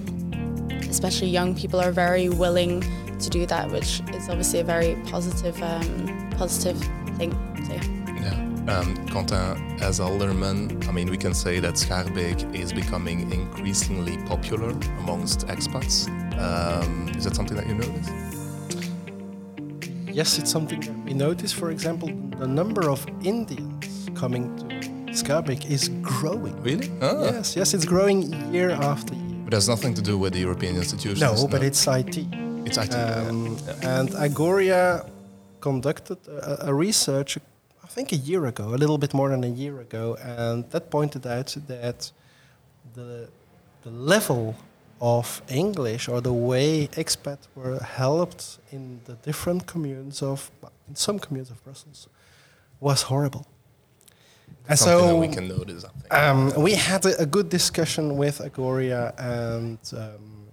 especially 0.90 1.28
young 1.28 1.54
people 1.54 1.80
are 1.82 1.92
very 1.92 2.30
willing 2.30 2.82
to 3.20 3.30
do 3.30 3.46
that, 3.46 3.70
which 3.70 4.02
is 4.16 4.30
obviously 4.30 4.62
a 4.62 4.64
very 4.64 4.96
positive, 5.08 5.62
um, 5.62 6.32
positive 6.38 6.80
thing. 7.18 7.32
So 7.68 7.74
yeah. 7.74 7.84
Yeah. 8.24 8.80
Um, 8.80 9.08
Quentin, 9.10 9.78
as 9.82 10.00
alderman, 10.00 10.82
I 10.88 10.94
mean, 10.94 11.10
we 11.10 11.18
can 11.18 11.34
say 11.34 11.60
that 11.60 11.74
Schaerbeek 11.74 12.56
is 12.56 12.72
becoming 12.72 13.30
increasingly 13.32 14.18
popular 14.26 14.70
amongst 15.00 15.46
expats. 15.48 16.08
Um, 16.40 17.10
is 17.10 17.26
that 17.26 17.36
something 17.36 17.58
that 17.58 17.68
you 17.68 17.76
notice? 17.76 18.10
Yes, 20.08 20.40
it's 20.40 20.50
something 20.50 20.80
that 20.80 20.98
we 21.04 21.14
notice. 21.14 21.52
For 21.52 21.72
example, 21.72 22.08
the 22.38 22.48
number 22.48 22.90
of 22.90 23.06
Indians 23.22 24.10
coming 24.16 24.56
to 24.58 24.89
Schaerbeek 25.12 25.70
is 25.70 25.90
growing. 26.02 26.62
Really? 26.62 26.92
Ah. 27.02 27.24
Yes, 27.24 27.56
yes, 27.56 27.74
it's 27.74 27.86
growing 27.86 28.32
year 28.54 28.72
after 28.72 29.14
year. 29.14 29.42
But 29.46 29.54
it 29.54 29.58
has 29.58 29.68
nothing 29.68 29.94
to 29.96 30.02
do 30.02 30.18
with 30.18 30.34
the 30.34 30.40
European 30.40 30.76
institutions. 30.76 31.22
No, 31.22 31.48
but 31.48 31.64
it's 31.64 31.88
IT. 31.88 32.18
It's 32.66 32.78
IT. 32.78 32.94
Um, 32.94 33.58
yeah. 33.66 34.00
And 34.00 34.10
Agoria 34.10 35.10
conducted 35.62 36.18
a, 36.28 36.68
a 36.70 36.74
research, 36.74 37.38
I 37.84 37.88
think 37.88 38.12
a 38.12 38.16
year 38.16 38.46
ago, 38.46 38.66
a 38.76 38.78
little 38.84 38.98
bit 38.98 39.14
more 39.14 39.30
than 39.30 39.44
a 39.44 39.48
year 39.64 39.80
ago, 39.80 40.16
and 40.22 40.70
that 40.70 40.92
pointed 40.92 41.26
out 41.26 41.56
that 41.68 42.12
the 42.94 43.30
the 43.82 43.90
level 43.92 44.56
of 45.02 45.42
English 45.48 46.10
or 46.10 46.22
the 46.22 46.34
way 46.34 46.88
expats 46.98 47.48
were 47.56 47.80
helped 47.80 48.60
in 48.72 49.00
the 49.06 49.14
different 49.14 49.66
communes 49.66 50.22
of 50.22 50.52
in 50.88 50.96
some 50.96 51.18
communes 51.20 51.50
of 51.50 51.64
Brussels 51.64 52.08
was 52.80 53.04
horrible. 53.04 53.46
Something 54.76 55.10
so 55.10 55.18
we 55.18 55.28
can 55.28 55.48
notice, 55.48 55.84
um, 56.12 56.54
we 56.56 56.76
had 56.76 57.04
a, 57.06 57.22
a 57.22 57.26
good 57.26 57.50
discussion 57.50 58.18
with 58.18 58.38
Agoria, 58.40 59.14
and 59.18 59.80
um, 59.94 60.48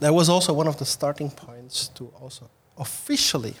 that 0.00 0.12
was 0.12 0.28
also 0.28 0.52
one 0.52 0.68
of 0.68 0.76
the 0.76 0.84
starting 0.84 1.30
points 1.30 1.88
to 1.88 2.12
also 2.20 2.50
officially 2.76 3.54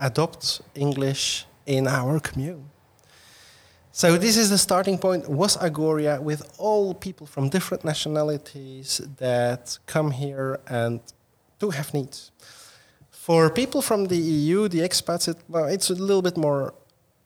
adopt 0.00 0.62
English 0.74 1.46
in 1.66 1.86
our 1.86 2.18
commune. 2.18 2.64
So 3.92 4.16
this 4.16 4.36
is 4.36 4.50
the 4.50 4.58
starting 4.58 4.98
point. 4.98 5.28
Was 5.28 5.56
Agoria 5.56 6.20
with 6.20 6.42
all 6.58 6.94
people 6.94 7.26
from 7.26 7.48
different 7.48 7.84
nationalities 7.84 9.00
that 9.18 9.78
come 9.86 10.12
here 10.12 10.60
and 10.68 11.00
do 11.58 11.70
have 11.70 11.92
needs. 11.92 12.30
For 13.10 13.50
people 13.50 13.82
from 13.82 14.06
the 14.06 14.16
EU, 14.16 14.68
the 14.68 14.80
expats, 14.80 15.28
it, 15.28 15.36
well, 15.48 15.66
it's 15.66 15.90
a 15.90 15.94
little 15.94 16.22
bit 16.22 16.36
more 16.36 16.74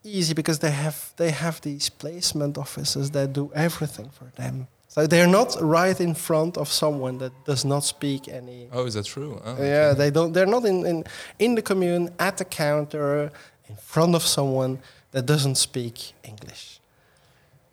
easy 0.04 0.34
because 0.34 0.58
they 0.58 0.70
have 0.70 1.12
they 1.16 1.30
have 1.30 1.60
these 1.60 1.88
placement 1.90 2.58
officers 2.58 3.10
that 3.10 3.32
do 3.32 3.50
everything 3.54 4.10
for 4.10 4.26
them. 4.36 4.66
So 4.88 5.06
they're 5.06 5.26
not 5.26 5.56
right 5.60 5.98
in 6.00 6.14
front 6.14 6.58
of 6.58 6.68
someone 6.68 7.16
that 7.18 7.32
does 7.46 7.64
not 7.64 7.82
speak 7.82 8.28
any. 8.28 8.68
Oh, 8.72 8.84
is 8.84 8.94
that 8.94 9.06
true? 9.06 9.40
Oh, 9.42 9.56
Yeah, 9.62 9.94
they 9.94 10.10
don't. 10.10 10.32
They're 10.34 10.46
not 10.56 10.64
in, 10.66 10.84
in 10.86 11.04
in 11.38 11.54
the 11.54 11.62
commune 11.62 12.10
at 12.18 12.36
the 12.36 12.44
counter 12.44 13.30
in 13.68 13.76
front 13.76 14.14
of 14.14 14.22
someone 14.22 14.78
that 15.12 15.24
doesn't 15.26 15.56
speak 15.56 16.12
English. 16.22 16.78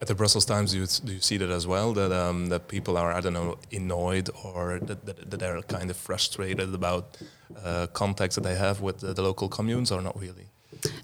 At 0.01 0.07
the 0.07 0.15
Brussels 0.15 0.45
Times, 0.45 0.71
do 0.71 0.77
you, 0.79 0.87
do 1.03 1.11
you 1.11 1.19
see 1.19 1.35
that 1.37 1.49
as 1.49 1.67
well? 1.67 1.93
That 1.93 2.11
um, 2.13 2.47
that 2.49 2.69
people 2.69 2.95
are, 2.95 3.11
I 3.11 3.19
don't 3.19 3.33
know, 3.33 3.57
annoyed 3.69 4.29
or 4.45 4.79
that, 4.79 5.05
that, 5.05 5.29
that 5.29 5.39
they're 5.41 5.61
kind 5.63 5.89
of 5.89 5.97
frustrated 5.97 6.73
about 6.73 7.17
uh, 7.65 7.87
contacts 7.87 8.35
that 8.35 8.43
they 8.45 8.55
have 8.55 8.79
with 8.79 8.99
the, 9.01 9.13
the 9.13 9.21
local 9.21 9.49
communes, 9.49 9.91
or 9.91 10.01
not 10.01 10.17
really? 10.17 10.47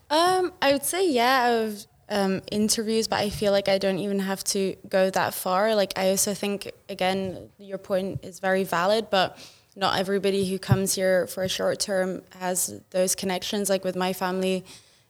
Um, 0.10 0.54
I 0.62 0.72
would 0.74 0.84
say 0.84 1.10
yeah, 1.10 1.50
of 1.50 1.86
um, 2.10 2.42
interviews, 2.52 3.08
but 3.08 3.20
I 3.20 3.30
feel 3.30 3.52
like 3.52 3.68
I 3.68 3.78
don't 3.78 4.00
even 4.00 4.20
have 4.20 4.44
to 4.46 4.76
go 4.88 5.10
that 5.10 5.34
far. 5.34 5.76
Like 5.76 5.94
I 5.98 6.10
also 6.12 6.34
think 6.34 6.72
again, 6.90 7.50
your 7.58 7.78
point 7.78 8.20
is 8.24 8.40
very 8.40 8.64
valid, 8.64 9.08
but 9.10 9.38
not 9.76 10.00
everybody 10.00 10.50
who 10.50 10.58
comes 10.60 10.96
here 10.96 11.28
for 11.28 11.44
a 11.44 11.50
short 11.50 11.80
term 11.80 12.22
has 12.40 12.80
those 12.92 13.16
connections. 13.16 13.70
Like 13.70 13.84
with 13.84 13.96
my 13.96 14.14
family, 14.14 14.64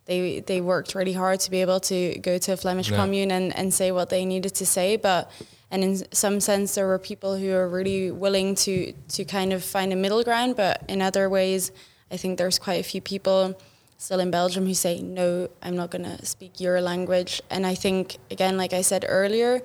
they 0.06 0.40
they 0.40 0.62
worked 0.62 0.96
really 0.96 1.14
hard 1.14 1.40
to 1.42 1.52
be 1.52 1.62
able 1.62 1.80
to 1.82 2.18
go 2.20 2.38
to 2.38 2.54
a 2.54 2.58
Flemish 2.58 2.90
Yeah. 2.90 2.98
commune 2.98 3.32
and, 3.32 3.56
and 3.56 3.74
say 3.74 3.92
what 3.92 4.10
they 4.10 4.26
needed 4.26 4.56
to 4.56 4.66
say, 4.66 4.96
but 4.96 5.30
and 5.72 5.84
in 5.84 6.14
some 6.14 6.40
sense 6.40 6.76
there 6.76 6.88
were 6.88 7.00
people 7.00 7.36
who 7.38 7.52
are 7.54 7.68
really 7.68 8.10
willing 8.12 8.56
to 8.56 8.94
to 9.10 9.26
kind 9.26 9.52
of 9.52 9.64
find 9.64 9.92
a 9.92 9.96
middle 9.96 10.24
ground, 10.24 10.56
but 10.56 10.82
in 10.88 11.02
other 11.02 11.30
ways, 11.30 11.72
I 12.10 12.18
think 12.18 12.38
there's 12.38 12.58
quite 12.60 12.80
a 12.80 12.84
few 12.84 13.02
people 13.02 13.60
still 13.98 14.20
in 14.20 14.32
Belgium 14.32 14.66
who 14.66 14.74
say, 14.74 15.02
no, 15.02 15.50
I'm 15.62 15.76
not 15.76 15.92
going 15.92 16.04
to 16.04 16.26
speak 16.26 16.60
your 16.60 16.82
language. 16.82 17.42
And 17.50 17.66
I 17.66 17.76
think, 17.76 18.18
again, 18.30 18.58
like 18.58 18.74
I 18.74 18.82
said 18.82 19.06
earlier, 19.08 19.62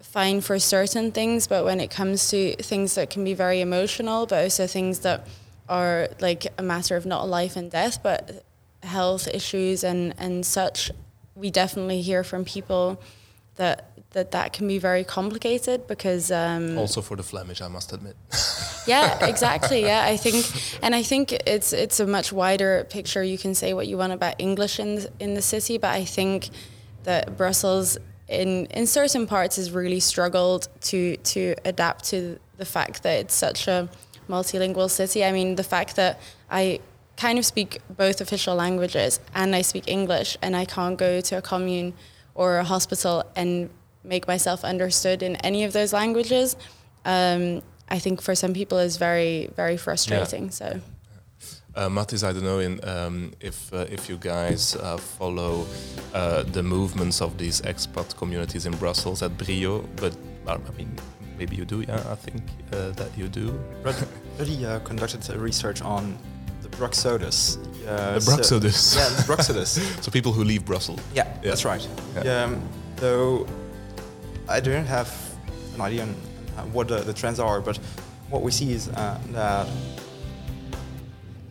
fine 0.00 0.40
for 0.40 0.58
certain 0.58 1.12
things, 1.12 1.46
but 1.46 1.64
when 1.64 1.80
it 1.80 1.90
comes 1.90 2.30
to 2.30 2.54
things 2.56 2.94
that 2.94 3.10
can 3.10 3.24
be 3.24 3.34
very 3.34 3.60
emotional, 3.60 4.26
but 4.26 4.44
also 4.44 4.66
things 4.66 5.00
that 5.00 5.26
are 5.68 6.08
like 6.20 6.46
a 6.56 6.62
matter 6.62 6.96
of 6.96 7.04
not 7.04 7.28
life 7.28 7.56
and 7.56 7.70
death, 7.70 8.02
but 8.02 8.44
health 8.82 9.28
issues 9.28 9.84
and, 9.84 10.14
and 10.18 10.46
such, 10.46 10.90
we 11.34 11.50
definitely 11.50 12.00
hear 12.00 12.24
from 12.24 12.44
people 12.44 13.00
that 13.56 13.87
that 14.12 14.30
that 14.30 14.52
can 14.52 14.66
be 14.66 14.78
very 14.78 15.04
complicated 15.04 15.86
because 15.86 16.30
um, 16.30 16.78
also 16.78 17.02
for 17.02 17.16
the 17.16 17.22
Flemish, 17.22 17.60
I 17.60 17.68
must 17.68 17.92
admit. 17.92 18.16
yeah, 18.86 19.26
exactly. 19.26 19.82
Yeah, 19.82 20.04
I 20.04 20.16
think, 20.16 20.46
and 20.82 20.94
I 20.94 21.02
think 21.02 21.32
it's 21.32 21.72
it's 21.72 22.00
a 22.00 22.06
much 22.06 22.32
wider 22.32 22.86
picture. 22.88 23.22
You 23.22 23.36
can 23.36 23.54
say 23.54 23.74
what 23.74 23.86
you 23.86 23.98
want 23.98 24.12
about 24.12 24.36
English 24.38 24.80
in 24.80 24.96
the, 24.96 25.10
in 25.20 25.34
the 25.34 25.42
city, 25.42 25.76
but 25.76 25.90
I 25.90 26.04
think 26.04 26.48
that 27.04 27.36
Brussels, 27.36 27.98
in 28.28 28.66
in 28.66 28.86
certain 28.86 29.26
parts, 29.26 29.56
has 29.56 29.70
really 29.72 30.00
struggled 30.00 30.68
to 30.82 31.16
to 31.18 31.54
adapt 31.66 32.04
to 32.06 32.38
the 32.56 32.64
fact 32.64 33.02
that 33.02 33.20
it's 33.20 33.34
such 33.34 33.68
a 33.68 33.88
multilingual 34.26 34.90
city. 34.90 35.22
I 35.22 35.32
mean, 35.32 35.56
the 35.56 35.64
fact 35.64 35.96
that 35.96 36.18
I 36.50 36.80
kind 37.16 37.38
of 37.38 37.44
speak 37.44 37.78
both 37.90 38.20
official 38.20 38.54
languages 38.54 39.20
and 39.34 39.54
I 39.54 39.62
speak 39.62 39.84
English, 39.86 40.38
and 40.40 40.56
I 40.56 40.64
can't 40.64 40.96
go 40.96 41.20
to 41.20 41.36
a 41.36 41.42
commune 41.42 41.92
or 42.34 42.58
a 42.58 42.64
hospital 42.64 43.24
and 43.34 43.68
make 44.08 44.26
myself 44.26 44.64
understood 44.64 45.22
in 45.22 45.36
any 45.36 45.64
of 45.64 45.72
those 45.72 45.92
languages, 45.92 46.56
um, 47.04 47.62
I 47.88 47.98
think 47.98 48.20
for 48.20 48.34
some 48.34 48.52
people 48.54 48.78
is 48.78 48.96
very, 48.96 49.50
very 49.56 49.76
frustrating. 49.76 50.44
Yeah. 50.44 50.50
So. 50.50 50.80
Uh, 51.74 51.88
Mathis, 51.88 52.24
I 52.24 52.32
don't 52.32 52.42
know 52.42 52.58
in, 52.58 52.80
um, 52.88 53.32
if 53.40 53.72
uh, 53.72 53.86
if 53.88 54.08
you 54.08 54.16
guys 54.16 54.74
uh, 54.74 54.96
follow 54.96 55.66
uh, 56.12 56.42
the 56.42 56.62
movements 56.62 57.20
of 57.20 57.38
these 57.38 57.60
expat 57.62 58.16
communities 58.16 58.66
in 58.66 58.72
Brussels 58.76 59.22
at 59.22 59.38
Brio, 59.38 59.80
but 59.96 60.16
I 60.46 60.56
mean 60.76 60.90
maybe 61.38 61.54
you 61.54 61.64
do. 61.64 61.82
Yeah, 61.82 62.02
I 62.10 62.16
think 62.16 62.42
uh, 62.72 62.90
that 62.90 63.16
you 63.16 63.28
do. 63.28 63.56
Really 64.38 64.66
uh, 64.66 64.80
conducted 64.80 65.28
research 65.36 65.80
on 65.82 66.18
the 66.62 66.68
Bruxodus. 66.68 67.58
the 67.84 68.20
Bruxodus. 68.28 68.72
So, 68.72 68.98
yeah, 68.98 69.08
the 69.10 69.22
Bruxodus. 69.22 70.02
so 70.02 70.10
people 70.10 70.32
who 70.32 70.42
leave 70.42 70.64
Brussels. 70.64 71.00
Yeah, 71.14 71.28
yeah. 71.28 71.50
that's 71.50 71.64
right. 71.64 71.86
Yeah. 72.24 72.44
Um, 72.44 72.68
though 72.96 73.46
I 74.48 74.60
don't 74.60 74.86
have 74.86 75.14
an 75.74 75.82
idea 75.82 76.02
on 76.04 76.72
what 76.72 76.88
the, 76.88 76.98
the 77.00 77.12
trends 77.12 77.38
are, 77.38 77.60
but 77.60 77.76
what 78.30 78.42
we 78.42 78.50
see 78.50 78.72
is 78.72 78.88
uh, 78.88 79.20
that 79.32 79.68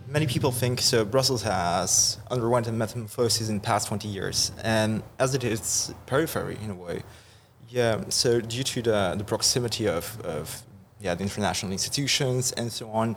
many 0.07 0.25
people 0.25 0.51
think 0.51 0.81
so 0.81 1.05
Brussels 1.05 1.43
has 1.43 2.17
underwent 2.31 2.67
a 2.67 2.71
metamorphosis 2.71 3.49
in 3.49 3.55
the 3.55 3.61
past 3.61 3.87
20 3.87 4.07
years, 4.07 4.51
and 4.63 5.03
as 5.19 5.35
it 5.35 5.43
is 5.43 5.93
periphery 6.07 6.57
in 6.63 6.71
a 6.71 6.75
way. 6.75 7.03
Yeah, 7.69 8.01
so 8.09 8.41
due 8.41 8.63
to 8.63 8.81
the, 8.81 9.15
the 9.17 9.23
proximity 9.23 9.87
of, 9.87 10.19
of 10.21 10.63
yeah, 10.99 11.13
the 11.13 11.23
international 11.23 11.71
institutions 11.71 12.51
and 12.53 12.71
so 12.71 12.89
on, 12.89 13.15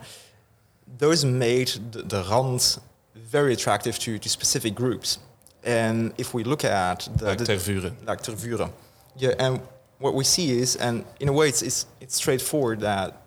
those 0.98 1.24
made 1.24 1.68
the, 1.92 2.02
the 2.02 2.22
Rand 2.28 2.78
very 3.14 3.54
attractive 3.54 3.98
to, 4.00 4.18
to 4.18 4.28
specific 4.28 4.74
groups. 4.74 5.18
And 5.62 6.12
if 6.18 6.34
we 6.34 6.42
look 6.44 6.64
at 6.64 7.08
the... 7.16 7.26
Like 7.26 7.38
Tervuren. 7.38 7.94
Like 8.06 8.22
Tervuren. 8.22 8.72
Yeah, 9.16 9.34
and 9.38 9.61
what 9.98 10.14
we 10.14 10.24
see 10.24 10.58
is, 10.58 10.76
and 10.76 11.04
in 11.20 11.28
a 11.28 11.32
way, 11.32 11.48
it's 11.48 11.62
it's, 11.62 11.86
it's 12.00 12.16
straightforward 12.16 12.80
that 12.80 13.22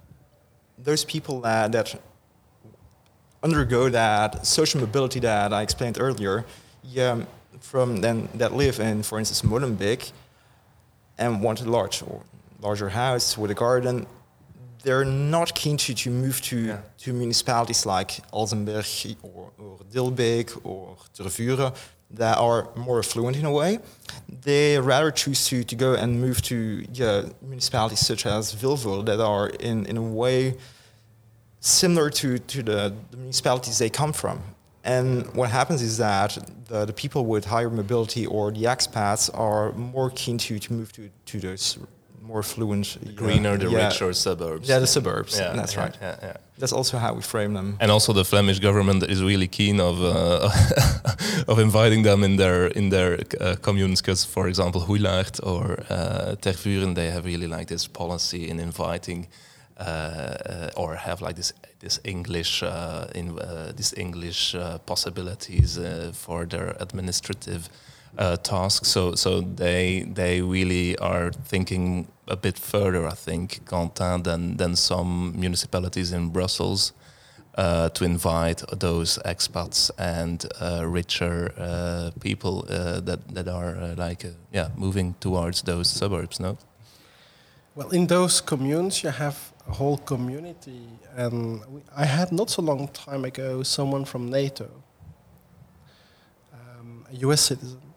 those 0.77 1.05
people 1.05 1.41
that, 1.41 1.71
that 1.71 1.99
undergo 3.41 3.89
that 3.89 4.45
social 4.45 4.79
mobility 4.81 5.19
that 5.19 5.53
I 5.53 5.61
explained 5.61 5.97
earlier, 5.99 6.45
yeah, 6.83 7.23
from 7.59 7.97
then 8.01 8.27
that 8.35 8.53
live 8.53 8.79
in, 8.79 9.03
for 9.03 9.19
instance, 9.19 9.41
Molenbeek, 9.41 10.11
and 11.17 11.41
want 11.41 11.61
a 11.61 11.69
large 11.69 12.01
or 12.01 12.23
larger 12.59 12.89
house 12.89 13.37
with 13.37 13.51
a 13.51 13.53
garden, 13.53 14.07
they're 14.83 15.05
not 15.05 15.53
keen 15.55 15.77
to, 15.77 15.93
to 15.93 16.09
move 16.09 16.41
to, 16.41 16.57
yeah. 16.57 16.77
to 16.97 17.13
municipalities 17.13 17.85
like 17.85 18.21
Alzenberg 18.31 19.15
or, 19.23 19.51
or 19.57 19.79
Dilbeek 19.91 20.59
or 20.65 20.97
Tervuren 21.15 21.73
that 22.13 22.37
are 22.37 22.69
more 22.75 22.99
affluent 22.99 23.37
in 23.37 23.45
a 23.45 23.51
way, 23.51 23.79
they 24.41 24.79
rather 24.79 25.11
choose 25.11 25.47
to, 25.47 25.63
to 25.63 25.75
go 25.75 25.93
and 25.93 26.19
move 26.21 26.41
to 26.43 26.85
yeah, 26.93 27.23
municipalities 27.41 27.99
such 27.99 28.25
as 28.25 28.53
Vilvoorde 28.53 29.05
that 29.05 29.19
are 29.19 29.49
in, 29.49 29.85
in 29.85 29.97
a 29.97 30.01
way 30.01 30.55
similar 31.59 32.09
to, 32.09 32.39
to 32.39 32.61
the, 32.61 32.93
the 33.11 33.17
municipalities 33.17 33.77
they 33.77 33.89
come 33.89 34.13
from. 34.13 34.41
And 34.83 35.33
what 35.33 35.49
happens 35.49 35.81
is 35.81 35.97
that 35.97 36.37
the, 36.67 36.85
the 36.85 36.93
people 36.93 37.25
with 37.25 37.45
higher 37.45 37.69
mobility 37.69 38.25
or 38.25 38.51
the 38.51 38.63
expats 38.63 39.29
are 39.33 39.71
more 39.71 40.09
keen 40.09 40.37
to, 40.39 40.59
to 40.59 40.73
move 40.73 40.91
to, 40.93 41.09
to 41.25 41.39
those 41.39 41.77
more 42.27 42.43
fluent. 42.43 42.97
the 43.01 43.11
greener, 43.11 43.57
the 43.57 43.69
yeah, 43.69 43.85
richer 43.85 44.13
suburbs. 44.13 44.67
Yeah, 44.69 44.79
the 44.79 44.87
suburbs. 44.87 45.37
Yeah, 45.37 45.53
that's 45.53 45.75
right. 45.77 45.97
Yeah, 46.01 46.15
yeah. 46.21 46.37
That's 46.57 46.73
also 46.73 46.97
how 46.97 47.13
we 47.13 47.21
frame 47.21 47.53
them. 47.53 47.77
And 47.79 47.91
also, 47.91 48.13
the 48.13 48.23
Flemish 48.23 48.59
government 48.59 49.03
is 49.03 49.21
really 49.21 49.47
keen 49.47 49.79
of 49.79 50.01
uh, 50.01 50.49
of 51.47 51.59
inviting 51.59 52.03
them 52.03 52.23
in 52.23 52.37
their 52.37 52.67
in 52.67 52.89
their 52.89 53.19
uh, 53.39 53.55
communes. 53.61 54.01
Because, 54.01 54.25
for 54.25 54.47
example, 54.47 54.81
Hoeijlaert 54.81 55.39
or 55.43 55.83
uh, 55.89 56.35
Tervuren, 56.41 56.95
they 56.95 57.09
have 57.09 57.25
really 57.25 57.47
like 57.47 57.67
this 57.67 57.87
policy 57.87 58.49
in 58.49 58.59
inviting. 58.59 59.27
Uh, 59.75 59.83
uh, 59.83 60.69
or 60.77 60.95
have 60.95 61.19
like 61.19 61.35
this 61.35 61.51
this 61.79 61.99
English 62.03 62.61
uh, 62.61 63.07
in 63.15 63.39
uh, 63.39 63.71
this 63.75 63.93
English 63.97 64.53
uh, 64.55 64.77
possibilities 64.85 65.77
uh, 65.79 66.11
for 66.13 66.45
their 66.45 66.75
administrative 66.79 67.69
uh, 68.17 68.37
task. 68.37 68.85
So 68.85 69.15
so 69.15 69.41
they 69.41 70.05
they 70.13 70.41
really 70.41 70.97
are 70.97 71.31
thinking 71.31 72.07
a 72.27 72.35
bit 72.35 72.59
further, 72.59 73.07
I 73.07 73.15
think, 73.15 73.65
Quentin, 73.65 74.23
than 74.23 74.57
than 74.57 74.75
some 74.75 75.33
municipalities 75.35 76.11
in 76.11 76.29
Brussels. 76.29 76.93
Uh, 77.55 77.87
to 77.89 78.03
invite 78.03 78.63
those 78.79 79.19
expats 79.25 79.91
and 79.99 80.45
uh, 80.59 80.83
richer 80.87 81.53
uh, 81.55 82.09
people 82.19 82.65
uh, 82.67 82.99
that 82.99 83.19
that 83.27 83.47
are 83.47 83.77
uh, 83.77 83.95
like 83.95 84.25
yeah 84.51 84.69
moving 84.75 85.13
towards 85.19 85.61
those 85.61 85.87
suburbs. 85.87 86.39
No. 86.39 86.57
Well, 87.75 87.89
in 87.89 88.07
those 88.07 88.41
communes, 88.41 89.03
you 89.03 89.11
have 89.11 89.37
a 89.67 89.71
whole 89.73 89.97
community, 89.97 90.87
and 91.15 91.61
we, 91.67 91.81
I 91.95 92.05
had 92.05 92.31
not 92.31 92.49
so 92.49 92.63
long 92.63 92.87
time 92.87 93.23
ago 93.23 93.63
someone 93.63 94.05
from 94.05 94.29
NATO, 94.31 94.69
um, 96.53 97.05
a 97.11 97.15
U.S. 97.17 97.41
citizen, 97.41 97.92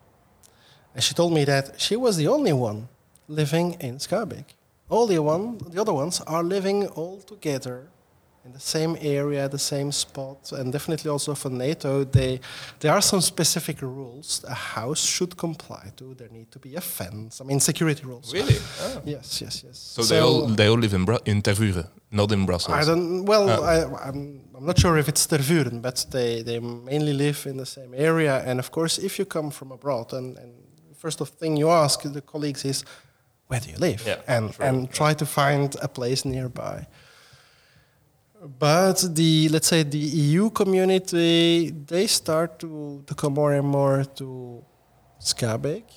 and 0.97 1.05
she 1.05 1.15
told 1.15 1.33
me 1.35 1.45
that 1.45 1.79
she 1.79 1.95
was 1.95 2.17
the 2.17 2.27
only 2.27 2.55
one 2.55 2.89
living 3.29 3.77
in 3.81 3.99
Schaerbeek. 3.99 4.47
All 4.89 5.07
the 5.07 5.19
one, 5.19 5.59
the 5.59 5.79
other 5.81 5.93
ones 5.93 6.23
are 6.23 6.43
living 6.43 6.87
all 6.89 7.21
together 7.21 7.89
in 8.47 8.53
the 8.53 8.61
same 8.61 8.97
area, 9.01 9.47
the 9.49 9.59
same 9.59 9.93
spot, 9.93 10.53
and 10.53 10.73
definitely 10.73 11.11
also 11.11 11.35
for 11.35 11.51
NATO, 11.51 12.05
they, 12.05 12.41
there 12.81 12.93
are 12.93 13.03
some 13.03 13.21
specific 13.21 13.83
rules 13.83 14.43
a 14.49 14.55
house 14.55 15.03
should 15.05 15.37
comply 15.37 15.93
to. 15.97 16.15
There 16.15 16.29
need 16.31 16.51
to 16.53 16.59
be 16.59 16.77
a 16.77 16.81
fence. 16.81 17.41
I 17.41 17.45
mean, 17.45 17.61
security 17.61 18.05
rules. 18.05 18.33
Really? 18.33 18.57
Oh. 18.79 19.03
Yes, 19.05 19.41
yes, 19.41 19.65
yes. 19.67 19.79
So, 19.79 20.03
so, 20.03 20.15
they 20.15 20.21
all 20.21 20.47
they 20.47 20.69
all 20.69 20.79
live 20.79 20.95
in 20.95 21.05
Bru 21.05 21.19
in 21.25 21.43
Tervuren, 21.43 21.89
not 22.11 22.31
in 22.31 22.47
Brussels. 22.47 22.77
I 22.77 22.85
don't. 22.85 23.25
Well, 23.25 23.49
oh. 23.49 23.63
I, 23.65 24.09
I'm 24.09 24.41
I'm 24.57 24.67
not 24.67 24.79
sure 24.79 24.97
if 24.99 25.09
it's 25.09 25.27
Tervuren, 25.27 25.81
but 25.81 26.07
they 26.11 26.43
they 26.43 26.61
mainly 26.61 27.13
live 27.13 27.47
in 27.47 27.57
the 27.57 27.67
same 27.67 27.95
area. 27.95 28.43
And 28.47 28.59
of 28.59 28.71
course, 28.71 28.99
if 28.99 29.19
you 29.19 29.25
come 29.25 29.51
from 29.51 29.73
abroad 29.73 30.13
and, 30.13 30.39
and 30.39 30.53
first 31.07 31.21
of 31.21 31.29
thing 31.41 31.53
you 31.63 31.69
ask 31.85 31.97
the 32.19 32.25
colleagues 32.33 32.63
is, 32.73 32.79
where 33.49 33.61
do 33.65 33.69
you 33.73 33.79
live? 33.89 34.01
Yeah, 34.11 34.35
and 34.35 34.45
true. 34.53 34.65
and 34.67 34.77
try 34.99 35.13
to 35.23 35.27
find 35.41 35.69
a 35.89 35.91
place 35.99 36.21
nearby. 36.37 36.79
But 38.67 38.99
the 39.19 39.33
let's 39.55 39.69
say 39.73 39.81
the 39.99 40.05
EU 40.25 40.45
community, 40.61 41.71
they 41.93 42.07
start 42.21 42.51
to, 42.63 42.71
to 43.09 43.13
come 43.21 43.35
more 43.41 43.53
and 43.61 43.69
more 43.79 43.99
to 44.19 44.29
Schaerbeek 45.29 45.89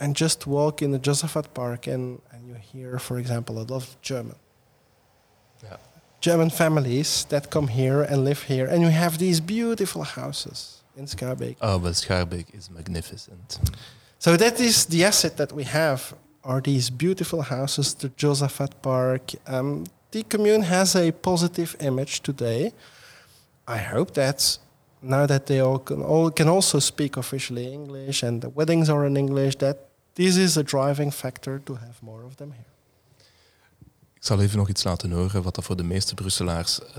and 0.00 0.08
just 0.24 0.38
walk 0.56 0.74
in 0.84 0.90
the 0.96 1.02
Josaphat 1.06 1.46
Park 1.60 1.82
and, 1.94 2.04
and 2.32 2.40
you 2.48 2.56
hear, 2.72 2.90
for 3.08 3.16
example, 3.22 3.54
a 3.62 3.64
lot 3.70 3.82
of 3.82 3.86
German. 4.10 4.38
Yeah. 5.64 5.78
German 6.28 6.50
families 6.62 7.10
that 7.32 7.42
come 7.54 7.68
here 7.80 8.00
and 8.10 8.18
live 8.30 8.42
here, 8.52 8.66
and 8.72 8.78
you 8.86 8.92
have 9.04 9.14
these 9.18 9.38
beautiful 9.56 10.04
houses 10.20 10.58
in 10.98 11.04
Schaerbeek. 11.06 11.56
Oh, 11.60 11.78
but 11.84 11.94
Schaerbeek 12.04 12.46
is 12.58 12.64
magnificent. 12.78 13.48
So 14.24 14.36
that 14.36 14.60
is 14.60 14.86
the 14.86 15.04
asset 15.04 15.36
that 15.36 15.52
we 15.52 15.64
have 15.64 16.14
are 16.44 16.60
these 16.60 16.90
beautiful 16.90 17.42
houses, 17.42 17.94
the 17.94 18.08
Josaphat 18.10 18.70
Park. 18.80 19.32
Um, 19.48 19.84
the 20.12 20.22
commune 20.22 20.62
has 20.62 20.94
a 20.94 21.10
positive 21.10 21.76
image 21.80 22.20
today. 22.20 22.72
I 23.66 23.78
hope 23.78 24.12
that 24.12 24.58
now 25.00 25.26
that 25.26 25.46
they 25.46 25.60
all 25.60 25.78
can, 25.80 26.04
all 26.04 26.30
can 26.30 26.48
also 26.48 26.78
speak 26.78 27.16
officially 27.16 27.72
English 27.72 28.22
and 28.22 28.40
the 28.40 28.48
weddings 28.54 28.88
are 28.88 29.06
in 29.06 29.16
English, 29.16 29.56
that 29.56 29.76
this 30.14 30.36
is 30.36 30.56
a 30.56 30.62
driving 30.62 31.12
factor 31.12 31.58
to 31.58 31.74
have 31.74 32.00
more 32.00 32.24
of 32.24 32.36
them 32.36 32.52
here. 32.52 32.66
Ik 34.14 34.28
zal 34.28 34.40
even 34.40 34.58
nog 34.58 34.68
iets 34.68 34.84
laten 34.84 35.10
horen 35.10 35.42
wat 35.42 35.54
dat 35.54 35.64
voor 35.64 35.76
de 35.76 35.82
meeste 35.82 36.14
Brusselaars 36.14 36.80
uh, 36.80 36.94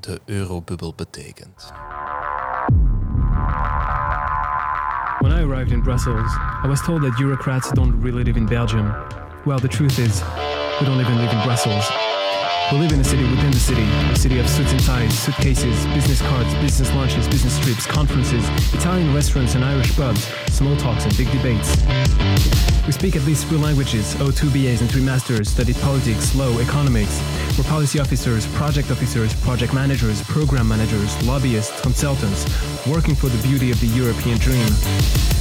de 0.00 0.20
eurobubbel 0.24 0.94
betekent. 0.94 1.72
When 5.20 5.32
I 5.32 5.42
arrived 5.42 5.72
in 5.72 5.80
Brussels, 5.80 6.30
I 6.30 6.66
was 6.68 6.80
told 6.80 7.02
that 7.02 7.14
Eurocrats 7.14 7.72
don't 7.74 8.00
really 8.00 8.22
live 8.22 8.36
in 8.36 8.46
Belgium. 8.46 8.94
Well, 9.44 9.58
the 9.58 9.66
truth 9.66 9.98
is, 9.98 10.22
we 10.78 10.86
don't 10.86 11.00
even 11.00 11.16
live 11.16 11.32
in 11.32 11.42
Brussels. 11.42 12.07
We 12.70 12.76
live 12.76 12.92
in 12.92 13.00
a 13.00 13.04
city 13.04 13.22
within 13.22 13.50
the 13.50 13.58
city, 13.58 13.82
a 14.12 14.14
city 14.14 14.38
of 14.40 14.46
suits 14.46 14.72
and 14.72 14.84
ties, 14.84 15.18
suitcases, 15.18 15.86
business 15.86 16.20
cards, 16.20 16.52
business 16.56 16.92
lunches, 16.92 17.26
business 17.26 17.58
trips, 17.60 17.86
conferences, 17.86 18.46
Italian 18.74 19.14
restaurants 19.14 19.54
and 19.54 19.64
Irish 19.64 19.96
pubs, 19.96 20.26
small 20.52 20.76
talks 20.76 21.04
and 21.04 21.16
big 21.16 21.32
debates. 21.32 21.74
We 22.84 22.92
speak 22.92 23.16
at 23.16 23.22
least 23.22 23.46
three 23.46 23.56
languages, 23.56 24.14
O2 24.16 24.52
BAs 24.52 24.82
and 24.82 24.90
three 24.90 25.02
masters, 25.02 25.48
studied 25.48 25.76
politics, 25.76 26.34
law, 26.34 26.58
economics. 26.58 27.22
We're 27.56 27.64
policy 27.64 28.00
officers, 28.00 28.46
project 28.48 28.90
officers, 28.90 29.32
project 29.40 29.72
managers, 29.72 30.22
program 30.24 30.68
managers, 30.68 31.10
lobbyists, 31.26 31.80
consultants, 31.80 32.44
working 32.86 33.14
for 33.14 33.30
the 33.30 33.42
beauty 33.48 33.70
of 33.70 33.80
the 33.80 33.88
European 33.88 34.36
dream. 34.36 34.68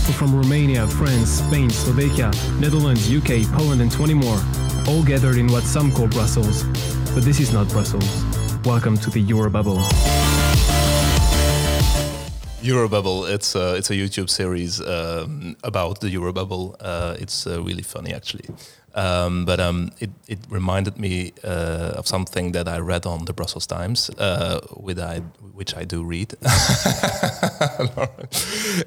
We're 0.07 0.15
from 0.15 0.34
Romania, 0.34 0.88
France, 0.88 1.30
Spain, 1.43 1.69
Slovakia, 1.71 2.32
Netherlands, 2.57 3.11
UK, 3.11 3.43
Poland, 3.51 3.82
and 3.82 3.91
20 3.91 4.13
more, 4.13 4.39
all 4.88 5.03
gathered 5.03 5.36
in 5.36 5.47
what 5.47 5.63
some 5.63 5.91
call 5.91 6.07
Brussels. 6.07 6.63
But 7.18 7.26
this 7.26 7.39
is 7.39 7.51
not 7.51 7.68
Brussels. 7.70 8.24
Welcome 8.63 8.95
to 8.97 9.09
the 9.09 9.26
Eurobubble. 9.26 9.80
Eurobubble. 12.61 13.28
It's 13.34 13.55
a, 13.55 13.74
it's 13.74 13.89
a 13.89 13.95
YouTube 13.95 14.30
series 14.30 14.80
um, 14.82 15.57
about 15.63 15.99
the 15.99 16.13
Eurobubble. 16.13 16.76
Uh, 16.80 17.15
it's 17.20 17.47
uh, 17.47 17.59
really 17.63 17.82
funny, 17.82 18.13
actually. 18.13 18.45
Um, 18.98 19.45
but 19.45 19.60
um, 19.60 19.91
it, 20.00 20.10
it 20.28 20.39
reminded 20.50 20.98
me 20.98 21.32
uh, 21.43 21.93
of 21.95 22.08
something 22.08 22.54
that 22.54 22.68
I 22.68 22.80
read 22.80 23.06
on 23.06 23.26
the 23.26 23.34
Brussels 23.34 23.68
Times, 23.68 24.10
uh, 24.18 24.60
with 24.76 25.00
I, 25.00 25.20
which 25.54 25.78
I 25.78 25.84
do 25.84 26.04
read. 26.04 26.34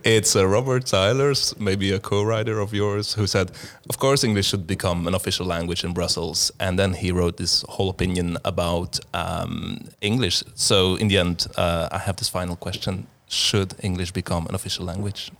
it's 0.04 0.34
uh, 0.34 0.48
Robert 0.48 0.86
Tyler's, 0.86 1.54
maybe 1.60 1.92
a 1.92 2.00
co-writer 2.00 2.58
of 2.58 2.74
yours, 2.74 3.14
who 3.14 3.28
said, 3.28 3.52
"Of 3.88 3.98
course, 4.00 4.24
English 4.24 4.48
should 4.48 4.66
become 4.66 5.06
an 5.06 5.14
official 5.14 5.46
language 5.46 5.84
in 5.84 5.92
Brussels." 5.92 6.50
And 6.58 6.76
then 6.76 6.94
he 6.94 7.12
wrote 7.12 7.36
this 7.36 7.64
whole 7.68 7.88
opinion 7.88 8.36
about 8.44 8.98
um, 9.14 9.90
English. 10.00 10.42
So 10.56 10.96
in 10.96 11.06
the 11.06 11.18
end, 11.18 11.46
uh, 11.56 11.88
I 11.92 11.98
have 11.98 12.16
this 12.16 12.28
final 12.28 12.56
question: 12.56 13.06
Should 13.28 13.74
English 13.80 14.10
become 14.12 14.48
an 14.48 14.56
official 14.56 14.84
language? 14.84 15.30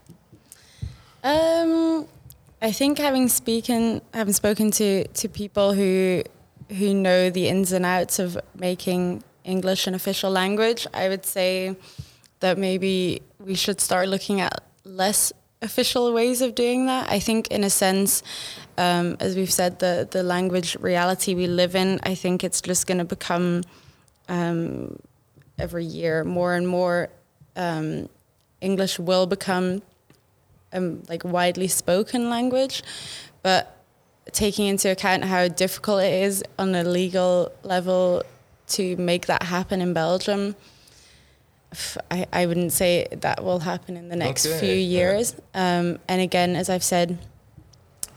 Um, 1.23 1.80
I 2.61 2.71
think 2.71 2.99
having 2.99 3.27
spoken 3.27 4.01
having 4.13 4.33
spoken 4.33 4.69
to 4.71 5.07
to 5.07 5.27
people 5.27 5.73
who 5.73 6.23
who 6.69 6.93
know 6.93 7.29
the 7.29 7.47
ins 7.47 7.71
and 7.71 7.85
outs 7.85 8.19
of 8.19 8.37
making 8.55 9.23
English 9.43 9.87
an 9.87 9.95
official 9.95 10.29
language, 10.29 10.85
I 10.93 11.09
would 11.09 11.25
say 11.25 11.75
that 12.39 12.57
maybe 12.57 13.21
we 13.39 13.55
should 13.55 13.81
start 13.81 14.07
looking 14.07 14.41
at 14.41 14.63
less 14.83 15.33
official 15.63 16.13
ways 16.13 16.41
of 16.41 16.53
doing 16.53 16.85
that. 16.85 17.09
I 17.09 17.19
think, 17.19 17.47
in 17.47 17.63
a 17.63 17.69
sense, 17.69 18.23
um, 18.77 19.17
as 19.19 19.35
we've 19.35 19.51
said, 19.51 19.79
the 19.79 20.07
the 20.09 20.21
language 20.21 20.77
reality 20.79 21.33
we 21.33 21.47
live 21.47 21.75
in, 21.75 21.99
I 22.03 22.13
think 22.13 22.43
it's 22.43 22.61
just 22.61 22.85
going 22.85 22.99
to 22.99 23.05
become 23.05 23.63
um, 24.29 24.99
every 25.57 25.85
year 25.85 26.23
more 26.23 26.53
and 26.53 26.67
more. 26.67 27.09
Um, 27.55 28.07
English 28.61 28.99
will 28.99 29.25
become 29.25 29.81
um, 30.73 31.03
like 31.09 31.23
widely 31.23 31.67
spoken 31.67 32.29
language, 32.29 32.83
but 33.43 33.77
taking 34.31 34.67
into 34.67 34.89
account 34.89 35.25
how 35.25 35.47
difficult 35.47 36.03
it 36.03 36.13
is 36.23 36.43
on 36.57 36.75
a 36.75 36.83
legal 36.83 37.51
level 37.63 38.23
to 38.67 38.95
make 38.97 39.25
that 39.25 39.43
happen 39.43 39.81
in 39.81 39.93
Belgium, 39.93 40.55
I, 42.09 42.25
I 42.31 42.45
wouldn't 42.45 42.73
say 42.73 43.07
that 43.11 43.43
will 43.43 43.59
happen 43.59 43.95
in 43.95 44.09
the 44.09 44.15
next 44.15 44.45
Okay, 44.45 44.59
few 44.59 44.73
yeah. 44.73 44.97
years. 44.97 45.35
Um, 45.53 45.99
and 46.07 46.21
again, 46.21 46.55
as 46.55 46.69
I've 46.69 46.83
said, 46.83 47.17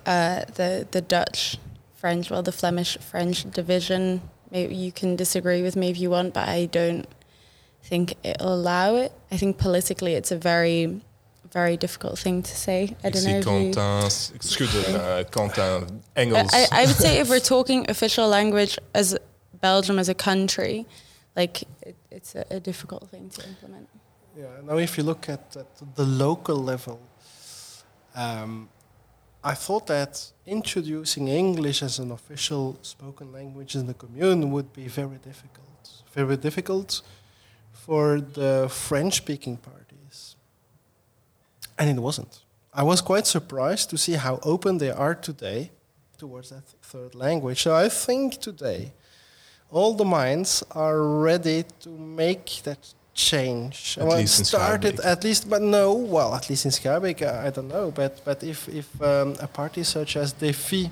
uh, 0.07 0.45
the 0.55 0.87
the 0.91 1.01
Dutch, 1.01 1.59
French, 1.95 2.31
well, 2.31 2.43
the 2.43 2.53
Flemish 2.53 2.99
French 2.99 3.51
division. 3.51 4.23
Maybe 4.51 4.75
you 4.75 4.93
can 4.93 5.17
disagree 5.17 5.63
with 5.63 5.77
me 5.77 5.91
if 5.91 5.99
you 5.99 6.11
want, 6.11 6.35
but 6.35 6.49
I 6.49 6.67
don't 6.67 7.07
think 7.83 8.15
it'll 8.23 8.55
allow 8.55 8.95
it. 8.97 9.13
I 9.31 9.37
think 9.37 9.59
politically, 9.59 10.15
it's 10.15 10.31
a 10.31 10.37
very, 10.37 11.01
very 11.55 11.77
difficult 11.77 12.19
thing 12.19 12.43
to 12.43 12.55
say. 12.55 12.97
I 13.05 13.07
Ik 13.07 13.13
don't 13.15 13.25
know. 13.25 14.07
If 14.07 14.61
you, 14.61 14.67
Quentin 14.67 14.95
uh, 14.95 15.25
Quentin 15.31 16.03
Engels. 16.15 16.53
I, 16.53 16.83
I 16.83 16.87
would 16.87 16.97
say 16.97 17.21
if 17.21 17.29
we're 17.29 17.49
talking 17.57 17.89
official 17.89 18.29
language 18.29 18.79
as 18.93 19.17
Belgium 19.61 19.99
as 19.99 20.09
a 20.09 20.15
country, 20.15 20.85
like 21.37 21.63
it, 21.83 21.97
it's 22.11 22.35
a, 22.35 22.45
a 22.51 22.61
difficult 22.61 23.09
thing 23.11 23.31
to 23.31 23.41
implement. 23.49 23.89
Yeah. 24.37 24.47
Now, 24.69 24.79
if 24.79 24.99
you 24.99 25.05
look 25.05 25.29
at, 25.29 25.57
at 25.57 25.95
the 25.95 26.05
local 26.05 26.57
level, 26.57 26.99
um, 28.15 28.69
I 29.53 29.55
thought 29.55 29.87
that 29.87 30.33
introducing 30.47 31.29
English 31.29 31.83
as 31.83 31.99
an 31.99 32.11
official 32.11 32.77
spoken 32.83 33.33
language 33.33 33.75
in 33.77 33.87
the 33.87 33.95
commune 33.95 34.51
would 34.51 34.73
be 34.73 34.89
very 34.89 35.19
difficult. 35.19 36.03
Very 36.13 36.37
difficult 36.37 37.03
for 37.73 38.21
the 38.21 38.69
French-speaking 38.71 39.57
parties, 39.59 39.84
and 41.79 41.91
it 41.91 42.01
wasn't. 42.01 42.41
I 42.73 42.83
was 42.83 43.01
quite 43.01 43.27
surprised 43.27 43.91
to 43.91 43.97
see 43.99 44.13
how 44.13 44.41
open 44.43 44.79
they 44.79 44.91
are 44.91 45.15
today 45.15 45.71
towards 46.19 46.51
that 46.51 46.65
third 46.83 47.15
language. 47.15 47.63
So 47.63 47.75
I 47.75 47.89
think 47.89 48.41
today 48.41 48.93
all 49.71 49.95
the 49.95 50.05
minds 50.05 50.63
are 50.73 51.03
ready 51.03 51.65
to 51.81 51.89
make 51.91 52.63
that 52.65 52.95
change. 53.15 53.97
At 53.99 54.07
Well, 54.07 54.19
least 54.19 54.41
it 54.41 54.45
started 54.47 55.01
at 55.01 55.25
least, 55.25 55.49
but 55.49 55.63
no, 55.63 55.93
well, 55.93 56.35
at 56.35 56.49
least 56.51 56.65
in 56.65 56.71
Schaerbeek, 56.73 57.23
I, 57.23 57.47
I 57.47 57.51
don't 57.51 57.69
know. 57.69 57.91
But 57.91 58.25
but 58.25 58.43
if 58.43 58.69
if 58.69 58.89
um, 59.03 59.37
a 59.41 59.47
party 59.47 59.85
such 59.85 60.17
as 60.17 60.33
Defi 60.33 60.91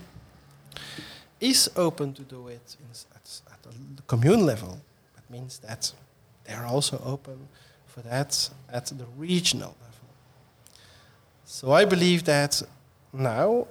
is 1.40 1.70
open 1.76 2.12
to 2.14 2.22
do 2.22 2.48
it 2.48 2.76
in, 2.80 2.86
at, 3.14 3.40
at 3.52 3.62
the 3.62 4.02
commune 4.06 4.46
level, 4.46 4.78
that 5.16 5.28
means 5.30 5.58
that 5.58 5.92
they 6.44 6.54
are 6.54 6.66
also 6.66 7.00
open 7.04 7.48
for 7.86 8.00
that 8.02 8.50
at 8.72 8.86
the 8.86 9.06
regional 9.16 9.74
level. 9.80 9.91
So 11.52 11.80
I 11.82 11.84
believe 11.86 12.22
that 12.22 12.62
now 13.10 13.66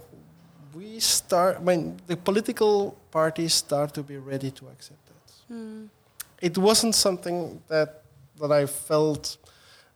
we 0.75 0.99
start, 0.99 1.57
I 1.59 1.63
mean, 1.63 1.99
the 2.05 2.15
political 2.15 2.93
parties 3.09 3.53
start 3.55 3.93
to 3.93 4.03
be 4.03 4.17
ready 4.27 4.51
to 4.51 4.65
accept 4.75 4.99
that. 5.07 5.55
It 6.39 6.57
wasn't 6.57 6.95
something 6.95 7.59
that, 7.67 7.89
that 8.39 8.51
I 8.51 8.67
felt 8.67 9.37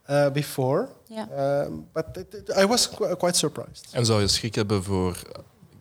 uh, 0.08 0.30
before, 0.32 0.88
Yeah. 1.08 1.26
um, 1.66 1.86
but 1.92 2.16
it, 2.16 2.34
it- 2.34 2.50
I 2.56 2.64
was 2.66 2.88
qu- 2.88 3.14
quite 3.16 3.36
surprised. 3.36 3.86
En 3.92 4.04
zou 4.06 4.20
je 4.20 4.28
schrik 4.28 4.54
hebben 4.54 4.82
voor... 4.84 5.16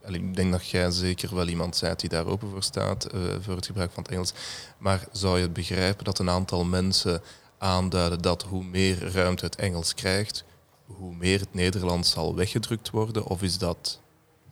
Allee, 0.06 0.20
ik 0.20 0.36
denk 0.36 0.52
dat 0.52 0.68
jij 0.70 0.92
zeker 0.92 1.36
wel 1.36 1.48
iemand 1.48 1.80
bent 1.82 2.00
die 2.00 2.10
daar 2.10 2.26
open 2.26 2.50
voor 2.50 2.64
staat, 2.64 3.06
eh, 3.06 3.20
voor 3.42 3.56
het 3.56 3.66
gebruik 3.66 3.92
van 3.92 4.04
het 4.04 4.12
Engels. 4.12 4.34
Maar 4.78 5.08
zou 5.12 5.40
je 5.40 5.50
begrijpen 5.50 6.06
dat 6.06 6.20
een 6.20 6.30
aantal 6.30 6.64
mensen 6.64 7.22
aanduiden 7.58 8.22
dat 8.22 8.44
hoe 8.44 8.64
meer 8.64 9.12
ruimte 9.12 9.46
het 9.46 9.56
Engels 9.56 9.94
krijgt, 9.94 10.44
hoe 10.86 11.16
meer 11.16 11.40
het 11.40 11.54
Nederlands 11.54 12.12
zal 12.12 12.36
weggedrukt 12.36 12.90
worden? 12.90 13.26
Of 13.26 13.42
is 13.42 13.58
dat 13.58 14.00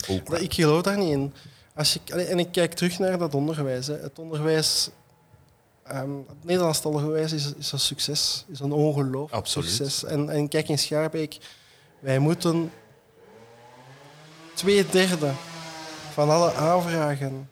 ook... 0.09 0.29
Maar 0.29 0.41
Ik 0.41 0.53
geloof 0.53 0.81
daar 0.81 0.97
niet 0.97 1.11
in. 1.11 1.33
Als 1.75 1.99
allee, 2.11 2.25
en 2.25 2.39
ik 2.39 2.51
kijk 2.51 2.73
terug 2.73 2.99
naar 2.99 3.17
dat 3.17 3.35
onderwijs. 3.35 3.87
Hè. 3.87 3.97
Het 3.97 4.19
onderwijs, 4.19 4.89
ehm 5.83 6.17
het 6.27 6.43
Nederlandstalig 6.43 6.97
onderwijs 6.97 7.31
is, 7.31 7.53
is 7.53 7.71
een 7.71 7.79
succes. 7.79 8.45
Is 8.47 8.59
een 8.59 8.71
ongelooflijk 8.71 9.47
succes. 9.47 10.03
En, 10.03 10.29
en 10.29 10.47
kijk 10.47 10.69
in 10.69 10.79
Schaarbeek, 10.79 11.37
wij 11.99 12.19
moeten 12.19 12.71
twee 14.53 14.85
derde 14.85 15.31
van 16.11 16.29
alle 16.29 16.53
aanvragen 16.53 17.49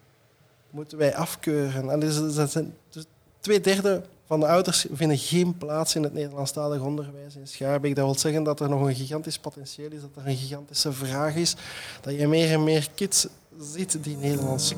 moeten 0.70 0.98
wij 0.98 1.14
afkeuren. 1.14 1.90
En 1.90 2.00
dus, 2.00 2.34
dat 2.34 2.50
zijn, 2.50 2.76
dus 2.90 3.04
twee 3.40 3.60
derde 3.60 4.02
van 4.32 4.40
de 4.40 4.46
ouders 4.46 4.86
vinden 4.92 5.18
geen 5.18 5.56
plaats 5.56 5.94
in 5.94 6.02
het 6.02 6.12
Nederlandstalig 6.12 6.80
onderwijs 6.80 7.36
in 7.36 7.46
Schaarbeek. 7.46 7.94
Dat 7.96 8.04
wil 8.04 8.18
zeggen 8.18 8.42
dat 8.42 8.60
er 8.60 8.68
nog 8.68 8.86
een 8.86 8.94
gigantisch 8.94 9.38
potentieel 9.38 9.90
is, 9.90 10.00
dat 10.00 10.10
er 10.24 10.30
een 10.30 10.36
gigantische 10.36 10.92
vraag 10.92 11.34
is, 11.34 11.56
dat 12.00 12.14
je 12.14 12.28
meer 12.28 12.52
en 12.52 12.64
meer 12.64 12.88
kids 12.94 13.26
ziet 13.58 13.98
die 14.04 14.16
Nederlands 14.16 14.74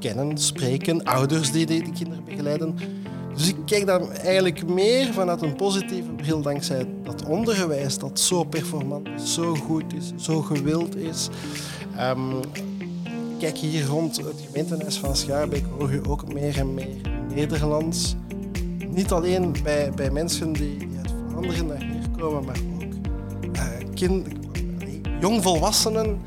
kennen, 0.00 0.38
spreken, 0.38 1.04
ouders 1.04 1.52
die 1.52 1.66
die 1.66 1.92
kinderen 1.92 2.24
begeleiden. 2.24 2.76
Dus 3.34 3.48
ik 3.48 3.56
kijk 3.66 3.86
dan 3.86 4.12
eigenlijk 4.12 4.66
meer 4.66 5.12
vanuit 5.12 5.42
een 5.42 5.56
positieve 5.56 6.10
bril 6.10 6.42
dankzij 6.42 6.86
dat 7.02 7.24
onderwijs 7.24 7.98
dat 7.98 8.20
zo 8.20 8.44
performant 8.44 9.08
is, 9.08 9.34
zo 9.34 9.54
goed 9.54 9.94
is, 9.94 10.12
zo 10.16 10.40
gewild 10.40 10.96
is. 10.96 11.28
Ehm, 11.96 12.40
kijk 13.38 13.56
hier 13.56 13.86
rond 13.86 14.16
het 14.16 14.40
gemeentehuis 14.46 14.98
van 14.98 15.16
Schaarbeek 15.16 15.64
hoor 15.78 15.92
je 15.92 16.08
ook 16.08 16.32
meer 16.32 16.58
en 16.58 16.74
meer 16.74 17.00
Nederlands. 17.34 18.14
Niet 18.94 19.12
alleen 19.12 19.54
bij, 19.62 19.90
bij 19.90 20.10
mensen 20.10 20.52
die, 20.52 20.88
uit 20.98 21.14
Vlaanderen 21.30 21.66
naar 21.66 21.82
hier 21.82 22.10
komen, 22.18 22.44
maar 22.44 22.56
ook 22.74 23.56
eh, 23.56 23.94
kind, 23.94 24.26
jongvolwassenen 25.20 26.20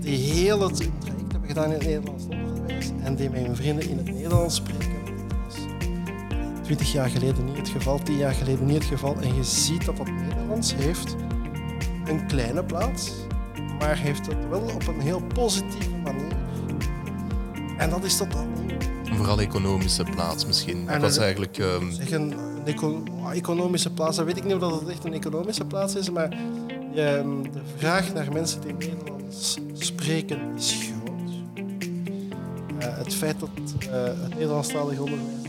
die 0.00 0.16
heel 0.16 0.60
het 0.60 0.76
traject 0.76 1.32
hebben 1.32 1.48
gedaan 1.48 1.64
in 1.64 1.70
het 1.70 1.84
Nederlands 1.84 2.24
onderwijs 2.24 2.90
en 3.02 3.14
die 3.16 3.30
met 3.30 3.46
hun 3.46 3.56
vrienden 3.56 3.88
in 3.88 3.96
het 3.96 4.12
Nederlands 4.12 4.54
spreken. 4.54 4.88
Was 5.46 5.54
twintig 6.62 6.92
jaar 6.92 7.08
geleden 7.08 7.44
niet 7.44 7.56
het 7.56 7.68
geval, 7.68 7.98
tien 7.98 8.16
jaar 8.16 8.34
geleden 8.34 8.66
niet 8.66 8.74
het 8.74 8.84
geval. 8.84 9.16
En 9.20 9.34
je 9.34 9.44
ziet 9.44 9.84
dat 9.84 9.96
dat 9.96 10.10
Nederlands 10.10 10.74
heeft 10.74 11.16
een 12.04 12.26
kleine 12.26 12.64
plaats, 12.64 13.12
maar 13.78 13.98
heeft 13.98 14.26
het 14.26 14.48
wel 14.48 14.60
op 14.60 14.86
een 14.86 15.00
heel 15.00 15.22
positieve 15.34 15.96
manier 16.04 16.36
En 17.78 17.90
dat 17.90 18.04
is 18.04 18.16
totaal 18.16 18.46
vooral 19.20 19.40
economische 19.40 20.02
plaats 20.04 20.46
misschien. 20.46 20.88
En 20.88 21.00
dat 21.00 21.10
is 21.10 21.16
eigenlijk... 21.16 21.58
ehm, 21.58 21.90
Zeg 21.90 22.10
een, 22.10 22.32
een 22.32 22.64
eco- 22.64 23.02
economische 23.32 23.92
plaats, 23.92 24.16
dan 24.16 24.24
weet 24.26 24.36
ik 24.36 24.44
niet 24.44 24.54
of 24.54 24.60
dat 24.60 24.80
het 24.80 24.88
echt 24.88 25.04
een 25.04 25.12
economische 25.12 25.64
plaats 25.64 25.94
is, 25.94 26.10
maar 26.10 26.30
je, 26.94 27.02
ehm, 27.02 27.42
de 27.42 27.60
vraag 27.76 28.12
naar 28.14 28.32
mensen 28.32 28.60
die 28.60 28.72
Nederlands 28.72 29.58
spreken 29.72 30.38
is 30.56 30.78
groot. 30.82 31.30
Eh, 32.78 32.96
het 32.98 33.14
feit 33.14 33.40
dat 33.40 33.48
eh, 33.80 34.02
het 34.04 34.34
Nederlandstalige 34.34 35.02
onderwijs 35.02 35.42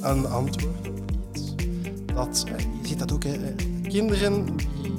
daar 0.00 0.10
een 0.10 0.26
antwoord 0.26 0.88
op 0.88 1.06
biedt, 1.32 1.54
dat, 2.14 2.44
eh, 2.48 2.58
je 2.82 2.88
ziet 2.88 2.98
dat 2.98 3.12
ook, 3.12 3.24
hè, 3.24 3.38
kinderen 3.88 4.44
die 4.56 4.92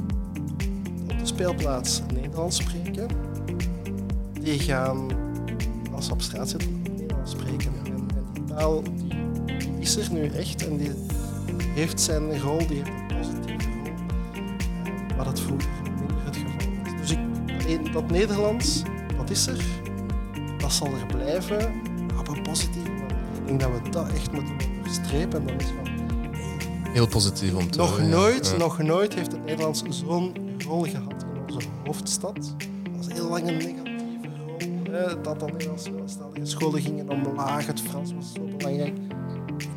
op 1.11 1.19
de 1.19 1.25
speelplaats 1.25 2.01
Nederlands 2.13 2.57
spreken, 2.57 3.07
die 4.41 4.59
gaan, 4.59 5.07
als 5.91 6.05
ze 6.05 6.11
op 6.11 6.21
straat 6.21 6.49
zitten, 6.49 6.81
Nederlands 6.97 7.31
spreken. 7.31 7.71
En, 8.59 8.83
en 9.47 9.55
die 9.57 9.79
is 9.79 9.95
er 9.97 10.11
nu 10.11 10.25
echt 10.27 10.67
en 10.67 10.77
die 10.77 10.91
heeft 11.75 12.01
zijn 12.01 12.39
rol, 12.39 12.67
die 12.67 12.77
heeft 12.77 12.89
een 12.89 13.07
positieve 13.07 13.69
rol, 13.69 13.93
eh, 15.11 15.17
wat 15.17 15.25
het 15.25 15.39
vroeger 15.39 15.69
minder 15.83 16.25
het 16.25 16.35
geval 16.35 16.67
was. 16.83 16.99
Dus 17.01 17.11
ik, 17.67 17.93
dat 17.93 18.09
Nederlands, 18.11 18.81
dat 19.17 19.29
is 19.29 19.47
er, 19.47 19.65
dat 20.57 20.73
zal 20.73 20.87
er 20.87 21.05
blijven, 21.05 21.57
maar 22.07 22.19
op 22.19 22.27
een 22.27 22.41
positieve 22.41 22.89
manier. 22.89 23.17
Ik 23.41 23.47
denk 23.47 23.59
dat 23.61 23.71
we 23.83 23.89
dat 23.89 24.13
echt 24.13 24.31
moeten 24.31 24.53
onderstrepen. 24.77 25.47
Dat 25.47 25.61
is 25.61 25.67
van, 25.67 25.87
heel 26.93 27.07
positief 27.07 27.53
om 27.53 27.71
te 27.71 27.77
nog 27.77 27.89
horen, 27.89 28.09
nooit, 28.09 28.47
Ja. 28.47 28.57
nog 28.57 28.77
nooit 28.81 29.13
heeft 29.13 29.31
het 29.31 29.45
Nederlands 29.45 29.83
zo'n 29.89 30.35
rol 30.67 30.81
gehad 30.81 31.25
in 31.33 31.53
onze 31.55 31.67
hoofdstad. 31.85 32.35
Dat 32.35 33.05
was 33.05 33.07
heel 33.13 33.29
lang 33.29 33.47
een 33.47 33.57
dat 35.23 35.39
dan 35.39 35.51
Nederlandstalige 35.57 36.45
scholen 36.45 36.81
gingen 36.81 37.09
omlaag, 37.09 37.65
het 37.67 37.81
Frans 37.81 38.13
was 38.13 38.25
zo 38.35 38.41
belangrijk. 38.57 38.93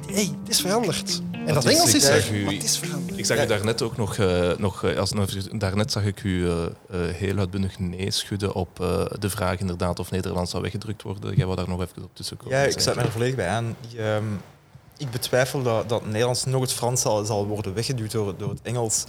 hey, 0.06 0.30
het 0.40 0.48
is 0.48 0.60
veranderd. 0.60 1.22
En 1.46 1.54
dat, 1.54 1.64
is- 1.64 1.74
Engels 1.74 1.94
is 1.94 2.04
er, 2.04 2.34
u- 2.34 2.44
maar 2.44 2.52
het 2.54 2.62
is 2.62 2.78
veranderd. 2.78 3.18
Ik 3.18 3.24
zag 3.26 3.44
u 3.44 3.46
daarnet 3.46 3.82
ook 3.82 3.96
nog, 3.96 4.16
eh, 4.16 4.50
nog 4.56 4.84
eh, 4.84 4.98
als, 4.98 5.12
daarnet 5.52 5.92
zag 5.92 6.04
ik 6.04 6.22
u 6.22 6.48
eh, 6.48 6.64
eh, 6.64 6.70
heel 7.14 7.38
uitbundig 7.38 7.78
nee 7.78 8.10
schudden 8.10 8.52
op 8.54 8.80
eh, 8.80 9.04
de 9.18 9.30
vraag 9.30 9.58
inderdaad 9.60 9.98
of 9.98 10.10
Nederlands 10.10 10.50
zou 10.50 10.62
weggedrukt 10.62 11.02
worden. 11.02 11.36
Jij 11.36 11.44
wou 11.44 11.56
daar 11.56 11.68
nog 11.68 11.80
even 11.82 12.02
op 12.02 12.10
tussenkomen. 12.12 12.56
Ja, 12.58 12.62
ik 12.64 12.78
sluit 12.80 12.96
me 12.98 13.04
er 13.04 13.10
volledig 13.12 13.34
bij 13.34 13.48
aan. 13.48 13.76
Ik, 13.90 13.98
ehm, 13.98 14.24
ik 14.96 15.10
betwijfel 15.10 15.62
dat, 15.62 15.88
dat 15.88 16.06
Nederlands 16.06 16.44
nog 16.44 16.60
het 16.60 16.72
Frans 16.72 17.00
zal, 17.00 17.24
zal 17.24 17.46
worden 17.46 17.74
weggeduwd 17.74 18.10
door, 18.10 18.34
door 18.36 18.50
het 18.50 18.60
Engels. 18.62 19.04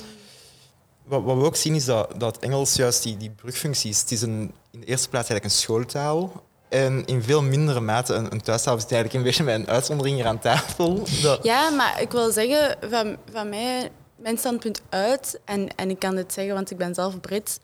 Wat, 1.05 1.23
wat 1.23 1.37
we 1.37 1.43
ook 1.43 1.55
zien 1.55 1.75
is 1.75 1.85
dat, 1.85 2.37
Engels 2.39 2.75
juist 2.75 3.03
die, 3.03 3.17
die 3.17 3.29
brugfunctie 3.29 3.89
is. 3.89 3.99
Het 3.99 4.11
is 4.11 4.21
een, 4.21 4.53
in 4.71 4.79
de 4.79 4.85
eerste 4.85 5.09
plaats 5.09 5.29
eigenlijk 5.29 5.43
een 5.43 5.61
schooltaal. 5.61 6.43
En 6.69 7.05
in 7.05 7.23
veel 7.23 7.41
mindere 7.41 7.79
mate 7.79 8.13
een, 8.13 8.31
een 8.31 8.41
thuistaal. 8.41 8.73
We 8.73 8.79
zitten 8.79 8.97
eigenlijk 8.97 9.13
een 9.13 9.31
beetje 9.31 9.51
met 9.51 9.67
een 9.67 9.73
uitzondering 9.73 10.15
hier 10.15 10.25
aan 10.25 10.39
tafel. 10.39 11.03
Ja, 11.41 11.69
maar 11.69 12.01
ik 12.01 12.11
wil 12.11 12.31
zeggen, 12.31 12.77
van, 12.89 13.17
van 13.31 13.49
mij, 13.49 13.91
mijn 14.15 14.37
standpunt 14.37 14.81
uit, 14.89 15.39
en, 15.45 15.75
en 15.75 15.89
ik 15.89 15.99
kan 15.99 16.15
dit 16.15 16.33
zeggen, 16.33 16.53
want 16.53 16.71
ik 16.71 16.77
ben 16.77 16.93
zelf 16.93 17.19
Brits. 17.19 17.57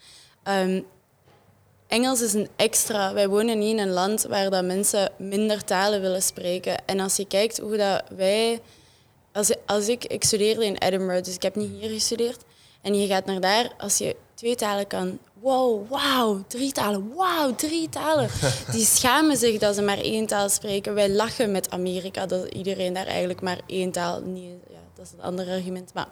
ehm, 0.44 0.82
Engels 1.88 2.22
is 2.22 2.34
een 2.34 2.50
extra. 2.56 3.14
Wij 3.14 3.28
wonen 3.28 3.60
niet 3.60 3.72
in 3.72 3.80
een 3.80 3.90
land 3.92 4.24
waar 4.24 4.50
dat 4.50 4.64
mensen 4.64 5.12
minder 5.18 5.64
talen 5.64 6.02
willen 6.02 6.22
spreken. 6.22 6.86
En 6.86 7.00
als 7.00 7.16
je 7.16 7.28
kijkt 7.28 7.60
hoe 7.60 7.78
dat 7.78 8.04
wij... 8.16 8.62
Als, 9.34 9.54
als 9.66 9.88
ik, 9.88 10.06
ik 10.06 10.24
studeerde 10.24 10.66
in 10.66 10.76
Edinburgh, 10.78 11.24
dus 11.24 11.36
ik 11.36 11.42
heb 11.42 11.56
niet 11.56 11.72
hier 11.80 11.90
gestudeerd. 11.90 12.44
En 12.82 13.00
je 13.00 13.08
gaat 13.08 13.26
naar 13.26 13.40
daar, 13.40 13.72
als 13.78 13.98
je 13.98 14.16
twee 14.34 14.56
talen 14.56 14.88
kan... 14.88 15.20
Wow, 15.42 15.90
wauw, 15.90 16.44
drie 16.48 16.72
talen, 16.72 17.14
wauw, 17.16 17.56
drie 17.56 17.90
talen. 17.90 18.30
Die 18.72 18.86
schamen 18.86 19.38
zich 19.38 19.60
dat 19.60 19.76
ze 19.76 19.82
maar 19.82 19.98
één 19.98 20.26
taal 20.26 20.50
spreken. 20.50 20.94
Wij 20.94 21.10
lachen 21.10 21.52
met 21.52 21.70
Amerika, 21.70 22.26
dat 22.26 22.54
iedereen 22.54 22.94
daar 22.94 23.06
eigenlijk 23.06 23.42
maar 23.42 23.60
één 23.66 23.92
taal... 23.92 24.22
Niet, 24.22 24.58
ja, 24.70 24.80
dat 24.96 25.06
is 25.06 25.12
een 25.12 25.22
ander 25.22 25.48
argument, 25.48 25.94
maar 25.94 26.08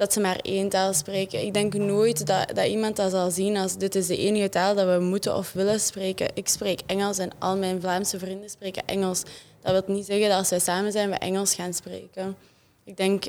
dat 0.00 0.12
ze 0.12 0.20
maar 0.20 0.38
één 0.42 0.68
taal 0.68 0.94
spreken. 0.94 1.44
Ik 1.44 1.54
denk 1.54 1.74
nooit 1.74 2.26
dat, 2.26 2.48
dat 2.54 2.66
iemand 2.66 2.96
dat 2.96 3.10
zal 3.10 3.30
zien 3.30 3.56
als 3.56 3.76
dit 3.76 3.94
is 3.94 4.06
de 4.06 4.16
enige 4.16 4.48
taal 4.48 4.74
dat 4.74 4.98
we 4.98 5.04
moeten 5.04 5.36
of 5.36 5.52
willen 5.52 5.80
spreken. 5.80 6.28
Ik 6.34 6.48
spreek 6.48 6.80
Engels 6.86 7.18
en 7.18 7.30
al 7.38 7.56
mijn 7.56 7.80
Vlaamse 7.80 8.18
vrienden 8.18 8.50
spreken 8.50 8.86
Engels. 8.86 9.22
Dat 9.62 9.72
wil 9.72 9.94
niet 9.94 10.06
zeggen 10.06 10.28
dat 10.28 10.38
als 10.38 10.48
wij 10.48 10.58
samen 10.58 10.92
zijn, 10.92 11.10
we 11.10 11.16
Engels 11.16 11.54
gaan 11.54 11.74
spreken. 11.74 12.36
Ik 12.84 12.96
denk, 12.96 13.24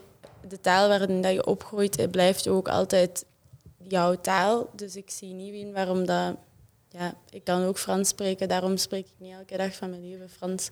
de 0.48 0.60
taal 0.62 0.88
waarin 0.88 1.22
dat 1.22 1.34
je 1.34 1.46
opgroeit, 1.46 1.98
het 1.98 2.12
blijft 2.12 2.48
ook 2.48 2.68
altijd 2.68 3.26
jouw 3.78 4.16
taal. 4.22 4.70
Dus 4.76 4.96
ik 4.96 5.10
zie 5.10 5.34
niet 5.34 5.54
in 5.54 5.74
waarom 5.74 6.06
dat... 6.06 6.36
Ja, 6.90 7.14
ik 7.30 7.44
kan 7.44 7.64
ook 7.66 7.78
Frans 7.78 8.10
spreken, 8.10 8.48
daarom 8.48 8.78
spreek 8.78 9.06
ik 9.06 9.14
niet 9.18 9.34
elke 9.34 9.58
dag 9.58 9.76
van 9.76 9.90
mijn 9.90 10.10
leven 10.10 10.30
Frans. 10.30 10.70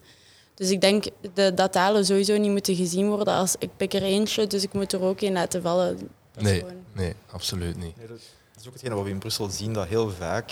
Dus 0.53 0.69
ik 0.69 0.81
denk 0.81 1.05
de, 1.33 1.53
dat 1.53 1.71
talen 1.71 2.05
sowieso 2.05 2.37
niet 2.37 2.51
moeten 2.51 2.75
gezien 2.75 3.07
worden 3.09 3.33
als 3.33 3.55
ik 3.59 3.69
pik 3.77 3.93
er 3.93 4.03
eentje, 4.03 4.47
dus 4.47 4.63
ik 4.63 4.73
moet 4.73 4.93
er 4.93 5.01
ook 5.01 5.21
in 5.21 5.33
laten 5.33 5.61
vallen. 5.61 5.97
Dat 6.31 6.43
Nee, 6.43 6.59
gewoon- 6.59 6.83
nee, 6.93 7.13
absoluut 7.31 7.77
niet. 7.77 7.97
Nee, 7.97 8.07
dat 8.07 8.17
is 8.59 8.67
ook 8.67 8.73
hetgene 8.73 8.95
wat 8.95 9.03
we 9.03 9.09
in 9.09 9.19
Brussel 9.19 9.49
zien, 9.49 9.73
dat 9.73 9.87
heel 9.87 10.09
vaak 10.09 10.51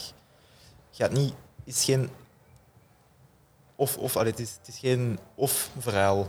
gaat 0.91 1.11
niet, 1.11 1.33
is 1.63 1.83
geen 1.83 2.09
of, 3.75 3.97
of 3.97 4.15
allee, 4.17 4.31
het, 4.31 4.39
is, 4.39 4.55
het 4.59 4.67
is 4.67 4.79
geen 4.79 5.19
of-verhaal. 5.35 6.27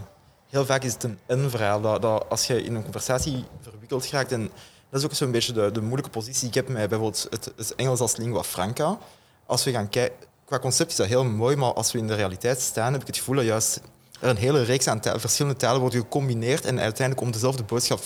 Heel 0.48 0.66
vaak 0.66 0.82
is 0.82 0.92
het 0.92 1.02
een 1.02 1.18
en-verhaal. 1.26 1.80
Dat, 1.80 2.02
dat 2.02 2.24
als 2.28 2.46
je 2.46 2.62
in 2.62 2.74
een 2.74 2.82
conversatie 2.82 3.44
verwikkeld 3.62 4.10
raakt, 4.10 4.32
en 4.32 4.50
dat 4.90 5.00
is 5.00 5.06
ook 5.06 5.14
zo'n 5.14 5.30
beetje 5.30 5.52
de, 5.52 5.70
de 5.72 5.80
moeilijke 5.80 6.10
positie 6.10 6.48
ik 6.48 6.54
heb 6.54 6.68
met 6.68 6.88
bijvoorbeeld 6.88 7.26
het, 7.30 7.52
het 7.56 7.74
Engels 7.74 8.00
als 8.00 8.16
lingua 8.16 8.42
franca. 8.42 8.98
Als 9.46 9.64
we 9.64 9.70
gaan 9.70 9.88
kijken, 9.88 10.26
qua 10.44 10.58
concept 10.58 10.90
is 10.90 10.96
dat 10.96 11.06
heel 11.06 11.24
mooi, 11.24 11.56
maar 11.56 11.72
als 11.72 11.92
we 11.92 11.98
in 11.98 12.06
de 12.06 12.14
realiteit 12.14 12.60
staan, 12.60 12.92
heb 12.92 13.00
ik 13.00 13.06
het 13.06 13.16
gevoel 13.16 13.36
dat 13.36 13.44
juist 13.44 13.80
er 14.20 14.28
een 14.28 14.36
hele 14.36 14.62
reeks 14.62 14.86
aan 14.88 15.00
verschillende 15.02 15.58
talen 15.58 15.80
wordt 15.80 15.94
gecombineerd 15.96 16.64
en 16.64 16.80
uiteindelijk 16.80 17.26
om 17.26 17.32
dezelfde 17.32 17.62
boodschap 17.62 18.00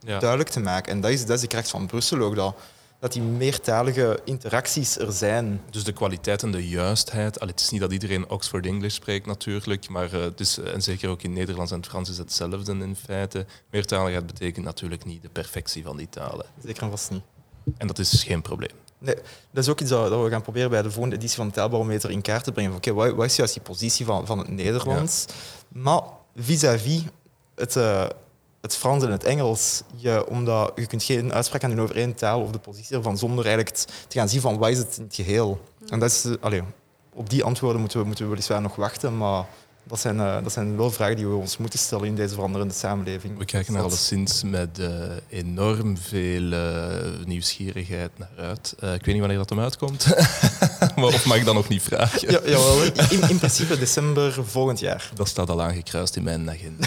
Ja. 0.00 0.18
duidelijk 0.18 0.50
te 0.50 0.60
maken. 0.60 0.92
En 0.92 1.00
dat 1.00 1.10
is, 1.10 1.20
dat 1.26 1.36
is 1.36 1.40
de 1.40 1.46
kracht 1.46 1.70
van 1.70 1.86
Brussel 1.86 2.20
ook, 2.20 2.36
dat, 2.36 2.54
dat 2.98 3.12
die 3.12 3.22
meertalige 3.22 4.20
interacties 4.24 4.98
er 4.98 5.12
zijn. 5.12 5.60
Dus 5.70 5.84
de 5.84 5.92
kwaliteit 5.92 6.42
en 6.42 6.50
de 6.50 6.68
juistheid. 6.68 7.40
Allee, 7.40 7.52
het 7.52 7.60
is 7.60 7.70
niet 7.70 7.80
dat 7.80 7.92
iedereen 7.92 8.30
Oxford 8.30 8.66
English 8.66 8.94
spreekt 8.94 9.26
natuurlijk, 9.26 9.88
maar 9.88 10.12
eh, 10.12 10.20
het 10.20 10.40
is, 10.40 10.58
en 10.58 10.82
zeker 10.82 11.08
ook 11.08 11.22
in 11.22 11.32
Nederlands 11.32 11.72
en 11.72 11.84
Frans 11.84 12.10
is 12.10 12.18
hetzelfde 12.18 12.72
in 12.72 12.96
feite. 12.96 13.46
Meertaligheid 13.70 14.26
betekent 14.26 14.64
natuurlijk 14.64 15.04
niet 15.04 15.22
de 15.22 15.28
perfectie 15.28 15.82
van 15.82 15.96
die 15.96 16.08
talen. 16.08 16.46
Zeker 16.64 16.82
en 16.82 16.90
vast 16.90 17.10
niet. 17.10 17.22
En 17.76 17.86
dat 17.86 17.98
is 17.98 18.22
geen 18.22 18.42
probleem. 18.42 18.70
Nee, 18.98 19.14
dat 19.50 19.64
is 19.64 19.68
ook 19.68 19.80
iets 19.80 19.90
dat, 19.90 20.22
we 20.22 20.30
gaan 20.30 20.42
proberen 20.42 20.70
bij 20.70 20.82
de 20.82 20.90
volgende 20.90 21.16
editie 21.16 21.36
van 21.36 21.46
de 21.46 21.52
taalbarometer 21.52 22.10
in 22.10 22.22
kaart 22.22 22.44
te 22.44 22.52
brengen. 22.52 22.74
Oké, 22.74 22.92
wat, 22.92 23.14
wat 23.14 23.26
is 23.26 23.36
juist 23.36 23.54
die 23.54 23.62
positie 23.62 24.06
van, 24.06 24.26
van 24.26 24.38
het 24.38 24.48
Nederlands? 24.48 25.26
Maar 25.68 26.02
vis-à-vis 26.36 27.02
het, 27.54 27.76
eh, 27.76 28.06
het 28.66 28.76
Frans 28.76 29.04
en 29.04 29.10
het 29.10 29.24
Engels, 29.24 29.82
je, 29.96 30.26
omdat 30.28 30.72
je 30.74 30.86
kunt 30.86 31.02
geen 31.02 31.32
uitspraak 31.32 31.60
gaan 31.60 31.70
doen 31.70 31.80
over 31.80 31.96
één 31.96 32.14
taal 32.14 32.40
of 32.40 32.50
de 32.50 32.58
positie 32.58 32.96
ervan 32.96 33.18
zonder 33.18 33.46
eigenlijk 33.46 33.76
te 33.76 34.18
gaan 34.18 34.28
zien 34.28 34.40
van 34.40 34.58
wat 34.58 34.68
is 34.68 34.78
het 34.78 34.96
in 34.96 35.04
het 35.04 35.14
geheel. 35.14 35.60
En 35.88 35.98
dat 35.98 36.10
is, 36.10 36.24
eh, 36.24 36.32
allee, 36.40 36.62
op 37.12 37.30
die 37.30 37.44
antwoorden 37.44 37.80
moeten 37.80 38.00
we, 38.00 38.06
moeten 38.06 38.24
we 38.24 38.30
weliswaar 38.30 38.60
nog 38.60 38.76
wachten, 38.76 39.16
maar 39.16 39.46
dat 39.88 40.00
zijn, 40.00 40.20
eh, 40.20 40.42
dat 40.42 40.52
zijn 40.52 40.76
wel 40.76 40.90
vragen 40.90 41.16
die 41.16 41.26
we 41.26 41.34
ons 41.34 41.56
moeten 41.56 41.78
stellen 41.78 42.06
in 42.06 42.14
deze 42.14 42.34
veranderende 42.34 42.74
samenleving. 42.74 43.38
We 43.38 43.44
kijken 43.44 43.74
er 43.74 43.82
alleszins 43.82 44.42
met 44.42 44.78
eh, 44.78 44.88
enorm 45.28 45.98
veel 45.98 46.52
eh, 46.52 47.24
nieuwsgierigheid 47.24 48.10
naar 48.18 48.30
uit. 48.36 48.74
Eh, 48.78 48.94
ik 48.94 49.04
weet 49.04 49.14
niet 49.14 49.18
wanneer 49.18 49.38
dat 49.38 49.48
hem 49.48 49.60
uitkomt, 49.60 50.06
maar 50.96 51.04
of 51.04 51.26
mag 51.26 51.36
ik 51.36 51.44
dat 51.44 51.54
nog 51.54 51.68
niet 51.68 51.82
vragen? 51.82 52.30
Ja, 52.30 52.40
jawel, 52.44 52.82
in, 52.82 53.28
in 53.28 53.38
principe 53.38 53.78
december 53.78 54.44
volgend 54.44 54.78
jaar. 54.80 55.10
Dat 55.14 55.28
staat 55.28 55.50
al 55.50 55.62
aangekruist 55.62 56.16
in 56.16 56.22
mijn 56.22 56.50
agenda. 56.50 56.86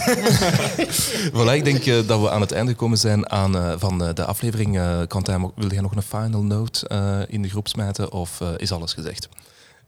voilà, 1.34 1.54
ik 1.56 1.64
denk 1.64 2.08
dat 2.08 2.22
we 2.22 2.30
aan 2.30 2.42
het 2.42 2.52
einde 2.52 2.72
gekomen 2.72 2.98
zijn 2.98 3.30
aan, 3.30 3.56
eh, 3.56 3.74
van 3.78 4.04
eh, 4.04 4.14
de 4.14 4.26
aflevering. 4.26 4.78
Eh 4.78 5.02
Quentin, 5.08 5.52
wil 5.56 5.72
jij 5.72 5.82
nog 5.82 5.96
een 5.96 6.02
final 6.02 6.44
note 6.44 6.88
eh, 6.88 7.20
in 7.28 7.42
de 7.42 7.50
groep 7.50 7.68
smijten 7.68 8.12
of 8.12 8.42
eh, 8.42 8.50
is 8.58 8.72
alles 8.72 8.94
gezegd? 8.94 9.30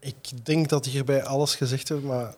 Ik 0.00 0.16
denk 0.42 0.68
dat 0.68 0.86
hierbij 0.86 1.24
alles 1.24 1.54
gezegd 1.54 1.88
wordt, 1.88 2.04
maar 2.04 2.34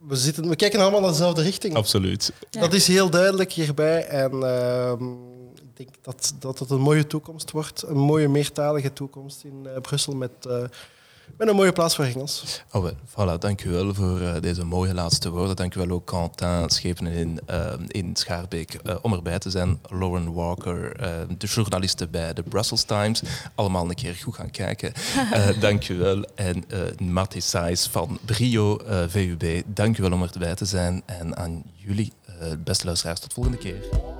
we, 0.00 0.16
zitten, 0.16 0.48
we 0.48 0.56
kijken 0.56 0.80
allemaal 0.80 1.00
naar 1.00 1.10
dezelfde 1.10 1.42
richting. 1.42 1.74
Absoluut. 1.74 2.32
Dat 2.50 2.72
is 2.72 2.86
heel 2.86 3.10
duidelijk 3.10 3.52
hierbij. 3.52 4.06
En 4.06 4.32
ehm, 4.32 5.12
ik 5.54 5.76
denk 5.76 5.88
dat, 6.02 6.34
dat 6.38 6.58
het 6.58 6.70
een 6.70 6.80
mooie 6.80 7.06
toekomst 7.06 7.50
wordt. 7.50 7.82
Een 7.82 7.98
mooie 7.98 8.28
meertalige 8.28 8.92
toekomst 8.92 9.44
in 9.44 9.66
eh, 9.66 9.80
Brussel 9.80 10.14
met, 10.14 10.30
eh, 10.48 10.62
met 11.36 11.48
een 11.48 11.54
mooie 11.54 11.72
plaats 11.72 11.94
voor 11.94 12.04
Engels. 12.04 12.62
Oh, 12.72 12.82
wel, 12.82 12.92
voilà, 12.92 13.38
dank 13.38 13.64
u 13.64 13.70
wel 13.70 13.94
voor 13.94 14.20
eh, 14.20 14.40
deze 14.40 14.64
mooie 14.64 14.94
laatste 14.94 15.30
woorden. 15.30 15.56
Dank 15.56 15.74
u 15.74 15.80
wel 15.80 15.90
ook 15.90 16.06
Quentin 16.06 16.70
Schepenen 16.70 17.12
in, 17.12 17.40
eh, 17.46 17.72
in 17.86 18.16
Schaarbeek 18.16 18.74
eh, 18.74 18.96
om 19.02 19.12
erbij 19.12 19.38
te 19.38 19.50
zijn. 19.50 19.78
Lauren 19.88 20.32
Walker, 20.32 20.96
de 21.38 21.46
journaliste 21.46 22.08
bij 22.08 22.32
de 22.32 22.42
Brussels 22.42 22.82
Times. 22.82 23.22
Allemaal 23.54 23.88
een 23.88 23.94
keer 23.94 24.14
goed 24.14 24.34
gaan 24.34 24.50
kijken. 24.50 24.92
Eh, 25.30 25.60
dank 25.60 25.88
u 25.88 25.98
wel. 25.98 26.24
En 26.34 26.64
uh, 26.68 27.08
Matty 27.08 27.40
Sais 27.40 27.86
van 27.86 28.18
Brio 28.24 28.78
VUB, 29.08 29.62
dank 29.66 29.98
u 29.98 30.02
wel 30.02 30.12
om 30.12 30.22
erbij 30.22 30.54
te 30.54 30.64
zijn. 30.64 31.02
En 31.06 31.36
aan 31.36 31.62
jullie, 31.74 32.12
beste 32.58 32.84
luisteraars, 32.84 33.20
tot 33.20 33.32
volgende 33.32 33.58
keer. 33.58 34.19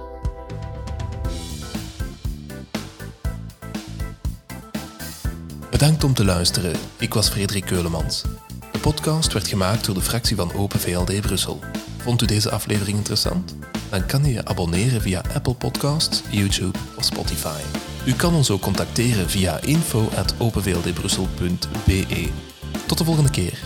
Bedankt 5.80 6.04
om 6.04 6.14
te 6.14 6.24
luisteren. 6.24 6.76
Ik 6.98 7.14
was 7.14 7.28
Frederik 7.28 7.64
Keulemans. 7.64 8.22
De 8.72 8.78
podcast 8.78 9.32
werd 9.32 9.48
gemaakt 9.48 9.84
door 9.84 9.94
de 9.94 10.00
fractie 10.00 10.36
van 10.36 10.52
Open 10.52 10.80
VLD 10.80 11.20
Brussel. 11.20 11.60
Vond 11.96 12.22
u 12.22 12.26
deze 12.26 12.50
aflevering 12.50 12.96
interessant? 12.96 13.56
Dan 13.90 14.06
kan 14.06 14.24
je 14.24 14.32
je 14.32 14.44
abonneren 14.44 15.00
via 15.00 15.22
Apple 15.34 15.54
Podcasts, 15.54 16.22
YouTube 16.30 16.78
of 16.96 17.04
Spotify. 17.04 17.60
U 18.06 18.12
kan 18.12 18.34
ons 18.34 18.50
ook 18.50 18.60
contacteren 18.60 19.30
via 19.30 19.60
info.openvldbrussel.be. 19.60 22.28
Tot 22.86 22.98
de 22.98 23.04
volgende 23.04 23.30
keer. 23.30 23.58